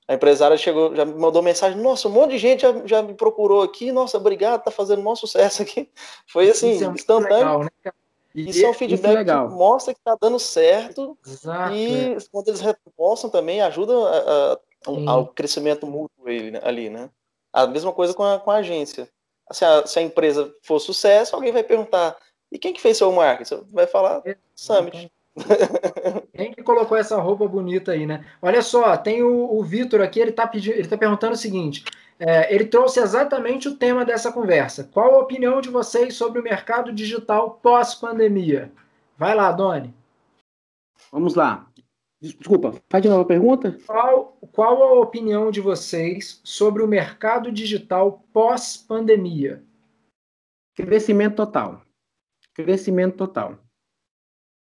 [0.07, 3.15] a empresária chegou, já me mandou mensagem, nossa, um monte de gente já, já me
[3.15, 5.91] procurou aqui, nossa, obrigado, tá fazendo um sucesso aqui.
[6.29, 7.37] Foi assim, é instantâneo.
[7.37, 7.93] Legal, né?
[8.35, 11.17] Isso é um feedback é que mostra que está dando certo.
[11.27, 12.17] Exato, e é.
[12.31, 14.59] quando eles repostam também, ajuda a, a
[15.07, 17.09] ao crescimento mútuo ele, né, ali, né?
[17.53, 19.09] A mesma coisa com a, com a agência.
[19.51, 22.17] Se a, se a empresa for sucesso, alguém vai perguntar,
[22.51, 23.57] e quem que fez seu marketing?
[23.57, 24.23] Você vai falar
[24.55, 25.11] Summit.
[26.37, 28.23] Quem que colocou essa roupa bonita aí, né?
[28.43, 31.85] Olha só, tem o, o Vitor aqui, ele está pedindo, ele tá perguntando o seguinte:
[32.25, 34.85] é, ele trouxe exatamente o tema dessa conversa.
[34.85, 38.71] Qual a opinião de vocês sobre o mercado digital pós-pandemia?
[39.19, 39.93] Vai lá, Doni.
[41.11, 41.69] Vamos lá.
[42.21, 43.77] Desculpa, faz de novo a pergunta.
[43.85, 49.61] Qual, qual a opinião de vocês sobre o mercado digital pós-pandemia?
[50.77, 51.83] Crescimento total.
[52.55, 53.59] Crescimento total.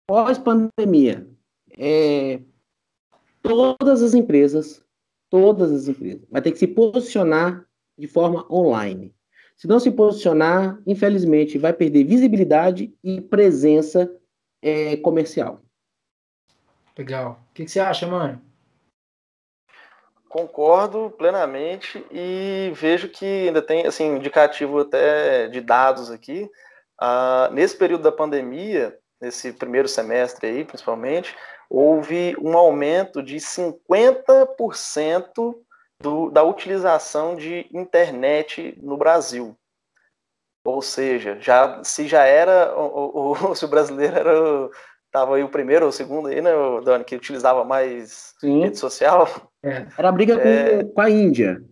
[0.08, 1.28] Pós-pandemia,
[1.78, 2.40] é,
[3.42, 4.82] todas as empresas,
[5.32, 7.66] todas as empresas, vai ter que se posicionar
[7.98, 9.16] de forma online.
[9.56, 14.12] Se não se posicionar, infelizmente, vai perder visibilidade e presença
[14.62, 15.62] é, comercial.
[16.98, 17.40] Legal.
[17.50, 18.42] O que, que você acha, mano?
[20.28, 26.50] Concordo plenamente e vejo que ainda tem assim indicativo até de dados aqui.
[27.00, 31.36] Ah, nesse período da pandemia, nesse primeiro semestre aí, principalmente,
[31.74, 35.56] houve um aumento de 50%
[36.02, 39.56] do, da utilização de internet no Brasil.
[40.66, 44.70] Ou seja, já se já era o, o se o brasileiro era
[45.06, 46.52] estava aí o primeiro ou o segundo aí, né,
[46.84, 48.64] Dani, que utilizava mais Sim.
[48.64, 49.26] rede social.
[49.64, 49.88] É.
[49.98, 50.84] Era a briga é...
[50.84, 51.64] com, com a Índia.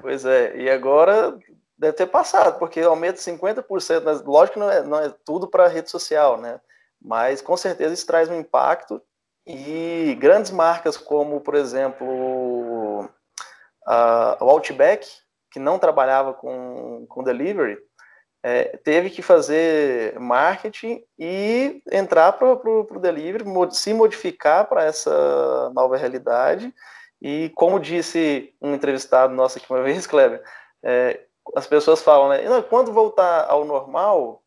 [0.00, 1.38] Pois é, e agora
[1.78, 5.68] deve ter passado, porque aumenta 50%, mas lógico que não é, não é tudo para
[5.68, 6.60] rede social, né?
[7.04, 9.02] Mas com certeza isso traz um impacto
[9.46, 12.06] e grandes marcas como, por exemplo,
[13.86, 15.08] o Outback,
[15.50, 17.76] que não trabalhava com, com delivery,
[18.44, 25.96] é, teve que fazer marketing e entrar para o delivery, se modificar para essa nova
[25.96, 26.74] realidade.
[27.20, 30.42] E como disse um entrevistado nosso aqui uma vez, Kleber,
[30.82, 31.20] é,
[31.54, 32.40] as pessoas falam, né?
[32.68, 34.41] Quando voltar ao normal,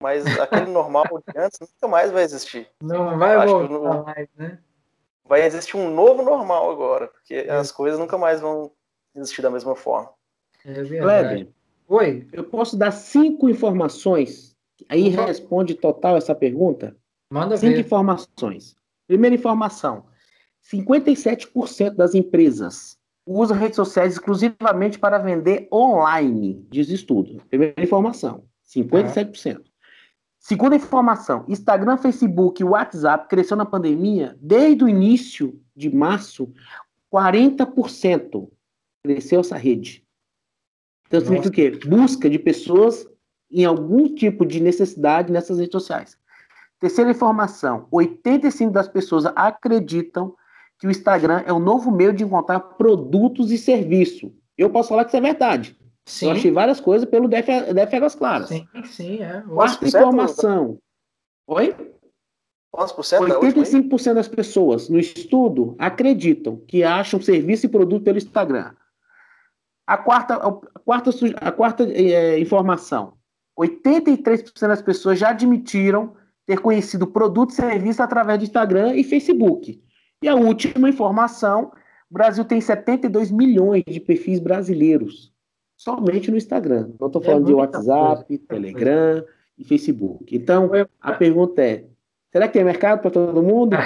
[0.00, 2.66] mas aquele normal de antes nunca mais vai existir.
[2.82, 4.58] Não vai Acho voltar no, mais, né?
[5.24, 7.50] Vai existir um novo normal agora, porque é.
[7.50, 8.72] as coisas nunca mais vão
[9.14, 10.10] existir da mesma forma.
[10.64, 11.48] É verdade.
[11.88, 12.26] Oi.
[12.32, 14.56] Eu posso dar cinco informações,
[14.88, 15.24] aí uhum.
[15.26, 16.96] responde total essa pergunta?
[17.32, 17.76] Manda cinco ver.
[17.76, 18.76] Cinco informações.
[19.06, 20.04] Primeira informação,
[20.72, 27.42] 57% das empresas usa redes sociais exclusivamente para vender online, diz estudo.
[27.48, 29.60] Primeira informação, 57%.
[29.60, 29.69] É.
[30.40, 36.50] Segunda informação, Instagram, Facebook e WhatsApp cresceu na pandemia desde o início de março,
[37.12, 38.48] 40%
[39.04, 40.02] cresceu essa rede.
[41.06, 41.70] Então significa o quê?
[41.86, 43.06] Busca de pessoas
[43.50, 46.16] em algum tipo de necessidade nessas redes sociais.
[46.78, 50.34] Terceira informação, 85% das pessoas acreditam
[50.78, 54.32] que o Instagram é o novo meio de encontrar produtos e serviços.
[54.56, 55.78] Eu posso falar que isso é verdade.
[56.06, 56.26] Sim.
[56.26, 58.48] Eu achei várias coisas pelo DF, DF Águas Claras.
[58.48, 59.42] Sim, sim, é.
[59.42, 60.78] Quarta informação.
[61.46, 61.74] Oi?
[62.72, 68.72] 85% das pessoas no estudo acreditam que acham serviço e produto pelo Instagram.
[69.86, 71.10] A quarta, a quarta,
[71.40, 73.14] a quarta é, informação:
[73.58, 76.14] 83% das pessoas já admitiram
[76.46, 79.82] ter conhecido produto e serviço através do Instagram e Facebook.
[80.22, 81.72] E a última informação:
[82.08, 85.29] o Brasil tem 72 milhões de perfis brasileiros
[85.80, 86.90] somente no Instagram.
[87.00, 88.44] Não estou é falando é de WhatsApp, coisa.
[88.46, 89.24] Telegram
[89.58, 90.36] e Facebook.
[90.36, 90.70] Então,
[91.00, 91.84] a pergunta é:
[92.30, 93.76] será que tem mercado para todo mundo?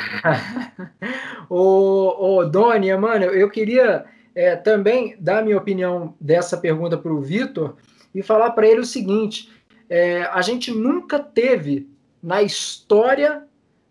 [1.49, 4.05] ô, ô, Doni, mano, eu queria
[4.35, 7.77] é, também dar minha opinião dessa pergunta para o Vitor
[8.13, 9.53] e falar para ele o seguinte:
[9.89, 11.89] é, a gente nunca teve
[12.21, 13.45] na história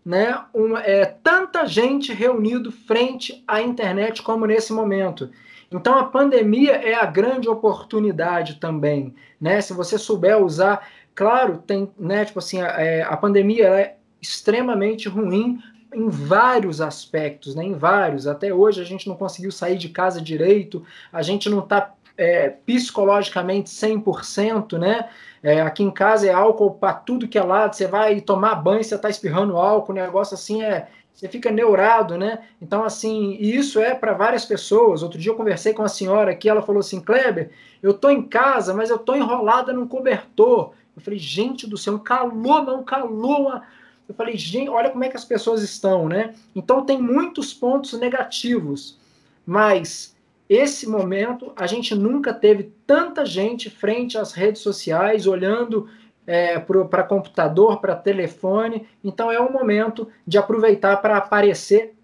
[0.04, 5.30] né, uma, é, tanta gente reunido frente à internet como nesse momento.
[5.70, 9.60] Então a pandemia é a grande oportunidade também, né?
[9.60, 12.24] Se você souber usar, claro, tem, né?
[12.24, 15.58] Tipo assim, a, é, a pandemia é extremamente ruim
[15.94, 17.64] em vários aspectos, né?
[17.64, 18.26] Em vários.
[18.26, 22.48] Até hoje a gente não conseguiu sair de casa direito, a gente não está é,
[22.48, 25.08] psicologicamente 100%, né?
[25.42, 27.74] É, aqui em casa é álcool para tudo que é lado.
[27.74, 30.88] Você vai tomar banho, você está espirrando álcool, o negócio assim é.
[31.14, 32.40] Você fica neurado, né?
[32.60, 35.02] Então, assim, isso é para várias pessoas.
[35.02, 37.50] Outro dia eu conversei com uma senhora aqui, ela falou assim: Kleber,
[37.80, 40.72] eu tô em casa, mas eu tô enrolada num cobertor.
[40.96, 43.62] Eu falei, gente do céu, um calor, não, um calor.
[44.08, 46.34] Eu falei, gente, olha como é que as pessoas estão, né?
[46.54, 48.98] Então, tem muitos pontos negativos,
[49.46, 50.14] mas
[50.48, 55.88] esse momento a gente nunca teve tanta gente frente às redes sociais, olhando
[56.26, 58.88] é, para computador, para telefone.
[59.02, 61.94] Então é um momento de aproveitar para aparecer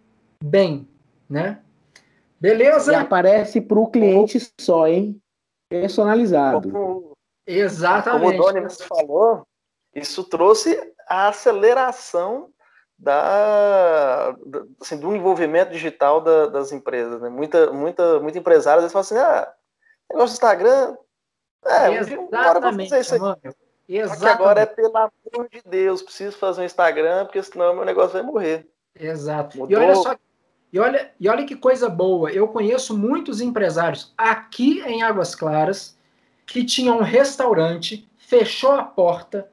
[0.43, 0.89] bem,
[1.29, 1.61] né?
[2.41, 2.93] Beleza?
[2.93, 5.21] E aparece para o cliente só, hein?
[5.69, 6.71] Personalizado.
[6.71, 7.13] Como,
[7.47, 8.37] Exatamente.
[8.39, 9.47] Como o Doni falou,
[9.95, 10.79] isso trouxe
[11.09, 12.49] a aceleração
[12.99, 14.37] da,
[14.81, 17.21] assim, do envolvimento digital da, das empresas.
[17.21, 17.29] Né?
[17.29, 19.53] Muita, muita, muita empresária às vezes fala assim, ah,
[20.11, 20.97] negócio do Instagram,
[21.65, 23.21] é, Exatamente, um isso aí.
[23.99, 24.29] Exatamente.
[24.29, 28.23] agora é pelo amor de Deus, preciso fazer um Instagram, porque senão meu negócio vai
[28.23, 28.69] morrer.
[28.99, 29.59] Exato.
[29.59, 29.79] Mudou.
[29.79, 30.15] E olha só,
[30.73, 35.99] e olha, e olha que coisa boa, eu conheço muitos empresários aqui em Águas Claras
[36.47, 39.51] que tinham um restaurante, fechou a porta,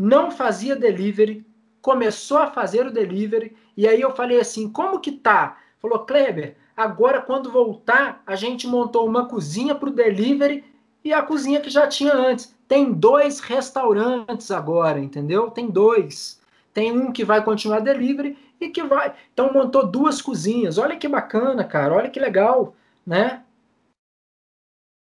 [0.00, 1.44] não fazia delivery,
[1.82, 5.58] começou a fazer o delivery, e aí eu falei assim: como que tá?
[5.80, 10.64] Falou, Kleber, agora quando voltar, a gente montou uma cozinha para o delivery
[11.04, 12.53] e a cozinha que já tinha antes.
[12.68, 15.50] Tem dois restaurantes agora, entendeu?
[15.50, 16.40] Tem dois.
[16.72, 19.14] Tem um que vai continuar delivery e que vai.
[19.32, 20.78] Então montou duas cozinhas.
[20.78, 21.94] Olha que bacana, cara.
[21.94, 22.74] Olha que legal,
[23.06, 23.44] né?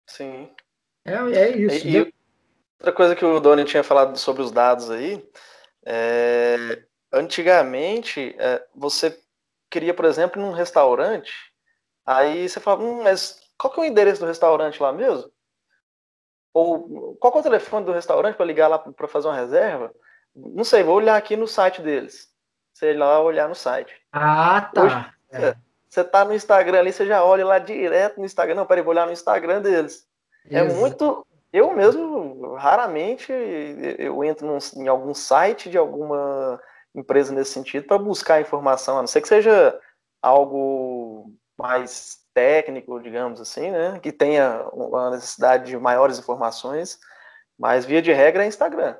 [0.09, 0.51] Sim.
[1.05, 1.87] É, é isso.
[1.87, 2.15] E, e
[2.79, 5.25] outra coisa que o Doni tinha falado sobre os dados aí,
[5.85, 9.19] é, antigamente é, você
[9.71, 11.33] queria, por exemplo, num restaurante,
[12.05, 15.31] aí você falava, hum, mas qual que é o endereço do restaurante lá mesmo?
[16.55, 19.93] Ou qual é o telefone do restaurante para ligar lá para fazer uma reserva?
[20.35, 22.31] Não sei, vou olhar aqui no site deles.
[22.73, 23.95] Sei lá olhar no site.
[24.13, 24.83] Ah, tá.
[24.83, 25.57] Hoje, é.
[25.89, 28.55] Você tá no Instagram ali, você já olha lá direto no Instagram.
[28.55, 30.07] Não, peraí, vou olhar no Instagram deles.
[30.51, 31.27] É muito.
[31.53, 33.31] Eu mesmo, raramente,
[33.99, 36.59] eu entro num, em algum site de alguma
[36.95, 39.79] empresa nesse sentido para buscar informação, a não ser que seja
[40.23, 43.99] algo mais técnico, digamos assim, né?
[44.01, 46.99] Que tenha uma necessidade de maiores informações,
[47.59, 48.97] mas via de regra é Instagram.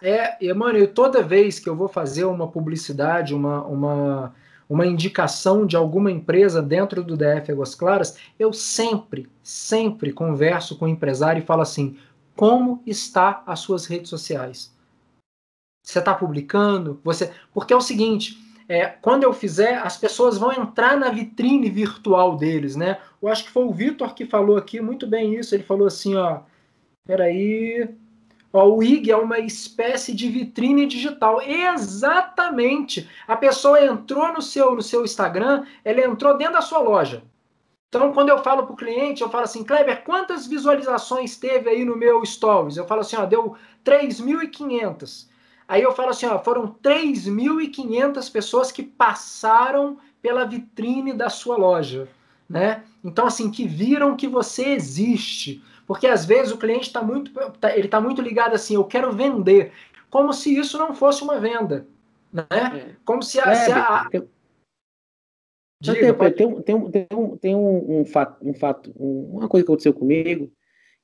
[0.00, 4.34] É, e, mano, eu, toda vez que eu vou fazer uma publicidade, uma, uma,
[4.68, 10.84] uma indicação de alguma empresa dentro do DF Águas Claras, eu sempre, sempre converso com
[10.84, 11.98] o empresário e falo assim:
[12.36, 14.72] como está as suas redes sociais?
[15.84, 17.00] Você está publicando?
[17.02, 18.38] Você, porque é o seguinte,
[18.68, 22.98] é, quando eu fizer, as pessoas vão entrar na vitrine virtual deles, né?
[23.20, 25.54] Eu acho que foi o Vitor que falou aqui muito bem isso.
[25.54, 26.40] Ele falou assim, ó,
[27.06, 27.88] peraí,
[28.52, 31.40] ó, o IG é uma espécie de vitrine digital.
[31.40, 33.08] Exatamente.
[33.26, 37.22] A pessoa entrou no seu no seu Instagram, ela entrou dentro da sua loja.
[37.88, 41.86] Então, quando eu falo para o cliente, eu falo assim, Kleber, quantas visualizações teve aí
[41.86, 42.76] no meu Stories?
[42.76, 45.26] Eu falo assim, ó, deu 3.500.
[45.68, 52.08] Aí eu falo assim, ó, foram 3.500 pessoas que passaram pela vitrine da sua loja,
[52.48, 52.82] né?
[53.04, 57.30] Então assim, que viram que você existe, porque às vezes o cliente está muito,
[57.60, 59.72] tá, ele está muito ligado assim, eu quero vender,
[60.08, 61.86] como se isso não fosse uma venda,
[62.32, 62.46] né?
[62.50, 62.96] É.
[63.04, 64.08] Como se a, é, se a...
[64.10, 64.26] Tem,
[65.80, 69.70] Diga, tem, tem, tem, tem, um, tem um, um, fato, um fato, uma coisa que
[69.70, 70.50] aconteceu comigo,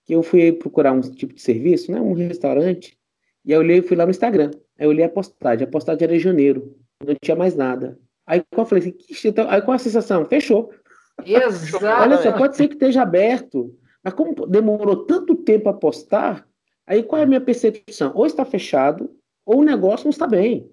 [0.05, 2.99] que eu fui procurar um tipo de serviço, né, um restaurante,
[3.45, 4.51] e aí eu olhei, fui lá no Instagram.
[4.79, 5.67] Aí eu olhei a postagem.
[5.67, 6.77] A postagem era em janeiro.
[7.05, 7.99] Não tinha mais nada.
[8.27, 10.25] Aí eu falei assim, então, aí qual a sensação?
[10.25, 10.73] Fechou.
[11.25, 11.85] Exato.
[11.85, 13.77] Olha só, pode ser que esteja aberto.
[14.03, 16.47] Mas como demorou tanto tempo a postar,
[16.87, 18.13] aí qual é a minha percepção?
[18.15, 19.11] Ou está fechado,
[19.45, 20.71] ou o negócio não está bem.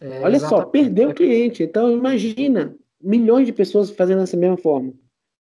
[0.00, 0.64] É, Olha exatamente.
[0.64, 1.62] só, perdeu o cliente.
[1.62, 4.92] Então, imagina, milhões de pessoas fazendo dessa mesma forma.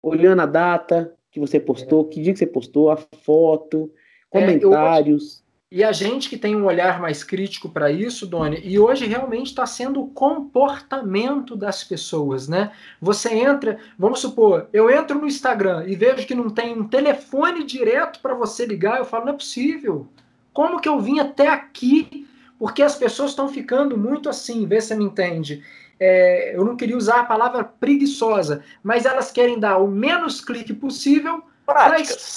[0.04, 2.10] Olhando a data que você postou, é.
[2.10, 3.92] que dia que você postou, a foto,
[4.30, 5.44] comentários.
[5.72, 9.48] E a gente que tem um olhar mais crítico para isso, Doni, e hoje realmente
[9.48, 12.74] está sendo o comportamento das pessoas, né?
[13.00, 17.64] Você entra, vamos supor, eu entro no Instagram e vejo que não tem um telefone
[17.64, 20.10] direto para você ligar, eu falo, não é possível.
[20.52, 22.28] Como que eu vim até aqui?
[22.60, 25.64] Porque as pessoas estão ficando muito assim, vê se você me entende.
[25.98, 30.74] É, eu não queria usar a palavra preguiçosa, mas elas querem dar o menos clique
[30.74, 31.42] possível
[31.74, 32.36] Práticas.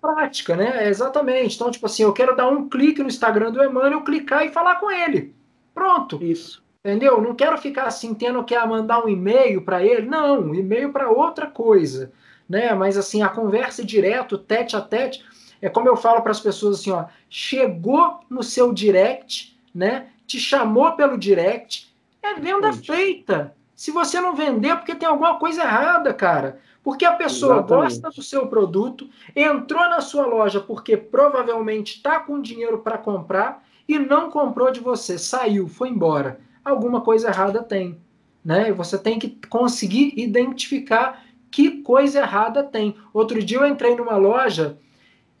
[0.00, 0.88] Prática, né?
[0.88, 1.56] Exatamente.
[1.56, 4.76] Então, tipo assim, eu quero dar um clique no Instagram do Emmanuel, clicar e falar
[4.76, 5.34] com ele.
[5.74, 6.22] Pronto.
[6.22, 6.64] Isso.
[6.84, 7.20] Entendeu?
[7.20, 10.06] Não quero ficar assim, tendo que mandar um e-mail para ele.
[10.06, 12.12] Não, um e-mail para outra coisa.
[12.48, 12.72] Né?
[12.74, 15.24] Mas assim, a conversa direto, tete a tete,
[15.60, 20.08] é como eu falo para as pessoas assim, ó, chegou no seu direct, né?
[20.26, 23.54] Te chamou pelo direct, é venda feita.
[23.74, 26.60] Se você não vender, é porque tem alguma coisa errada, cara.
[26.86, 27.82] Porque a pessoa Exatamente.
[27.82, 33.66] gosta do seu produto, entrou na sua loja porque provavelmente está com dinheiro para comprar
[33.88, 36.38] e não comprou de você, saiu, foi embora.
[36.64, 37.98] Alguma coisa errada tem.
[38.44, 38.70] Né?
[38.70, 42.94] Você tem que conseguir identificar que coisa errada tem.
[43.12, 44.78] Outro dia eu entrei numa loja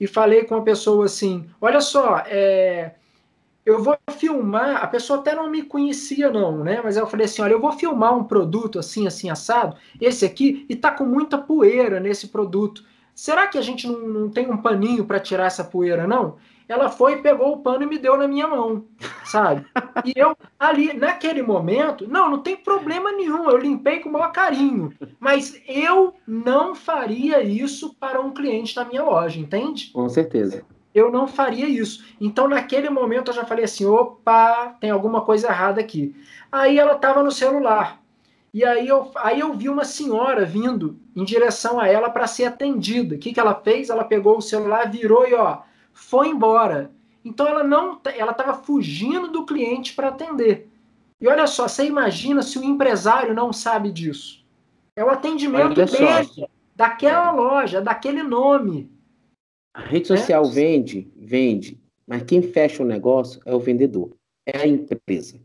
[0.00, 2.96] e falei com a pessoa assim: olha só, é,
[3.66, 6.80] eu vou filmar, a pessoa até não me conhecia não, né?
[6.82, 10.64] Mas eu falei assim, olha, eu vou filmar um produto assim, assim, assado, esse aqui,
[10.68, 12.84] e tá com muita poeira nesse produto.
[13.12, 16.36] Será que a gente não, não tem um paninho para tirar essa poeira, não?
[16.68, 18.84] ela foi pegou o pano e me deu na minha mão,
[19.24, 19.64] sabe?
[20.04, 24.32] E eu, ali, naquele momento, não, não tem problema nenhum, eu limpei com o maior
[24.32, 29.90] carinho, mas eu não faria isso para um cliente da minha loja, entende?
[29.92, 30.64] Com certeza.
[30.96, 32.02] Eu não faria isso.
[32.18, 36.16] Então, naquele momento, eu já falei assim: opa, tem alguma coisa errada aqui.
[36.50, 38.00] Aí ela estava no celular.
[38.54, 42.46] E aí eu, aí eu vi uma senhora vindo em direção a ela para ser
[42.46, 43.14] atendida.
[43.14, 43.90] O que, que ela fez?
[43.90, 45.58] Ela pegou o celular, virou e ó,
[45.92, 46.90] foi embora.
[47.22, 50.70] Então ela não, ela estava fugindo do cliente para atender.
[51.20, 54.42] E olha só, você imagina se o empresário não sabe disso?
[54.96, 58.95] É o atendimento dele, daquela loja, daquele nome.
[59.76, 60.48] A rede social é?
[60.48, 64.16] vende, vende, mas quem fecha o negócio é o vendedor,
[64.46, 65.38] é a empresa.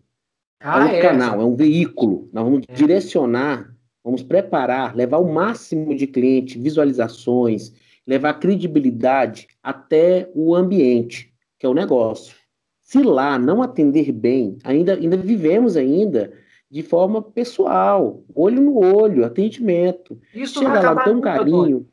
[0.58, 2.30] Ah, é um é, canal, é um veículo.
[2.32, 2.74] Nós vamos é.
[2.74, 7.74] direcionar, vamos preparar, levar o máximo de cliente, visualizações,
[8.08, 12.34] levar credibilidade até o ambiente, que é o negócio.
[12.80, 16.32] Se lá não atender bem, ainda, ainda vivemos ainda
[16.70, 20.18] de forma pessoal, olho no olho, atendimento.
[20.34, 21.86] Isso Chega lá, dá um carinho,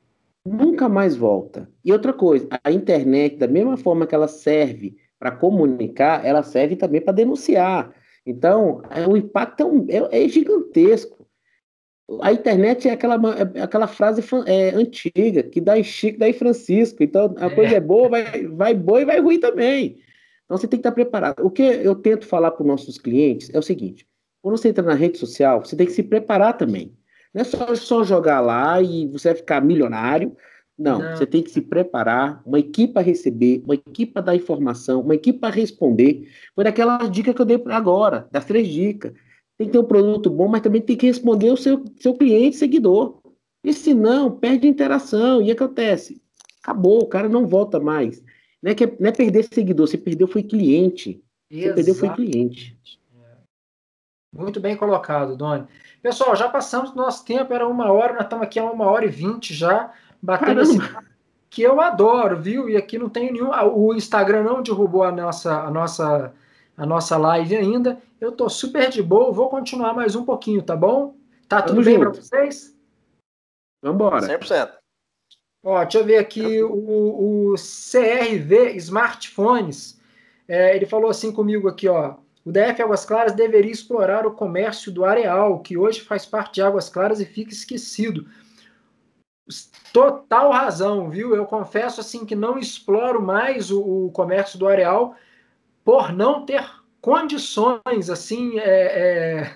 [0.49, 1.69] nunca mais volta.
[1.85, 6.77] E outra coisa, a internet, da mesma forma que ela serve para comunicar, ela serve
[6.77, 7.93] também para denunciar.
[8.25, 11.27] Então, é, o impacto é, é, é, gigantesco.
[12.23, 13.17] A internet é aquela,
[13.55, 17.03] é aquela frase é, antiga, que dá em Chico, dá em Francisco.
[17.03, 17.55] Então, a é.
[17.55, 19.99] coisa é boa, vai, vai boa e vai ruim também.
[20.45, 21.45] Então, você tem que estar preparado.
[21.45, 24.07] O que eu tento falar para os nossos clientes é o seguinte:
[24.41, 26.98] quando você entra na rede social, você tem que se preparar também.
[27.39, 30.37] Não é só, só jogar lá e você vai ficar milionário.
[30.77, 34.35] Não, não, você tem que se preparar, uma equipe a receber, uma equipe a dar
[34.35, 36.29] informação, uma equipe a responder.
[36.53, 39.13] Foi daquela dica que eu dei agora, das três dicas.
[39.57, 42.57] Tem que ter um produto bom, mas também tem que responder o seu, seu cliente,
[42.57, 43.21] seguidor.
[43.63, 45.41] E se não, perde interação.
[45.41, 46.21] E acontece?
[46.61, 48.21] Acabou, o cara não volta mais.
[48.61, 51.23] Não é, que, é, não é perder seguidor, você perdeu foi cliente.
[51.51, 52.77] Você perdeu foi cliente.
[53.17, 54.41] É.
[54.41, 55.67] Muito bem colocado, Doni.
[56.03, 59.05] Pessoal, já passamos do nosso tempo, era uma hora, nós estamos aqui a uma hora
[59.05, 59.93] e vinte já
[60.23, 60.79] batendo esse
[61.51, 62.69] que eu adoro, viu?
[62.69, 63.51] E aqui não tem nenhum.
[63.75, 66.33] O Instagram não derrubou a nossa, a nossa,
[66.77, 68.01] a nossa live ainda.
[68.21, 71.17] Eu tô super de boa, vou continuar mais um pouquinho, tá bom?
[71.49, 72.77] Tá tudo bem para vocês?
[73.83, 74.21] Vambora.
[74.21, 74.73] 100%.
[75.65, 79.99] Ó, deixa eu ver aqui o, o CRV Smartphones.
[80.47, 82.17] É, ele falou assim comigo aqui, ó.
[82.49, 86.63] O DF Águas Claras deveria explorar o comércio do areal, que hoje faz parte de
[86.63, 88.27] Águas Claras e fica esquecido
[89.93, 91.37] total razão, viu?
[91.37, 95.15] Eu confesso assim que não exploro mais o, o comércio do areal
[95.85, 96.65] por não ter
[97.03, 99.55] condições assim é, é,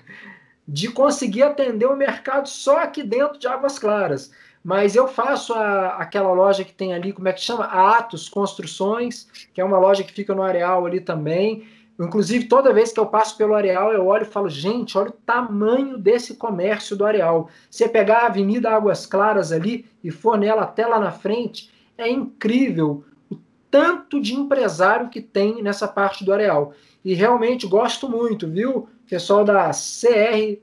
[0.67, 4.31] de conseguir atender o mercado só aqui dentro de Águas Claras.
[4.63, 7.65] Mas eu faço a, aquela loja que tem ali, como é que chama?
[7.65, 11.67] A Atos Construções, que é uma loja que fica no areal ali também.
[11.99, 15.13] Inclusive, toda vez que eu passo pelo areal, eu olho e falo, gente, olha o
[15.25, 17.49] tamanho desse comércio do areal.
[17.69, 22.09] Você pegar a Avenida Águas Claras ali e for nela até lá na frente, é
[22.09, 23.37] incrível o
[23.69, 26.73] tanto de empresário que tem nessa parte do areal.
[27.05, 28.89] E realmente gosto muito, viu?
[29.07, 30.57] Pessoal da CR,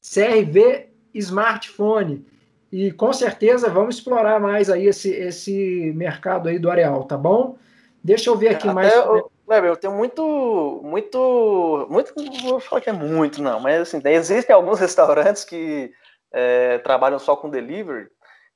[0.00, 2.24] CRV Smartphone.
[2.72, 7.58] E com certeza vamos explorar mais aí esse, esse mercado aí do areal, tá bom?
[8.02, 8.94] Deixa eu ver aqui Até mais.
[8.94, 12.14] Eu Kleber, eu tenho muito, muito, muito,
[12.44, 15.92] vou falar que é muito, não, mas assim, existem alguns restaurantes que
[16.32, 18.08] é, trabalham só com delivery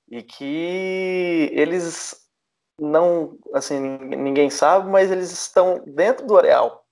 [0.09, 2.15] e que eles
[2.81, 6.85] não, assim, ninguém sabe, mas eles estão dentro do areal.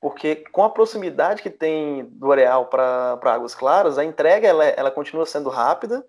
[0.00, 4.90] Porque com a proximidade que tem do areal para Águas Claras, a entrega ela, ela
[4.90, 6.04] continua sendo rápida,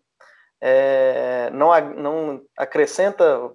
[0.59, 3.51] é, não, não acrescenta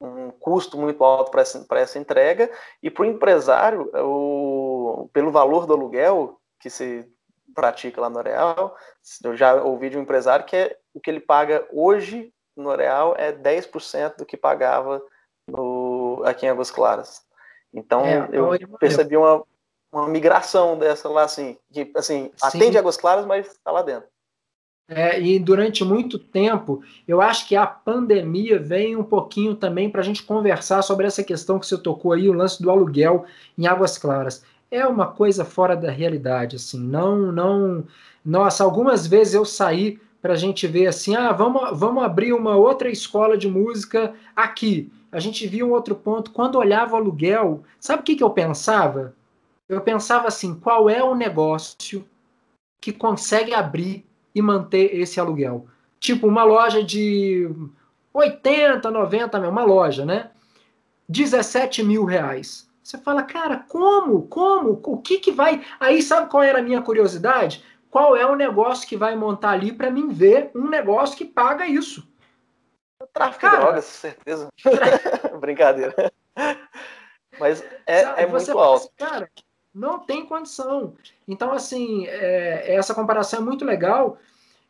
[0.00, 2.50] um custo muito alto para essa, essa entrega,
[2.82, 7.06] e para o empresário, o, pelo valor do aluguel que se
[7.54, 8.76] pratica lá no Areal,
[9.24, 13.14] eu já ouvi de um empresário que é, o que ele paga hoje no Areal
[13.16, 15.02] é 10% do que pagava
[15.48, 17.24] no, aqui em Águas Claras.
[17.72, 19.42] Então é, eu, eu percebi uma,
[19.92, 24.08] uma migração dessa lá, assim, que assim, atende Águas Claras, mas está lá dentro.
[24.88, 30.00] É, e durante muito tempo, eu acho que a pandemia vem um pouquinho também para
[30.00, 33.24] a gente conversar sobre essa questão que você tocou aí, o lance do aluguel
[33.58, 34.44] em Águas Claras.
[34.70, 36.78] É uma coisa fora da realidade, assim.
[36.78, 37.84] Não, não.
[38.24, 42.56] Nossa, algumas vezes eu saí para a gente ver assim, ah, vamos, vamos abrir uma
[42.56, 44.90] outra escola de música aqui.
[45.10, 46.30] A gente via um outro ponto.
[46.30, 49.14] Quando olhava o aluguel, sabe o que, que eu pensava?
[49.68, 52.04] Eu pensava assim, qual é o negócio
[52.80, 54.05] que consegue abrir
[54.36, 55.66] e manter esse aluguel.
[55.98, 57.50] Tipo, uma loja de
[58.12, 60.30] 80, 90 mil, uma loja, né?
[61.08, 62.70] 17 mil reais.
[62.82, 64.28] Você fala, cara, como?
[64.28, 64.78] Como?
[64.84, 65.64] O que que vai.
[65.80, 67.64] Aí sabe qual era a minha curiosidade?
[67.90, 71.66] Qual é o negócio que vai montar ali para mim ver um negócio que paga
[71.66, 72.06] isso?
[73.14, 74.48] Tráfico cara, de drogas, certeza.
[75.40, 76.12] Brincadeira.
[77.40, 78.90] Mas é, é muito alto.
[79.00, 79.30] Assim, cara,
[79.76, 80.94] não tem condição.
[81.28, 84.18] Então, assim, é, essa comparação é muito legal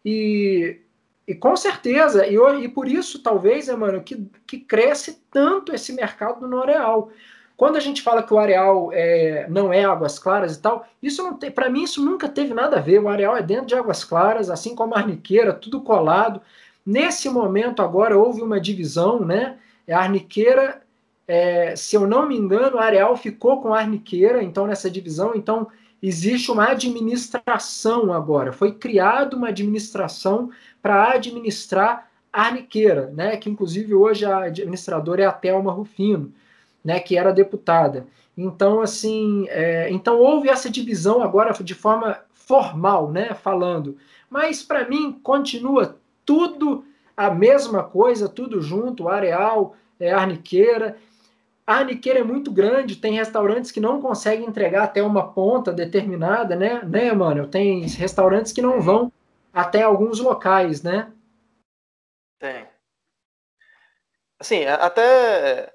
[0.04, 0.80] e,
[1.26, 5.92] e com certeza, e, e por isso, talvez, é, mano, que, que cresce tanto esse
[5.92, 7.10] mercado no Areal.
[7.56, 11.22] Quando a gente fala que o areal é, não é águas claras e tal, isso
[11.22, 13.00] não tem, para mim isso nunca teve nada a ver.
[13.00, 16.42] O areal é dentro de águas claras, assim como a arniqueira, tudo colado.
[16.84, 19.56] Nesse momento agora houve uma divisão, né?
[19.88, 20.82] A arniqueira,
[21.26, 25.32] é, se eu não me engano, a areal ficou com a arniqueira, então nessa divisão,
[25.34, 25.66] então
[26.02, 28.52] existe uma administração agora.
[28.52, 30.50] Foi criada uma administração
[30.80, 33.36] para administrar a arniqueira, né?
[33.36, 36.32] Que inclusive hoje a administradora é a Thelma Rufino
[36.86, 38.06] né, que era deputada.
[38.38, 43.96] Então, assim, é, então houve essa divisão agora de forma formal, né, falando.
[44.30, 46.84] Mas para mim continua tudo
[47.16, 50.96] a mesma coisa, tudo junto, areal, é, arniqueira.
[51.66, 56.54] A arniqueira é muito grande, tem restaurantes que não conseguem entregar até uma ponta determinada,
[56.54, 57.48] né, né, mano?
[57.48, 59.12] Tem restaurantes que não vão
[59.52, 61.12] até alguns locais, né?
[62.38, 62.68] Tem.
[64.38, 65.72] Assim, até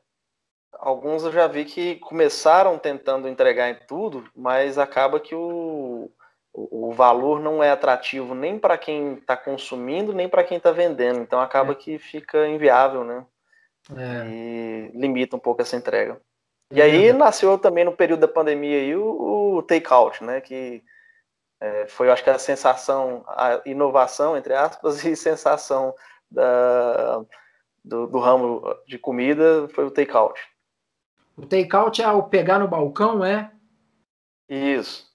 [0.74, 6.10] alguns eu já vi que começaram tentando entregar em tudo, mas acaba que o,
[6.54, 10.72] o, o valor não é atrativo nem para quem está consumindo, nem para quem está
[10.72, 11.20] vendendo.
[11.20, 11.76] Então acaba é.
[11.76, 13.26] que fica inviável, né?
[13.96, 14.28] É.
[14.28, 16.20] E limita um pouco essa entrega.
[16.72, 17.14] E aí é.
[17.14, 20.40] nasceu também no período da pandemia aí o, o take-out, né?
[20.40, 20.82] Que
[21.60, 25.94] é, foi, eu acho que a sensação, a inovação, entre aspas, e sensação
[26.30, 27.22] da,
[27.84, 30.40] do, do ramo de comida foi o take-out.
[31.36, 33.52] O take-out é o pegar no balcão, é?
[34.50, 35.11] Isso.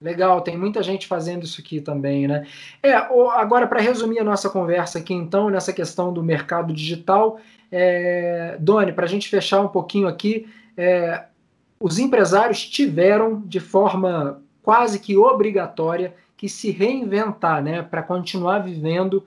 [0.00, 2.46] Legal, tem muita gente fazendo isso aqui também, né?
[2.82, 7.38] É, agora, para resumir a nossa conversa aqui, então, nessa questão do mercado digital,
[7.70, 10.46] é, Doni, para a gente fechar um pouquinho aqui,
[10.76, 11.24] é,
[11.80, 19.24] os empresários tiveram, de forma quase que obrigatória, que se reinventar, né, para continuar vivendo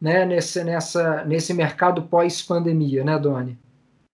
[0.00, 3.58] né, nesse, nessa, nesse mercado pós-pandemia, né, Doni?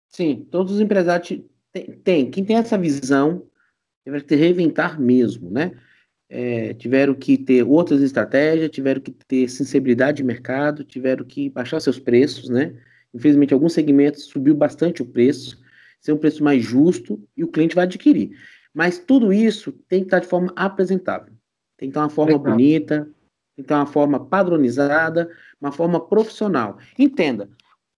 [0.08, 1.40] Sim, todos os empresários
[2.02, 2.30] têm.
[2.30, 3.42] Quem tem essa visão
[4.04, 5.72] tiveram que reinventar mesmo, né?
[6.28, 11.80] É, tiveram que ter outras estratégias, tiveram que ter sensibilidade de mercado, tiveram que baixar
[11.80, 12.74] seus preços, né?
[13.12, 15.62] Infelizmente, alguns segmentos subiu bastante o preço,
[16.00, 18.36] ser um preço mais justo e o cliente vai adquirir.
[18.72, 21.32] Mas tudo isso tem que estar de forma apresentável.
[21.76, 22.52] Tem que estar uma forma Legal.
[22.52, 23.12] bonita, tem
[23.56, 26.78] que estar uma forma padronizada, uma forma profissional.
[26.98, 27.48] Entenda,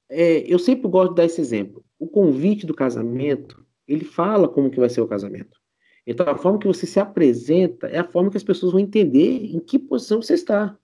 [0.10, 4.70] é, eu sempre gosto de dar esse exemplo o convite do casamento, ele fala como
[4.70, 5.60] que vai ser o casamento.
[6.06, 9.56] Então, a forma que você se apresenta é a forma que as pessoas vão entender
[9.56, 10.78] em que posição você está.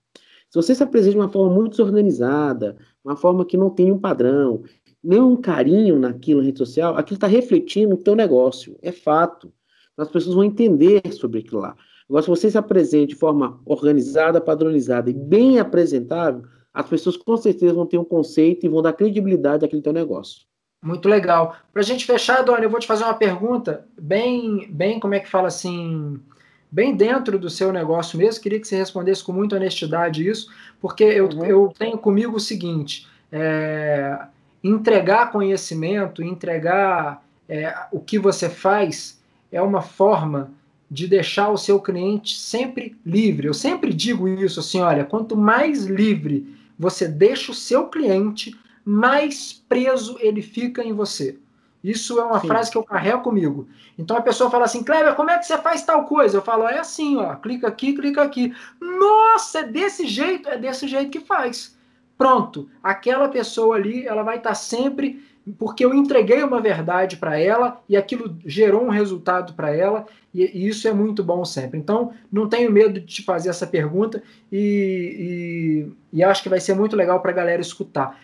[0.50, 3.98] Se você se apresenta de uma forma muito desorganizada, uma forma que não tem um
[3.98, 4.62] padrão,
[5.02, 9.52] nem um carinho naquilo na rede social, aquilo está refletindo no teu negócio, é fato.
[9.96, 11.76] As pessoas vão entender sobre aquilo lá.
[12.08, 16.42] Agora, se você se apresenta de forma organizada, padronizada e bem apresentável,
[16.74, 20.46] as pessoas com certeza vão ter um conceito e vão dar credibilidade àquele teu negócio.
[20.82, 21.56] Muito legal.
[21.72, 25.20] Para a gente fechar, Dona, eu vou te fazer uma pergunta bem, bem, como é
[25.20, 26.20] que fala assim,
[26.68, 28.42] bem dentro do seu negócio mesmo.
[28.42, 30.50] Queria que você respondesse com muita honestidade isso,
[30.80, 31.44] porque eu, uhum.
[31.44, 34.18] eu tenho comigo o seguinte: é,
[34.64, 39.22] entregar conhecimento, entregar é, o que você faz
[39.52, 40.50] é uma forma
[40.90, 43.46] de deixar o seu cliente sempre livre.
[43.46, 49.52] Eu sempre digo isso assim: olha, quanto mais livre você deixa o seu cliente, mais
[49.52, 51.38] preso ele fica em você.
[51.82, 52.46] Isso é uma Sim.
[52.46, 53.66] frase que eu carrego comigo.
[53.98, 56.36] Então a pessoa fala assim, Kleber, como é que você faz tal coisa?
[56.36, 58.54] Eu falo, é assim, ó, clica aqui, clica aqui.
[58.80, 60.48] Nossa, é desse jeito?
[60.48, 61.76] É desse jeito que faz.
[62.16, 65.24] Pronto, aquela pessoa ali, ela vai estar sempre
[65.58, 70.44] porque eu entreguei uma verdade para ela e aquilo gerou um resultado para ela e,
[70.44, 71.80] e, isso é muito bom sempre.
[71.80, 74.22] Então, não tenho medo de te fazer essa pergunta
[74.52, 78.16] e, e, e acho que vai ser muito legal para a galera escutar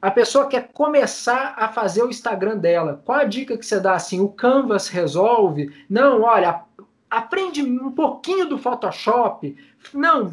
[0.00, 3.02] a pessoa quer começar a fazer o Instagram dela.
[3.04, 4.20] Qual a dica que você dá assim?
[4.20, 5.70] O Canvas resolve?
[5.88, 6.64] Não, olha,
[7.10, 9.54] aprende um pouquinho do Photoshop.
[9.92, 10.28] Não,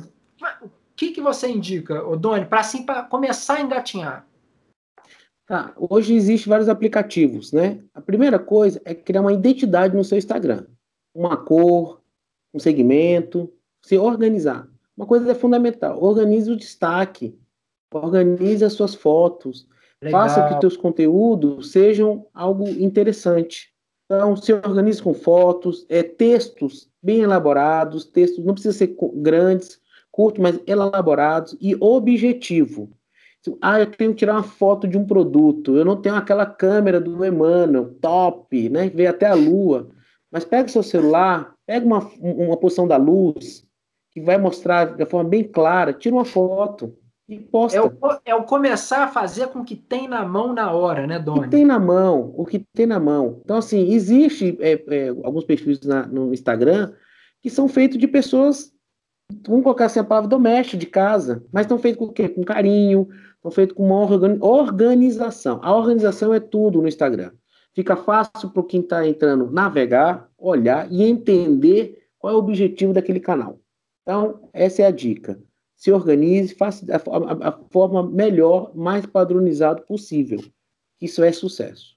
[0.62, 4.26] o que, que você indica, Doni, para assim para começar a engatinhar?
[5.46, 7.80] Tá, hoje existem vários aplicativos, né?
[7.94, 10.66] A primeira coisa é criar uma identidade no seu Instagram.
[11.16, 12.02] Uma cor,
[12.54, 14.68] um segmento, se organizar.
[14.96, 17.38] Uma coisa é fundamental, organize o destaque
[17.94, 19.68] Organize as suas fotos.
[20.02, 20.22] Legal.
[20.22, 23.74] Faça que teus conteúdos sejam algo interessante.
[24.06, 29.82] Então, se organize com fotos, é, textos bem elaborados, textos não precisa ser grandes,
[30.12, 32.90] curtos, mas elaborados e objetivo.
[33.62, 37.00] Ah, eu tenho que tirar uma foto de um produto, eu não tenho aquela câmera
[37.00, 38.90] do Emmanuel, top, né?
[38.90, 39.90] Vê até a lua.
[40.30, 43.66] Mas pega seu celular, pega uma, uma posição da luz,
[44.12, 46.94] que vai mostrar de forma bem clara, tira uma foto
[47.28, 47.78] e posta.
[47.78, 47.92] É o,
[48.26, 51.40] é o começar a fazer com o que tem na mão na hora, né, Doni?
[51.40, 53.42] O que tem na mão, o que tem na mão.
[53.44, 56.94] Então, assim, existe é, é, alguns perfis na, no Instagram
[57.42, 58.72] que são feitos de pessoas,
[59.46, 62.30] vamos colocar assim a palavra doméstico, de casa, mas estão feitos com o quê?
[62.30, 64.00] Com carinho, estão feitos com uma
[64.42, 65.60] organização.
[65.62, 67.32] A organização é tudo no Instagram.
[67.76, 73.20] Fica fácil para quem está entrando navegar, olhar e entender qual é o objetivo daquele
[73.20, 73.60] canal.
[74.02, 75.38] Então, essa é a dica
[75.78, 80.44] se organize, faça a, a, a forma melhor, mais padronizado possível.
[81.00, 81.96] Isso é sucesso.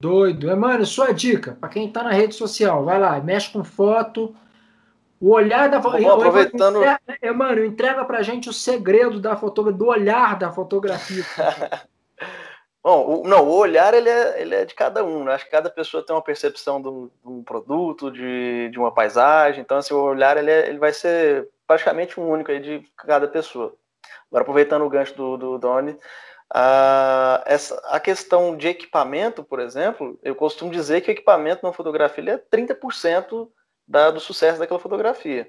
[0.00, 0.50] Doido.
[0.50, 4.34] Emmanuel, sua dica, para quem está na rede social, vai lá, mexe com foto,
[5.20, 5.96] o olhar da foto.
[6.08, 6.78] Aproveitando.
[7.22, 11.24] Emmanuel, entrega para gente o segredo da fotografia, do olhar da fotografia.
[12.82, 15.34] Bom, o, não, o olhar ele é, ele é de cada um, né?
[15.34, 19.60] Acho que cada pessoa tem uma percepção do, de um produto, de, de uma paisagem.
[19.60, 23.28] Então, assim, o olhar ele, é, ele vai ser praticamente um único aí de cada
[23.28, 23.76] pessoa.
[24.28, 25.96] Agora, aproveitando o gancho do, do Doni,
[26.52, 31.72] a, essa, a questão de equipamento, por exemplo, eu costumo dizer que o equipamento na
[31.72, 33.48] fotografia é 30%
[33.86, 35.48] da, do sucesso daquela fotografia.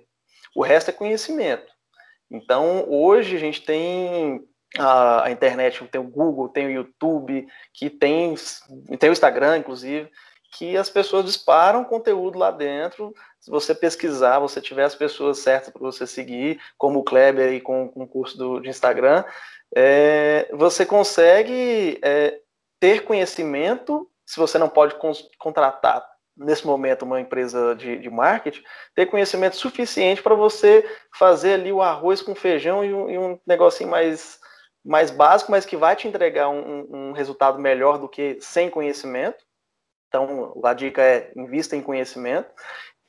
[0.53, 1.71] O resto é conhecimento.
[2.29, 4.45] Então, hoje a gente tem
[4.77, 8.35] a, a, internet, tem o Google, tem o YouTube, que tem,
[8.99, 10.11] tem o Instagram, inclusive,
[10.51, 13.13] que as pessoas disparam conteúdo lá dentro.
[13.39, 17.61] Se você pesquisar, você tiver as pessoas certas para você seguir, como o Kleber aí
[17.61, 19.23] com, com o curso do, de Instagram,
[19.75, 22.39] é, você consegue é,
[22.79, 24.95] ter conhecimento, se você não pode
[25.37, 28.63] contratar nesse momento uma empresa de, de marketing,
[28.95, 33.39] ter conhecimento suficiente para você fazer ali o arroz com feijão e um, e um
[33.45, 34.39] negocinho mais,
[34.83, 39.48] mais básico, mas que vai te entregar um, um resultado melhor do que sem conhecimento.
[40.09, 42.49] Então, a dica é invista em conhecimento.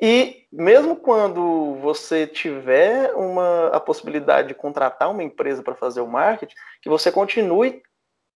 [0.00, 6.06] E mesmo quando você tiver uma, a possibilidade de contratar uma empresa para fazer o
[6.06, 7.82] marketing, que você continue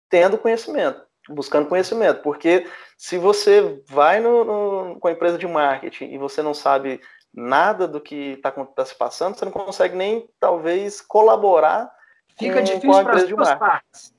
[0.10, 2.22] tendo conhecimento, buscando conhecimento.
[2.22, 2.68] Porque
[2.98, 7.00] se você vai no, no, com a empresa de marketing e você não sabe
[7.34, 11.92] nada do que está tá se passando, você não consegue nem, talvez, colaborar
[12.38, 13.60] Fica com, difícil com a empresa de marketing.
[13.60, 14.16] Partes.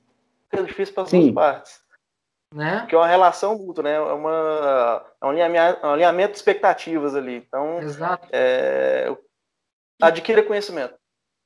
[0.49, 1.82] Fica difícil para as duas partes.
[2.53, 2.85] Né?
[2.87, 3.95] Que é uma relação mútua, né?
[3.95, 7.37] É, uma, é um, alinhamento, um alinhamento de expectativas ali.
[7.37, 8.27] Então, Exato.
[8.31, 9.11] É,
[9.99, 10.93] adquira conhecimento.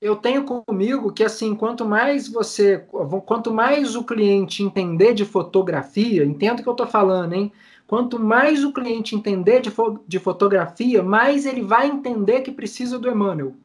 [0.01, 2.79] Eu tenho comigo que assim, quanto mais você,
[3.25, 7.51] quanto mais o cliente entender de fotografia, entendo o que eu estou falando, hein?
[7.87, 12.99] Quanto mais o cliente entender de, fo de fotografia, mais ele vai entender que precisa
[12.99, 13.55] do Emmanuel.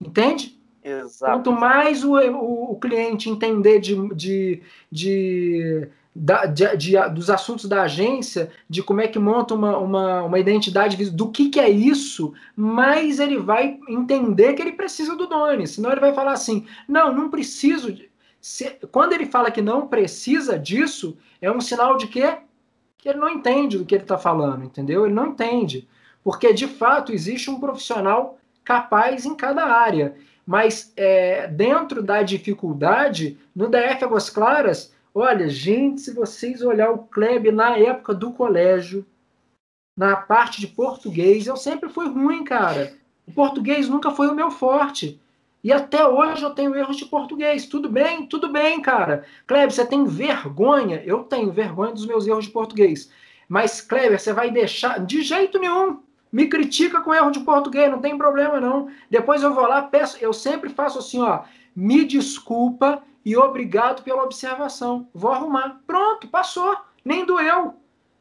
[0.00, 0.56] Entende?
[0.82, 1.32] Exato.
[1.32, 7.64] Quanto mais o, o, o cliente entender de, de, de da, de, de, dos assuntos
[7.64, 11.68] da agência, de como é que monta uma, uma, uma identidade, do que, que é
[11.68, 15.66] isso, mais ele vai entender que ele precisa do Doni.
[15.66, 17.96] Senão ele vai falar assim: não, não preciso.
[18.40, 22.38] Se, quando ele fala que não precisa disso, é um sinal de quê?
[22.98, 25.04] Que ele não entende do que ele está falando, entendeu?
[25.04, 25.88] Ele não entende.
[26.22, 30.14] Porque de fato existe um profissional capaz em cada área.
[30.46, 37.04] Mas é, dentro da dificuldade, no DF Águas Claras, Olha, gente, se vocês olhar o
[37.04, 39.06] Kleb na época do colégio,
[39.96, 42.92] na parte de português, eu sempre fui ruim, cara.
[43.24, 45.20] O português nunca foi o meu forte.
[45.62, 47.66] E até hoje eu tenho erros de português.
[47.66, 48.26] Tudo bem?
[48.26, 49.24] Tudo bem, cara.
[49.46, 51.00] Kleber, você tem vergonha?
[51.06, 53.08] Eu tenho vergonha dos meus erros de português.
[53.48, 54.98] Mas, Kleber, você vai deixar.
[54.98, 56.00] De jeito nenhum.
[56.32, 58.88] Me critica com erro de português, não tem problema não.
[59.08, 60.18] Depois eu vou lá, peço.
[60.20, 61.44] Eu sempre faço assim, ó.
[61.74, 65.08] Me desculpa, e obrigado pela observação.
[65.14, 65.80] Vou arrumar.
[65.86, 66.76] Pronto, passou.
[67.04, 67.74] Nem doeu.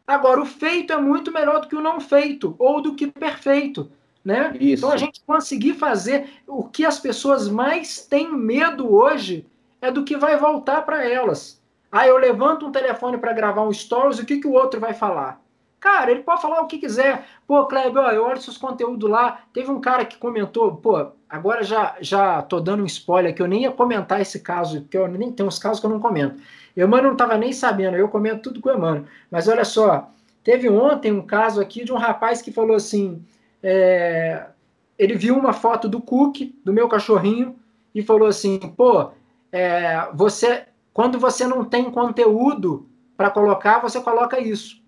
[0.08, 3.92] Agora, o feito é muito melhor do que o não feito, ou do que perfeito.
[4.24, 4.56] Né?
[4.60, 4.86] Isso.
[4.86, 9.46] Então, a gente conseguir fazer o que as pessoas mais têm medo hoje
[9.82, 11.62] é do que vai voltar para elas.
[11.92, 14.94] Ah, eu levanto um telefone para gravar um stories, o que, que o outro vai
[14.94, 15.43] falar?
[15.84, 17.26] Cara, ele pode falar o que quiser.
[17.46, 19.42] Pô, Kleber, ó, eu olho seus conteúdos lá.
[19.52, 23.50] Teve um cara que comentou, pô, agora já já tô dando um spoiler que eu
[23.50, 26.42] nem ia comentar esse caso, porque eu nem tem uns casos que eu não comento.
[26.74, 29.06] Eu, mano, não tava nem sabendo, eu comento tudo com o Emano.
[29.30, 30.10] Mas olha só,
[30.42, 33.22] teve ontem um caso aqui de um rapaz que falou assim:
[33.62, 34.46] é,
[34.98, 37.58] ele viu uma foto do Cook, do meu cachorrinho,
[37.94, 39.12] e falou assim: pô,
[39.52, 42.88] é, você Quando você não tem conteúdo
[43.18, 44.82] para colocar, você coloca isso.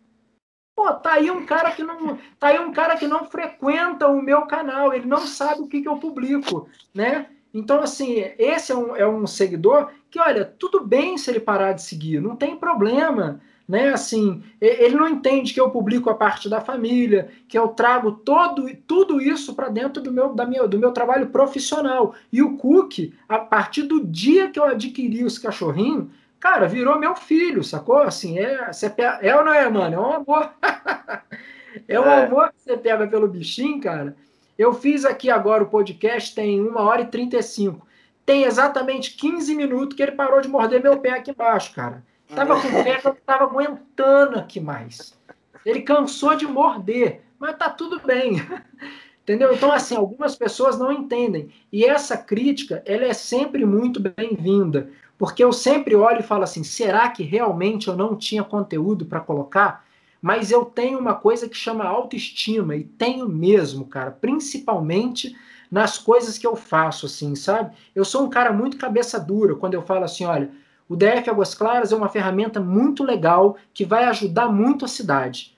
[0.76, 4.22] Pô, tá aí um cara que não, tá aí um cara que não frequenta o
[4.22, 7.27] meu canal, ele não sabe o que, que eu publico, né?
[7.53, 11.72] Então, assim, esse é um, é um seguidor que, olha, tudo bem se ele parar
[11.72, 13.89] de seguir, não tem problema né?
[13.89, 18.69] Assim, ele não entende que eu publico a parte da família, que eu trago todo,
[18.88, 22.14] tudo isso para dentro do meu, da minha, do meu trabalho profissional.
[22.31, 26.07] E o Cook, a partir do dia que eu adquiri os cachorrinhos,
[26.45, 27.97] cara, virou meu filho, sacou?
[27.97, 29.95] Assim, é, você pega, é ou não é, mano?
[29.95, 30.51] É um amor.
[31.89, 32.26] é um é.
[32.26, 34.15] amor que você pega pelo bichinho, cara.
[34.55, 37.88] Eu fiz aqui agora o podcast, tem 1 hora e 35.
[38.23, 42.03] Tem exatamente 15 minutos que ele parou de morder meu pé aqui embaixo, cara.
[42.35, 45.17] Tava com pé que eu tava aguentando aqui mais.
[45.65, 48.35] Ele cansou de morder, mas tá tudo bem.
[49.23, 49.51] Entendeu?
[49.51, 51.49] Então, assim, algumas pessoas não entendem.
[51.73, 54.91] E essa crítica, ela é sempre muito bem-vinda.
[55.18, 59.20] Porque eu sempre olho e falo assim: será que realmente eu não tinha conteúdo para
[59.20, 59.86] colocar?
[60.22, 65.36] Mas eu tenho uma coisa que chama autoestima, e tenho mesmo, cara, principalmente
[65.70, 67.76] nas coisas que eu faço, assim, sabe?
[67.94, 70.52] Eu sou um cara muito cabeça dura quando eu falo assim: olha,
[70.88, 75.56] o DF Águas Claras é uma ferramenta muito legal que vai ajudar muito a cidade.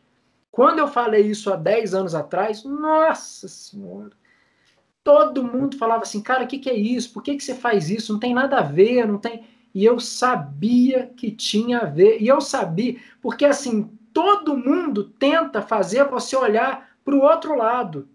[0.51, 4.11] Quando eu falei isso há 10 anos atrás, nossa senhora,
[5.07, 7.13] todo mundo falava assim, cara, o que, que é isso?
[7.13, 8.11] Por que, que você faz isso?
[8.11, 9.45] Não tem nada a ver, não tem.
[9.73, 12.21] E eu sabia que tinha a ver.
[12.21, 18.05] E eu sabia, porque assim, todo mundo tenta fazer você olhar para o outro lado.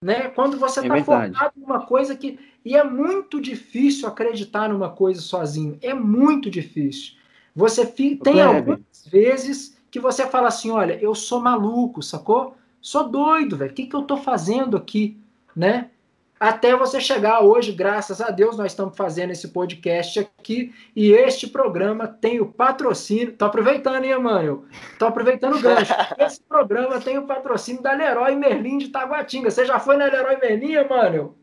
[0.00, 0.28] Né?
[0.28, 4.68] Quando você está é tá focado em uma coisa que e é muito difícil acreditar
[4.68, 5.76] numa coisa sozinho.
[5.82, 7.14] É muito difícil.
[7.56, 8.14] Você fi...
[8.14, 12.56] tem algumas vezes que você fala assim: olha, eu sou maluco, sacou?
[12.80, 13.72] Sou doido, velho.
[13.72, 15.18] O que, que eu tô fazendo aqui?
[15.56, 15.90] Né?
[16.38, 21.46] Até você chegar hoje, graças a Deus, nós estamos fazendo esse podcast aqui e este
[21.46, 23.32] programa tem o patrocínio.
[23.32, 24.68] Tô aproveitando, hein, mano?
[24.98, 25.94] Tô aproveitando o gancho.
[26.18, 29.50] Esse programa tem o patrocínio da Leroy Merlin de Taguatinga.
[29.50, 31.34] Você já foi na Leroy Merlin, mano?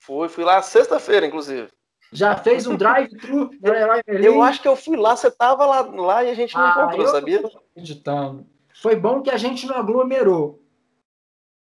[0.00, 1.68] Fui, fui lá sexta-feira, inclusive.
[2.10, 3.50] Já fez um drive-thru
[4.06, 6.70] Eu acho que eu fui lá, você tava lá, lá e a gente não ah,
[6.76, 7.42] encontrou, sabia?
[7.70, 8.46] Acreditando.
[8.74, 10.61] Foi bom que a gente não aglomerou.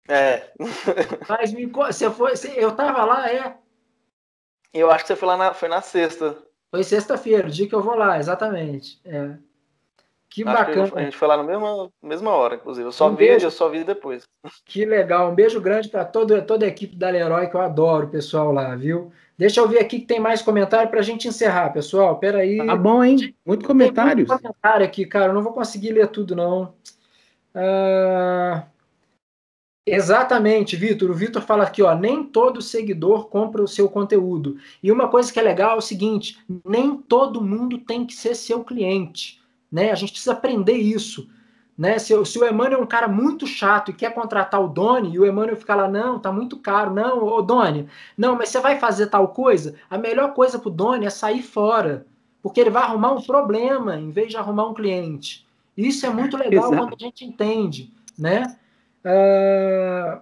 [0.09, 0.51] É.
[1.29, 3.57] Mas me, você foi, você, eu tava lá, é.
[4.73, 6.37] Eu acho que você foi lá na, foi na sexta.
[6.71, 9.01] Foi sexta-feira, o dia que eu vou lá, exatamente.
[9.05, 9.37] É.
[10.29, 10.91] Que Acho bacana.
[10.91, 12.89] Que a gente foi lá na mesma, mesma hora, inclusive.
[12.89, 13.47] Eu só um vi, beijo.
[13.47, 14.25] eu só vi depois.
[14.67, 15.31] Que legal.
[15.31, 18.51] Um beijo grande para toda, toda a equipe da Leroy, que eu adoro o pessoal
[18.51, 19.13] lá, viu?
[19.39, 22.19] Deixa eu ver aqui que tem mais comentário para a gente encerrar, pessoal.
[22.19, 22.59] Peraí.
[22.67, 23.33] Tá bom, hein?
[23.47, 24.27] Muito comentários.
[24.27, 25.27] Tem muito comentário aqui, cara.
[25.27, 26.75] Eu não vou conseguir ler tudo, não.
[27.55, 28.65] Ah,
[29.87, 31.11] exatamente, Vitor.
[31.11, 31.95] O Vitor fala aqui, ó.
[31.95, 34.57] Nem todo seguidor compra o seu conteúdo.
[34.83, 38.35] E uma coisa que é legal é o seguinte: nem todo mundo tem que ser
[38.35, 39.43] seu cliente.
[39.71, 39.91] Né?
[39.91, 41.29] A gente precisa aprender isso.
[41.77, 41.99] Né?
[41.99, 45.19] Se, se o Emmanuel é um cara muito chato e quer contratar o Doni, e
[45.19, 48.79] o Emmanuel fica lá, não, tá muito caro, não, ô Doni, não, mas você vai
[48.79, 49.75] fazer tal coisa?
[49.91, 52.07] A melhor coisa pro Doni é sair fora,
[52.41, 55.45] porque ele vai arrumar um problema em vez de arrumar um cliente.
[55.77, 56.77] Isso é muito legal Exato.
[56.77, 58.57] quando a gente entende, né?
[59.05, 60.21] Uh,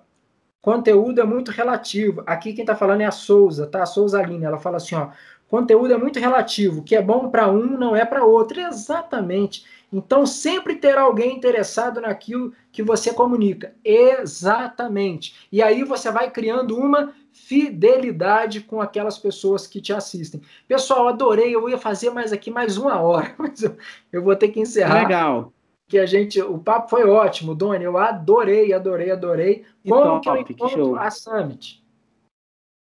[0.60, 2.22] conteúdo é muito relativo.
[2.26, 3.82] Aqui quem está falando é a Souza, tá?
[3.82, 5.10] A Souza Aline, ela fala assim, ó,
[5.52, 8.58] Conteúdo é muito relativo, o que é bom para um não é para outro.
[8.58, 9.66] Exatamente.
[9.92, 13.74] Então sempre terá alguém interessado naquilo que você comunica.
[13.84, 15.46] Exatamente.
[15.52, 20.40] E aí você vai criando uma fidelidade com aquelas pessoas que te assistem.
[20.66, 21.54] Pessoal, adorei.
[21.54, 23.76] Eu ia fazer mais aqui mais uma hora, mas eu,
[24.10, 25.02] eu vou ter que encerrar.
[25.02, 25.52] Legal.
[25.92, 27.84] Que a gente, o papo foi ótimo, Doni.
[27.84, 29.66] Eu adorei, adorei, adorei.
[29.86, 31.84] Como top, que eu encontro a Summit?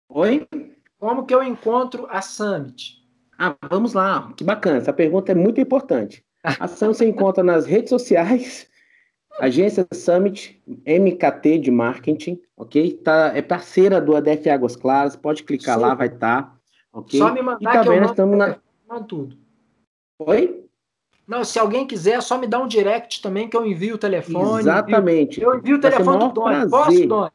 [0.09, 0.45] Oi?
[0.99, 3.01] Como que eu encontro a Summit?
[3.39, 4.33] Ah, vamos lá.
[4.35, 4.79] Que bacana.
[4.79, 6.21] Essa pergunta é muito importante.
[6.43, 8.69] A Summit você encontra nas redes sociais,
[9.39, 12.91] Agência Summit, MKT de marketing, ok?
[12.91, 15.81] Tá, é parceira do ADF Águas Claras, pode clicar Sim.
[15.81, 16.57] lá, vai estar, tá,
[16.91, 17.17] ok?
[17.17, 18.59] Só me mandar e também nós estamos na...
[19.07, 19.37] tudo.
[20.19, 20.66] Oi?
[21.27, 24.61] Não, se alguém quiser, só me dá um direct também que eu envio o telefone.
[24.61, 25.41] Exatamente.
[25.41, 26.69] Eu envio o telefone do Doni.
[26.69, 27.31] Posso, Doni?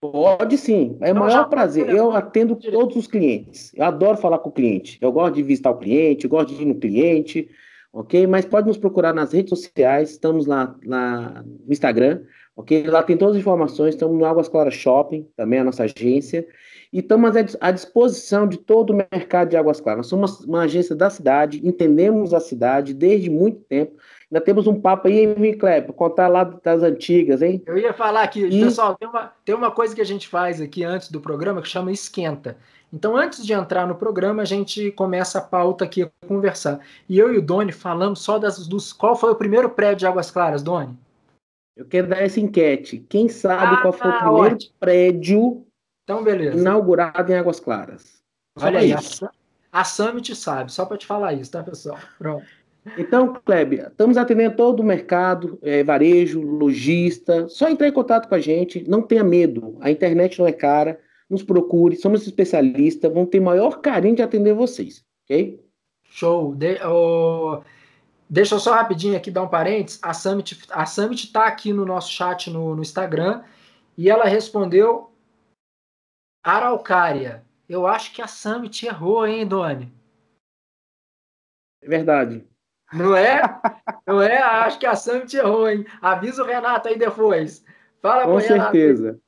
[0.00, 1.88] Pode sim, é o maior prazer.
[1.88, 3.72] Eu atendo todos os clientes.
[3.74, 4.98] Eu adoro falar com o cliente.
[5.00, 7.48] Eu gosto de visitar o cliente, eu gosto de ir no cliente,
[7.90, 8.26] ok?
[8.26, 12.22] Mas pode nos procurar nas redes sociais, estamos lá, lá no Instagram,
[12.54, 12.86] ok?
[12.86, 16.46] Lá tem todas as informações, estamos no Águas Claras Shopping, também a nossa agência,
[16.94, 19.98] e estamos à disposição de todo o mercado de Águas Claras.
[19.98, 23.98] Nós somos uma, agência da cidade, entendemos a cidade desde muito tempo,
[24.32, 25.92] Ainda temos um papo aí, hein, Kleber?
[25.92, 27.62] Contar lá das antigas, hein?
[27.66, 28.64] Eu ia falar aqui, e...
[28.64, 31.68] pessoal, tem uma, tem uma coisa que a gente faz aqui antes do programa que
[31.68, 32.56] chama esquenta.
[32.92, 36.80] Então, antes de entrar no programa, a gente começa a pauta aqui a conversar.
[37.08, 38.92] E eu e o Doni falamos só das, dos.
[38.92, 40.96] Qual foi o primeiro prédio de Águas Claras, Doni?
[41.76, 43.04] Eu quero dar essa enquete.
[43.08, 44.72] Quem sabe ah, qual foi o primeiro ótimo.
[44.80, 45.64] prédio
[46.04, 46.56] então, beleza.
[46.56, 48.22] inaugurado em Águas Claras?
[48.56, 49.24] Olha aí, isso.
[49.72, 51.98] a, a Summit sabe, só para te falar isso, tá, pessoal?
[52.18, 52.46] Pronto.
[52.98, 57.48] Então, Kleber, estamos atendendo todo o mercado, é, varejo, lojista.
[57.48, 59.76] Só entrar em contato com a gente, não tenha medo.
[59.80, 61.00] A internet não é cara.
[61.28, 65.58] Nos procure, somos especialistas, vamos ter maior carinho de atender vocês, ok?
[66.04, 66.54] Show.
[66.54, 67.62] De, oh,
[68.28, 69.98] deixa eu só rapidinho aqui dar um parênteses.
[70.02, 73.42] A Summit a Summit está aqui no nosso chat no, no Instagram
[73.96, 75.13] e ela respondeu
[76.44, 77.42] Araucária.
[77.66, 79.90] Eu acho que a Summit errou, hein, Doni?
[81.82, 82.46] É verdade.
[82.92, 83.40] Não é?
[84.06, 84.38] Não é?
[84.38, 85.86] Acho que a Summit errou, hein?
[86.02, 87.64] Avisa o Renato aí depois.
[88.02, 89.18] Fala Com certeza.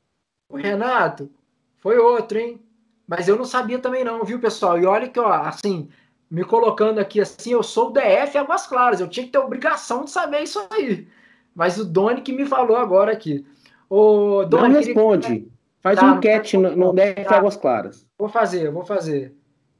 [0.48, 1.30] O Renato
[1.78, 2.62] foi outro, hein?
[3.09, 4.78] Mas eu não sabia também não, viu, pessoal?
[4.78, 5.88] E olha que, ó, assim,
[6.30, 10.05] me colocando aqui assim, eu sou o DF Águas Claras, eu tinha que ter obrigação
[10.05, 11.09] de saber isso aí.
[11.55, 13.47] Mas o Doni que me falou agora aqui.
[13.88, 15.40] O Doni, não responde.
[15.40, 15.55] Que...
[15.81, 17.36] Faz tá, um enquete no, no DF tá.
[17.36, 18.07] Águas Claras.
[18.19, 19.35] Vou fazer, vou fazer.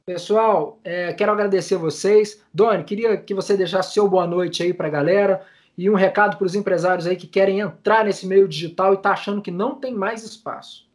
[0.05, 2.40] Pessoal, é, quero agradecer vocês.
[2.55, 5.43] Doni, queria que você deixasse seu boa noite aí para a galera
[5.77, 9.10] e um recado para os empresários aí que querem entrar nesse meio digital e tá
[9.10, 10.86] achando que não tem mais espaço.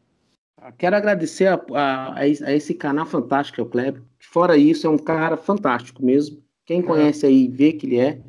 [0.78, 4.02] Quero agradecer a, a, a esse canal fantástico que é o Kleber.
[4.20, 6.42] Fora isso, é um cara fantástico mesmo.
[6.66, 6.84] Quem é.
[6.84, 8.22] conhece aí vê que ele é.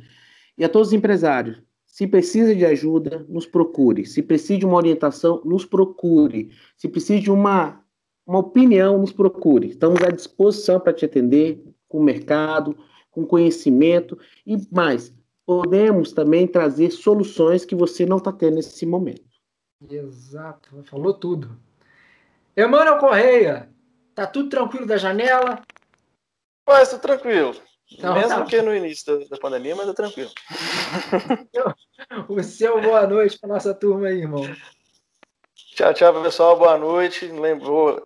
[0.56, 1.62] E a todos os empresários,
[1.92, 4.06] se precisa de ajuda, nos procure.
[4.06, 6.50] Se precisa de uma orientação, nos procure.
[6.74, 7.84] Se precisa de uma
[8.26, 9.68] uma opinião, nos procure.
[9.68, 12.74] Estamos à disposição para te atender com o mercado,
[13.10, 15.14] com conhecimento e mais.
[15.44, 19.28] Podemos também trazer soluções que você não está tendo nesse momento.
[19.90, 21.60] Exato, falou tudo.
[22.56, 23.68] Emanuel Correia,
[24.14, 25.60] tá tudo tranquilo da janela?
[26.64, 27.54] Pois, tô tranquilo.
[27.90, 28.44] Então, Mesmo tá.
[28.46, 30.30] que no início da, da pandemia, mas é tranquilo.
[32.28, 34.42] o seu boa noite para nossa turma aí, irmão.
[35.74, 36.58] Tchau, tchau, pessoal.
[36.58, 37.26] Boa noite.
[37.60, 38.02] Vou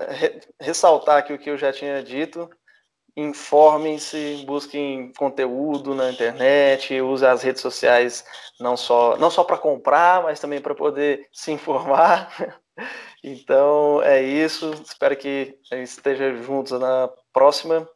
[0.60, 2.48] ressaltar aqui o que eu já tinha dito.
[3.16, 8.24] Informem-se, busquem conteúdo na internet, use as redes sociais
[8.60, 12.60] não só, não só para comprar, mas também para poder se informar.
[13.24, 14.70] Então é isso.
[14.84, 17.88] Espero que a gente esteja juntos na próxima.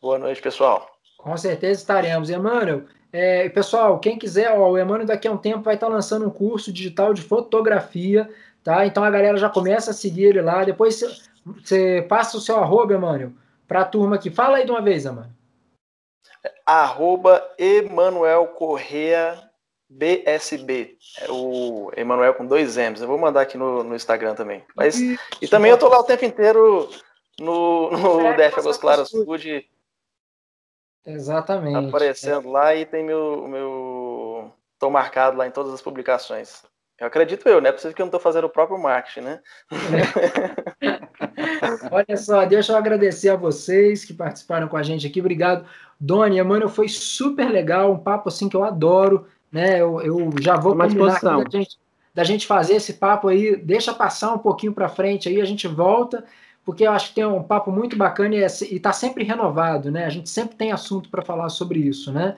[0.00, 0.99] Boa noite, pessoal.
[1.22, 2.30] Com certeza estaremos.
[2.30, 6.26] Emmanuel, é, pessoal, quem quiser, ó, o Emmanuel daqui a um tempo vai estar lançando
[6.26, 8.28] um curso digital de fotografia
[8.62, 8.86] tá?
[8.86, 10.64] Então a galera já começa a seguir ele lá.
[10.64, 11.00] Depois
[11.44, 13.32] você passa o seu arroba, Emmanuel,
[13.66, 14.30] para a turma aqui.
[14.30, 15.30] Fala aí de uma vez, Emmanuel.
[16.64, 19.38] Arroba Emanuel Correa
[19.88, 20.96] BSB.
[21.20, 23.02] É o Emanuel com dois M's.
[23.02, 24.64] Eu vou mandar aqui no, no Instagram também.
[24.74, 26.88] Mas, e também eu tô lá o tempo inteiro
[27.38, 29.68] no, no é, DF Águas Claras Food.
[31.04, 31.88] Exatamente.
[31.88, 32.50] Aparecendo é.
[32.50, 34.52] lá e tem meu, meu.
[34.78, 36.62] Tô marcado lá em todas as publicações.
[37.00, 37.72] Eu acredito eu, né?
[37.72, 39.40] Preciso que eu não estou fazendo o próprio marketing, né?
[41.90, 45.18] Olha só, deixa eu agradecer a vocês que participaram com a gente aqui.
[45.18, 45.64] Obrigado,
[45.98, 46.42] Doni.
[46.42, 49.80] Mano, foi super legal, um papo assim que eu adoro, né?
[49.80, 51.78] Eu, eu já vou Mais combinar da gente,
[52.14, 53.56] da gente fazer esse papo aí.
[53.56, 56.22] Deixa passar um pouquinho para frente aí, a gente volta,
[56.70, 60.04] porque eu acho que tem um papo muito bacana e está sempre renovado, né?
[60.04, 62.36] A gente sempre tem assunto para falar sobre isso, né?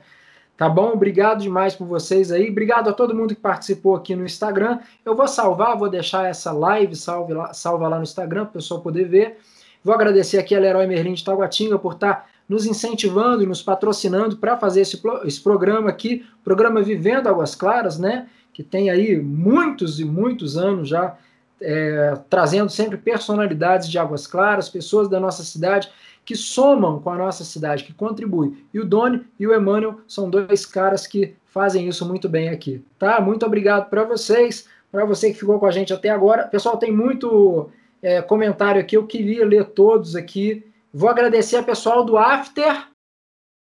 [0.56, 0.92] Tá bom?
[0.92, 2.48] Obrigado demais por vocês aí.
[2.48, 4.78] Obrigado a todo mundo que participou aqui no Instagram.
[5.04, 8.52] Eu vou salvar, vou deixar essa live salve lá, salva lá no Instagram para o
[8.54, 9.36] pessoal poder ver.
[9.84, 13.60] Vou agradecer aqui a Leroy Merlin de Taguatinga por estar tá nos incentivando e nos
[13.60, 18.28] patrocinando para fazer esse, esse programa aqui, programa Vivendo Águas Claras, né?
[18.50, 21.18] Que tem aí muitos e muitos anos já
[21.62, 25.90] é, trazendo sempre personalidades de Águas Claras, pessoas da nossa cidade
[26.24, 28.64] que somam com a nossa cidade, que contribuem.
[28.72, 32.84] E o Doni e o Emmanuel são dois caras que fazem isso muito bem aqui.
[32.98, 33.20] Tá?
[33.20, 36.46] Muito obrigado para vocês, para você que ficou com a gente até agora.
[36.46, 37.70] Pessoal, tem muito
[38.00, 40.64] é, comentário aqui, eu queria ler todos aqui.
[40.92, 42.86] Vou agradecer a pessoal do After.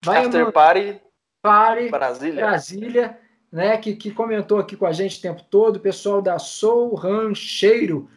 [0.04, 0.52] Vai, After.
[0.52, 1.00] Party.
[1.42, 2.46] Party Brasília.
[2.46, 3.18] Brasília,
[3.52, 5.76] né, que, que comentou aqui com a gente o tempo todo.
[5.76, 8.08] O pessoal da Soul Rancheiro.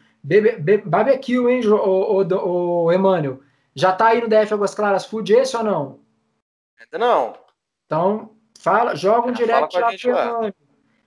[0.86, 3.42] Barbecue, hein, o, o, o, Emmanuel?
[3.76, 6.00] Já está aí no DF Águas Claras Food esse ou não?
[6.80, 7.34] Ainda não.
[7.86, 10.54] Então, fala, joga um direct lá para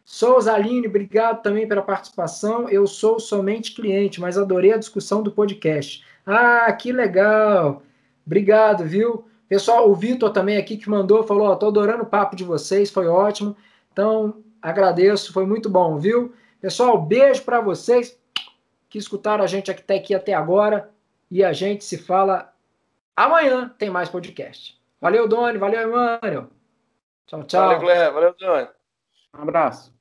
[0.05, 2.69] Souza Aline, obrigado também pela participação.
[2.69, 6.05] Eu sou somente cliente, mas adorei a discussão do podcast.
[6.25, 7.83] Ah, que legal!
[8.25, 9.27] Obrigado, viu?
[9.49, 12.91] Pessoal, o Vitor também aqui que mandou, falou: ó, tô adorando o papo de vocês,
[12.91, 13.57] foi ótimo.
[13.93, 16.35] Então, agradeço, foi muito bom, viu?
[16.61, 18.19] Pessoal, beijo para vocês
[18.89, 20.91] que escutaram a gente até aqui até agora
[21.31, 22.53] e a gente se fala
[23.17, 23.75] amanhã.
[23.79, 24.81] Tem mais podcast.
[25.01, 26.49] Valeu, Doni, valeu, Emmanuel.
[27.27, 27.63] Tchau, tchau.
[27.63, 28.69] Valeu, Guilherme, valeu, Doni.
[29.37, 29.98] Um abraço.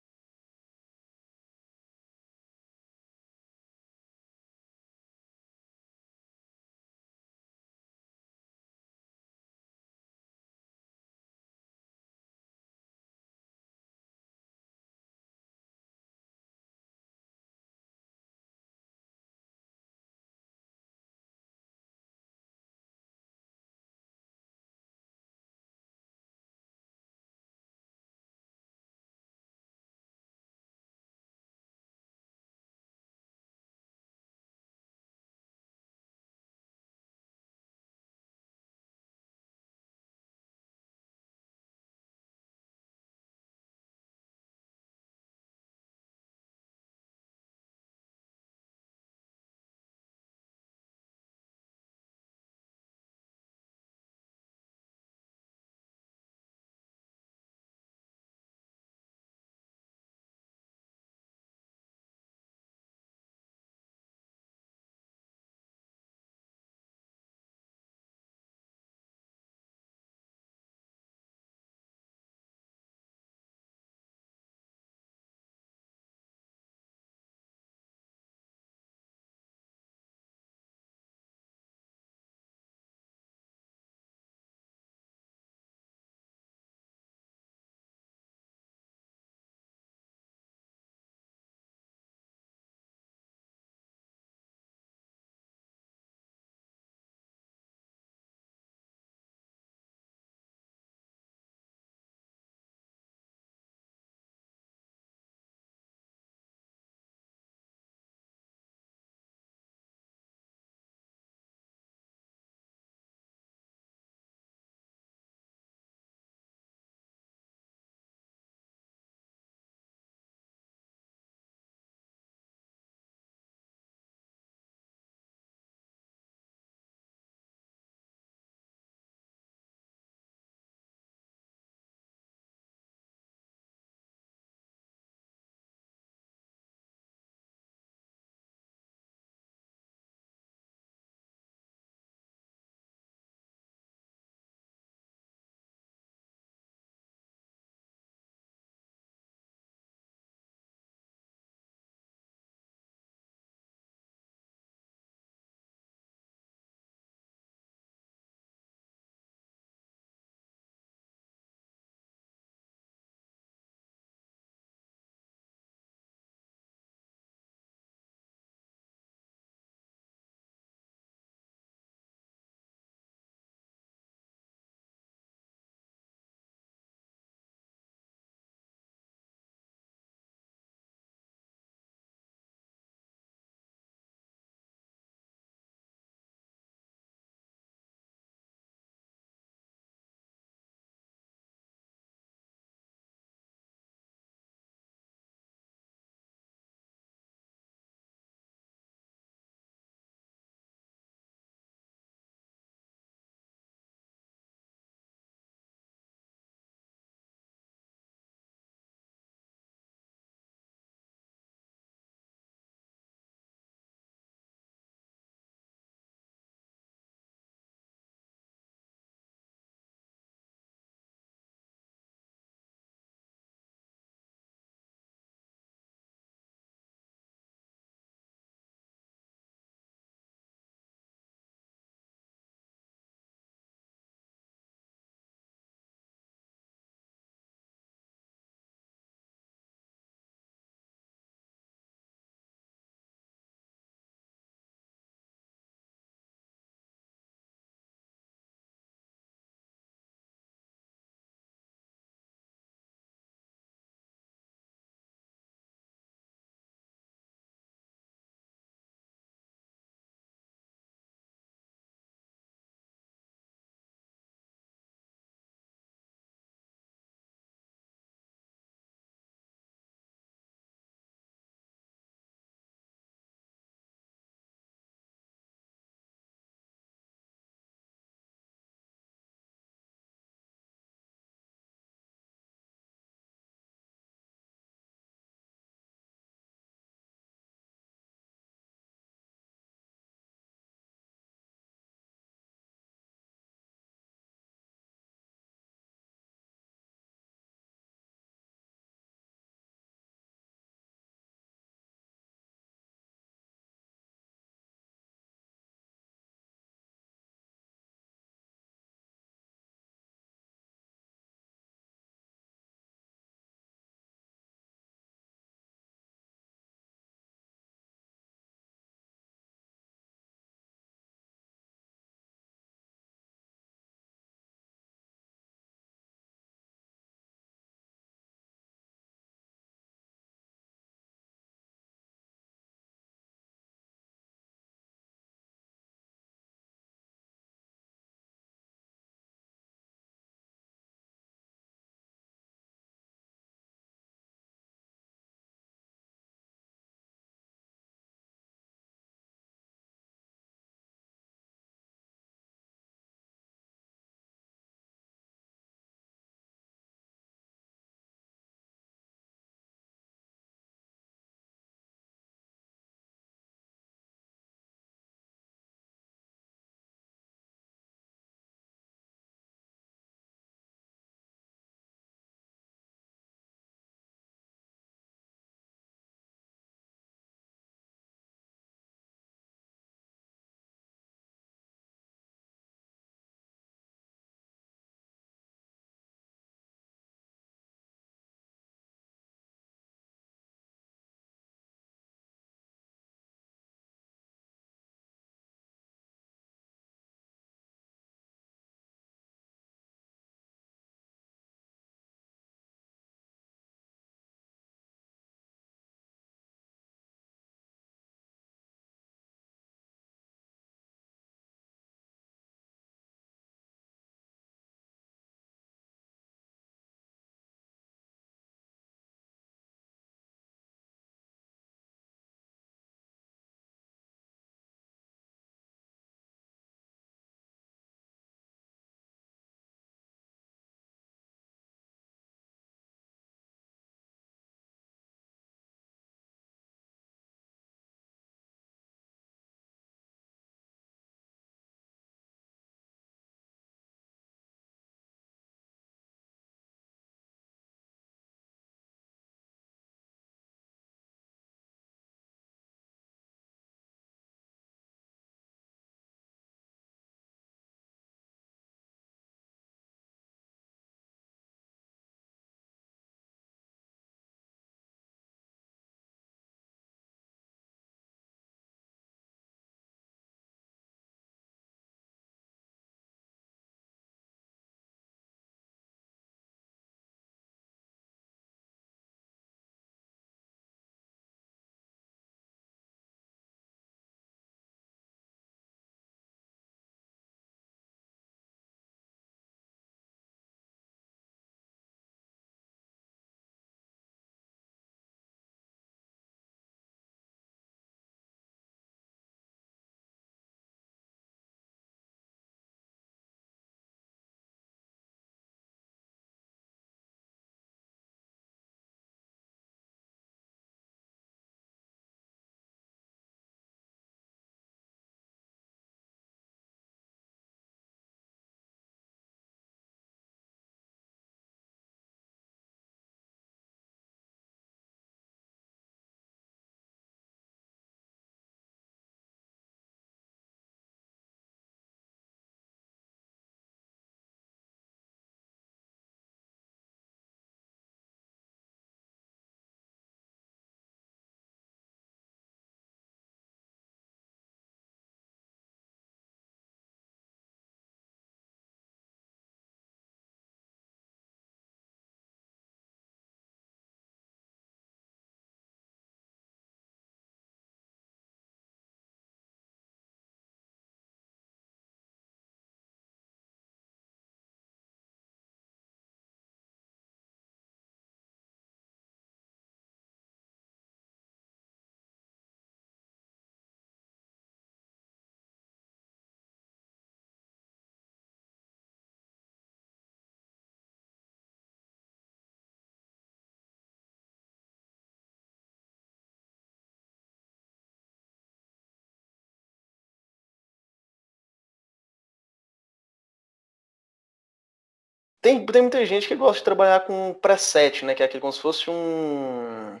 [595.44, 598.14] Tem, tem muita gente que gosta de trabalhar com preset, né?
[598.14, 600.00] Que é aquele como se fosse um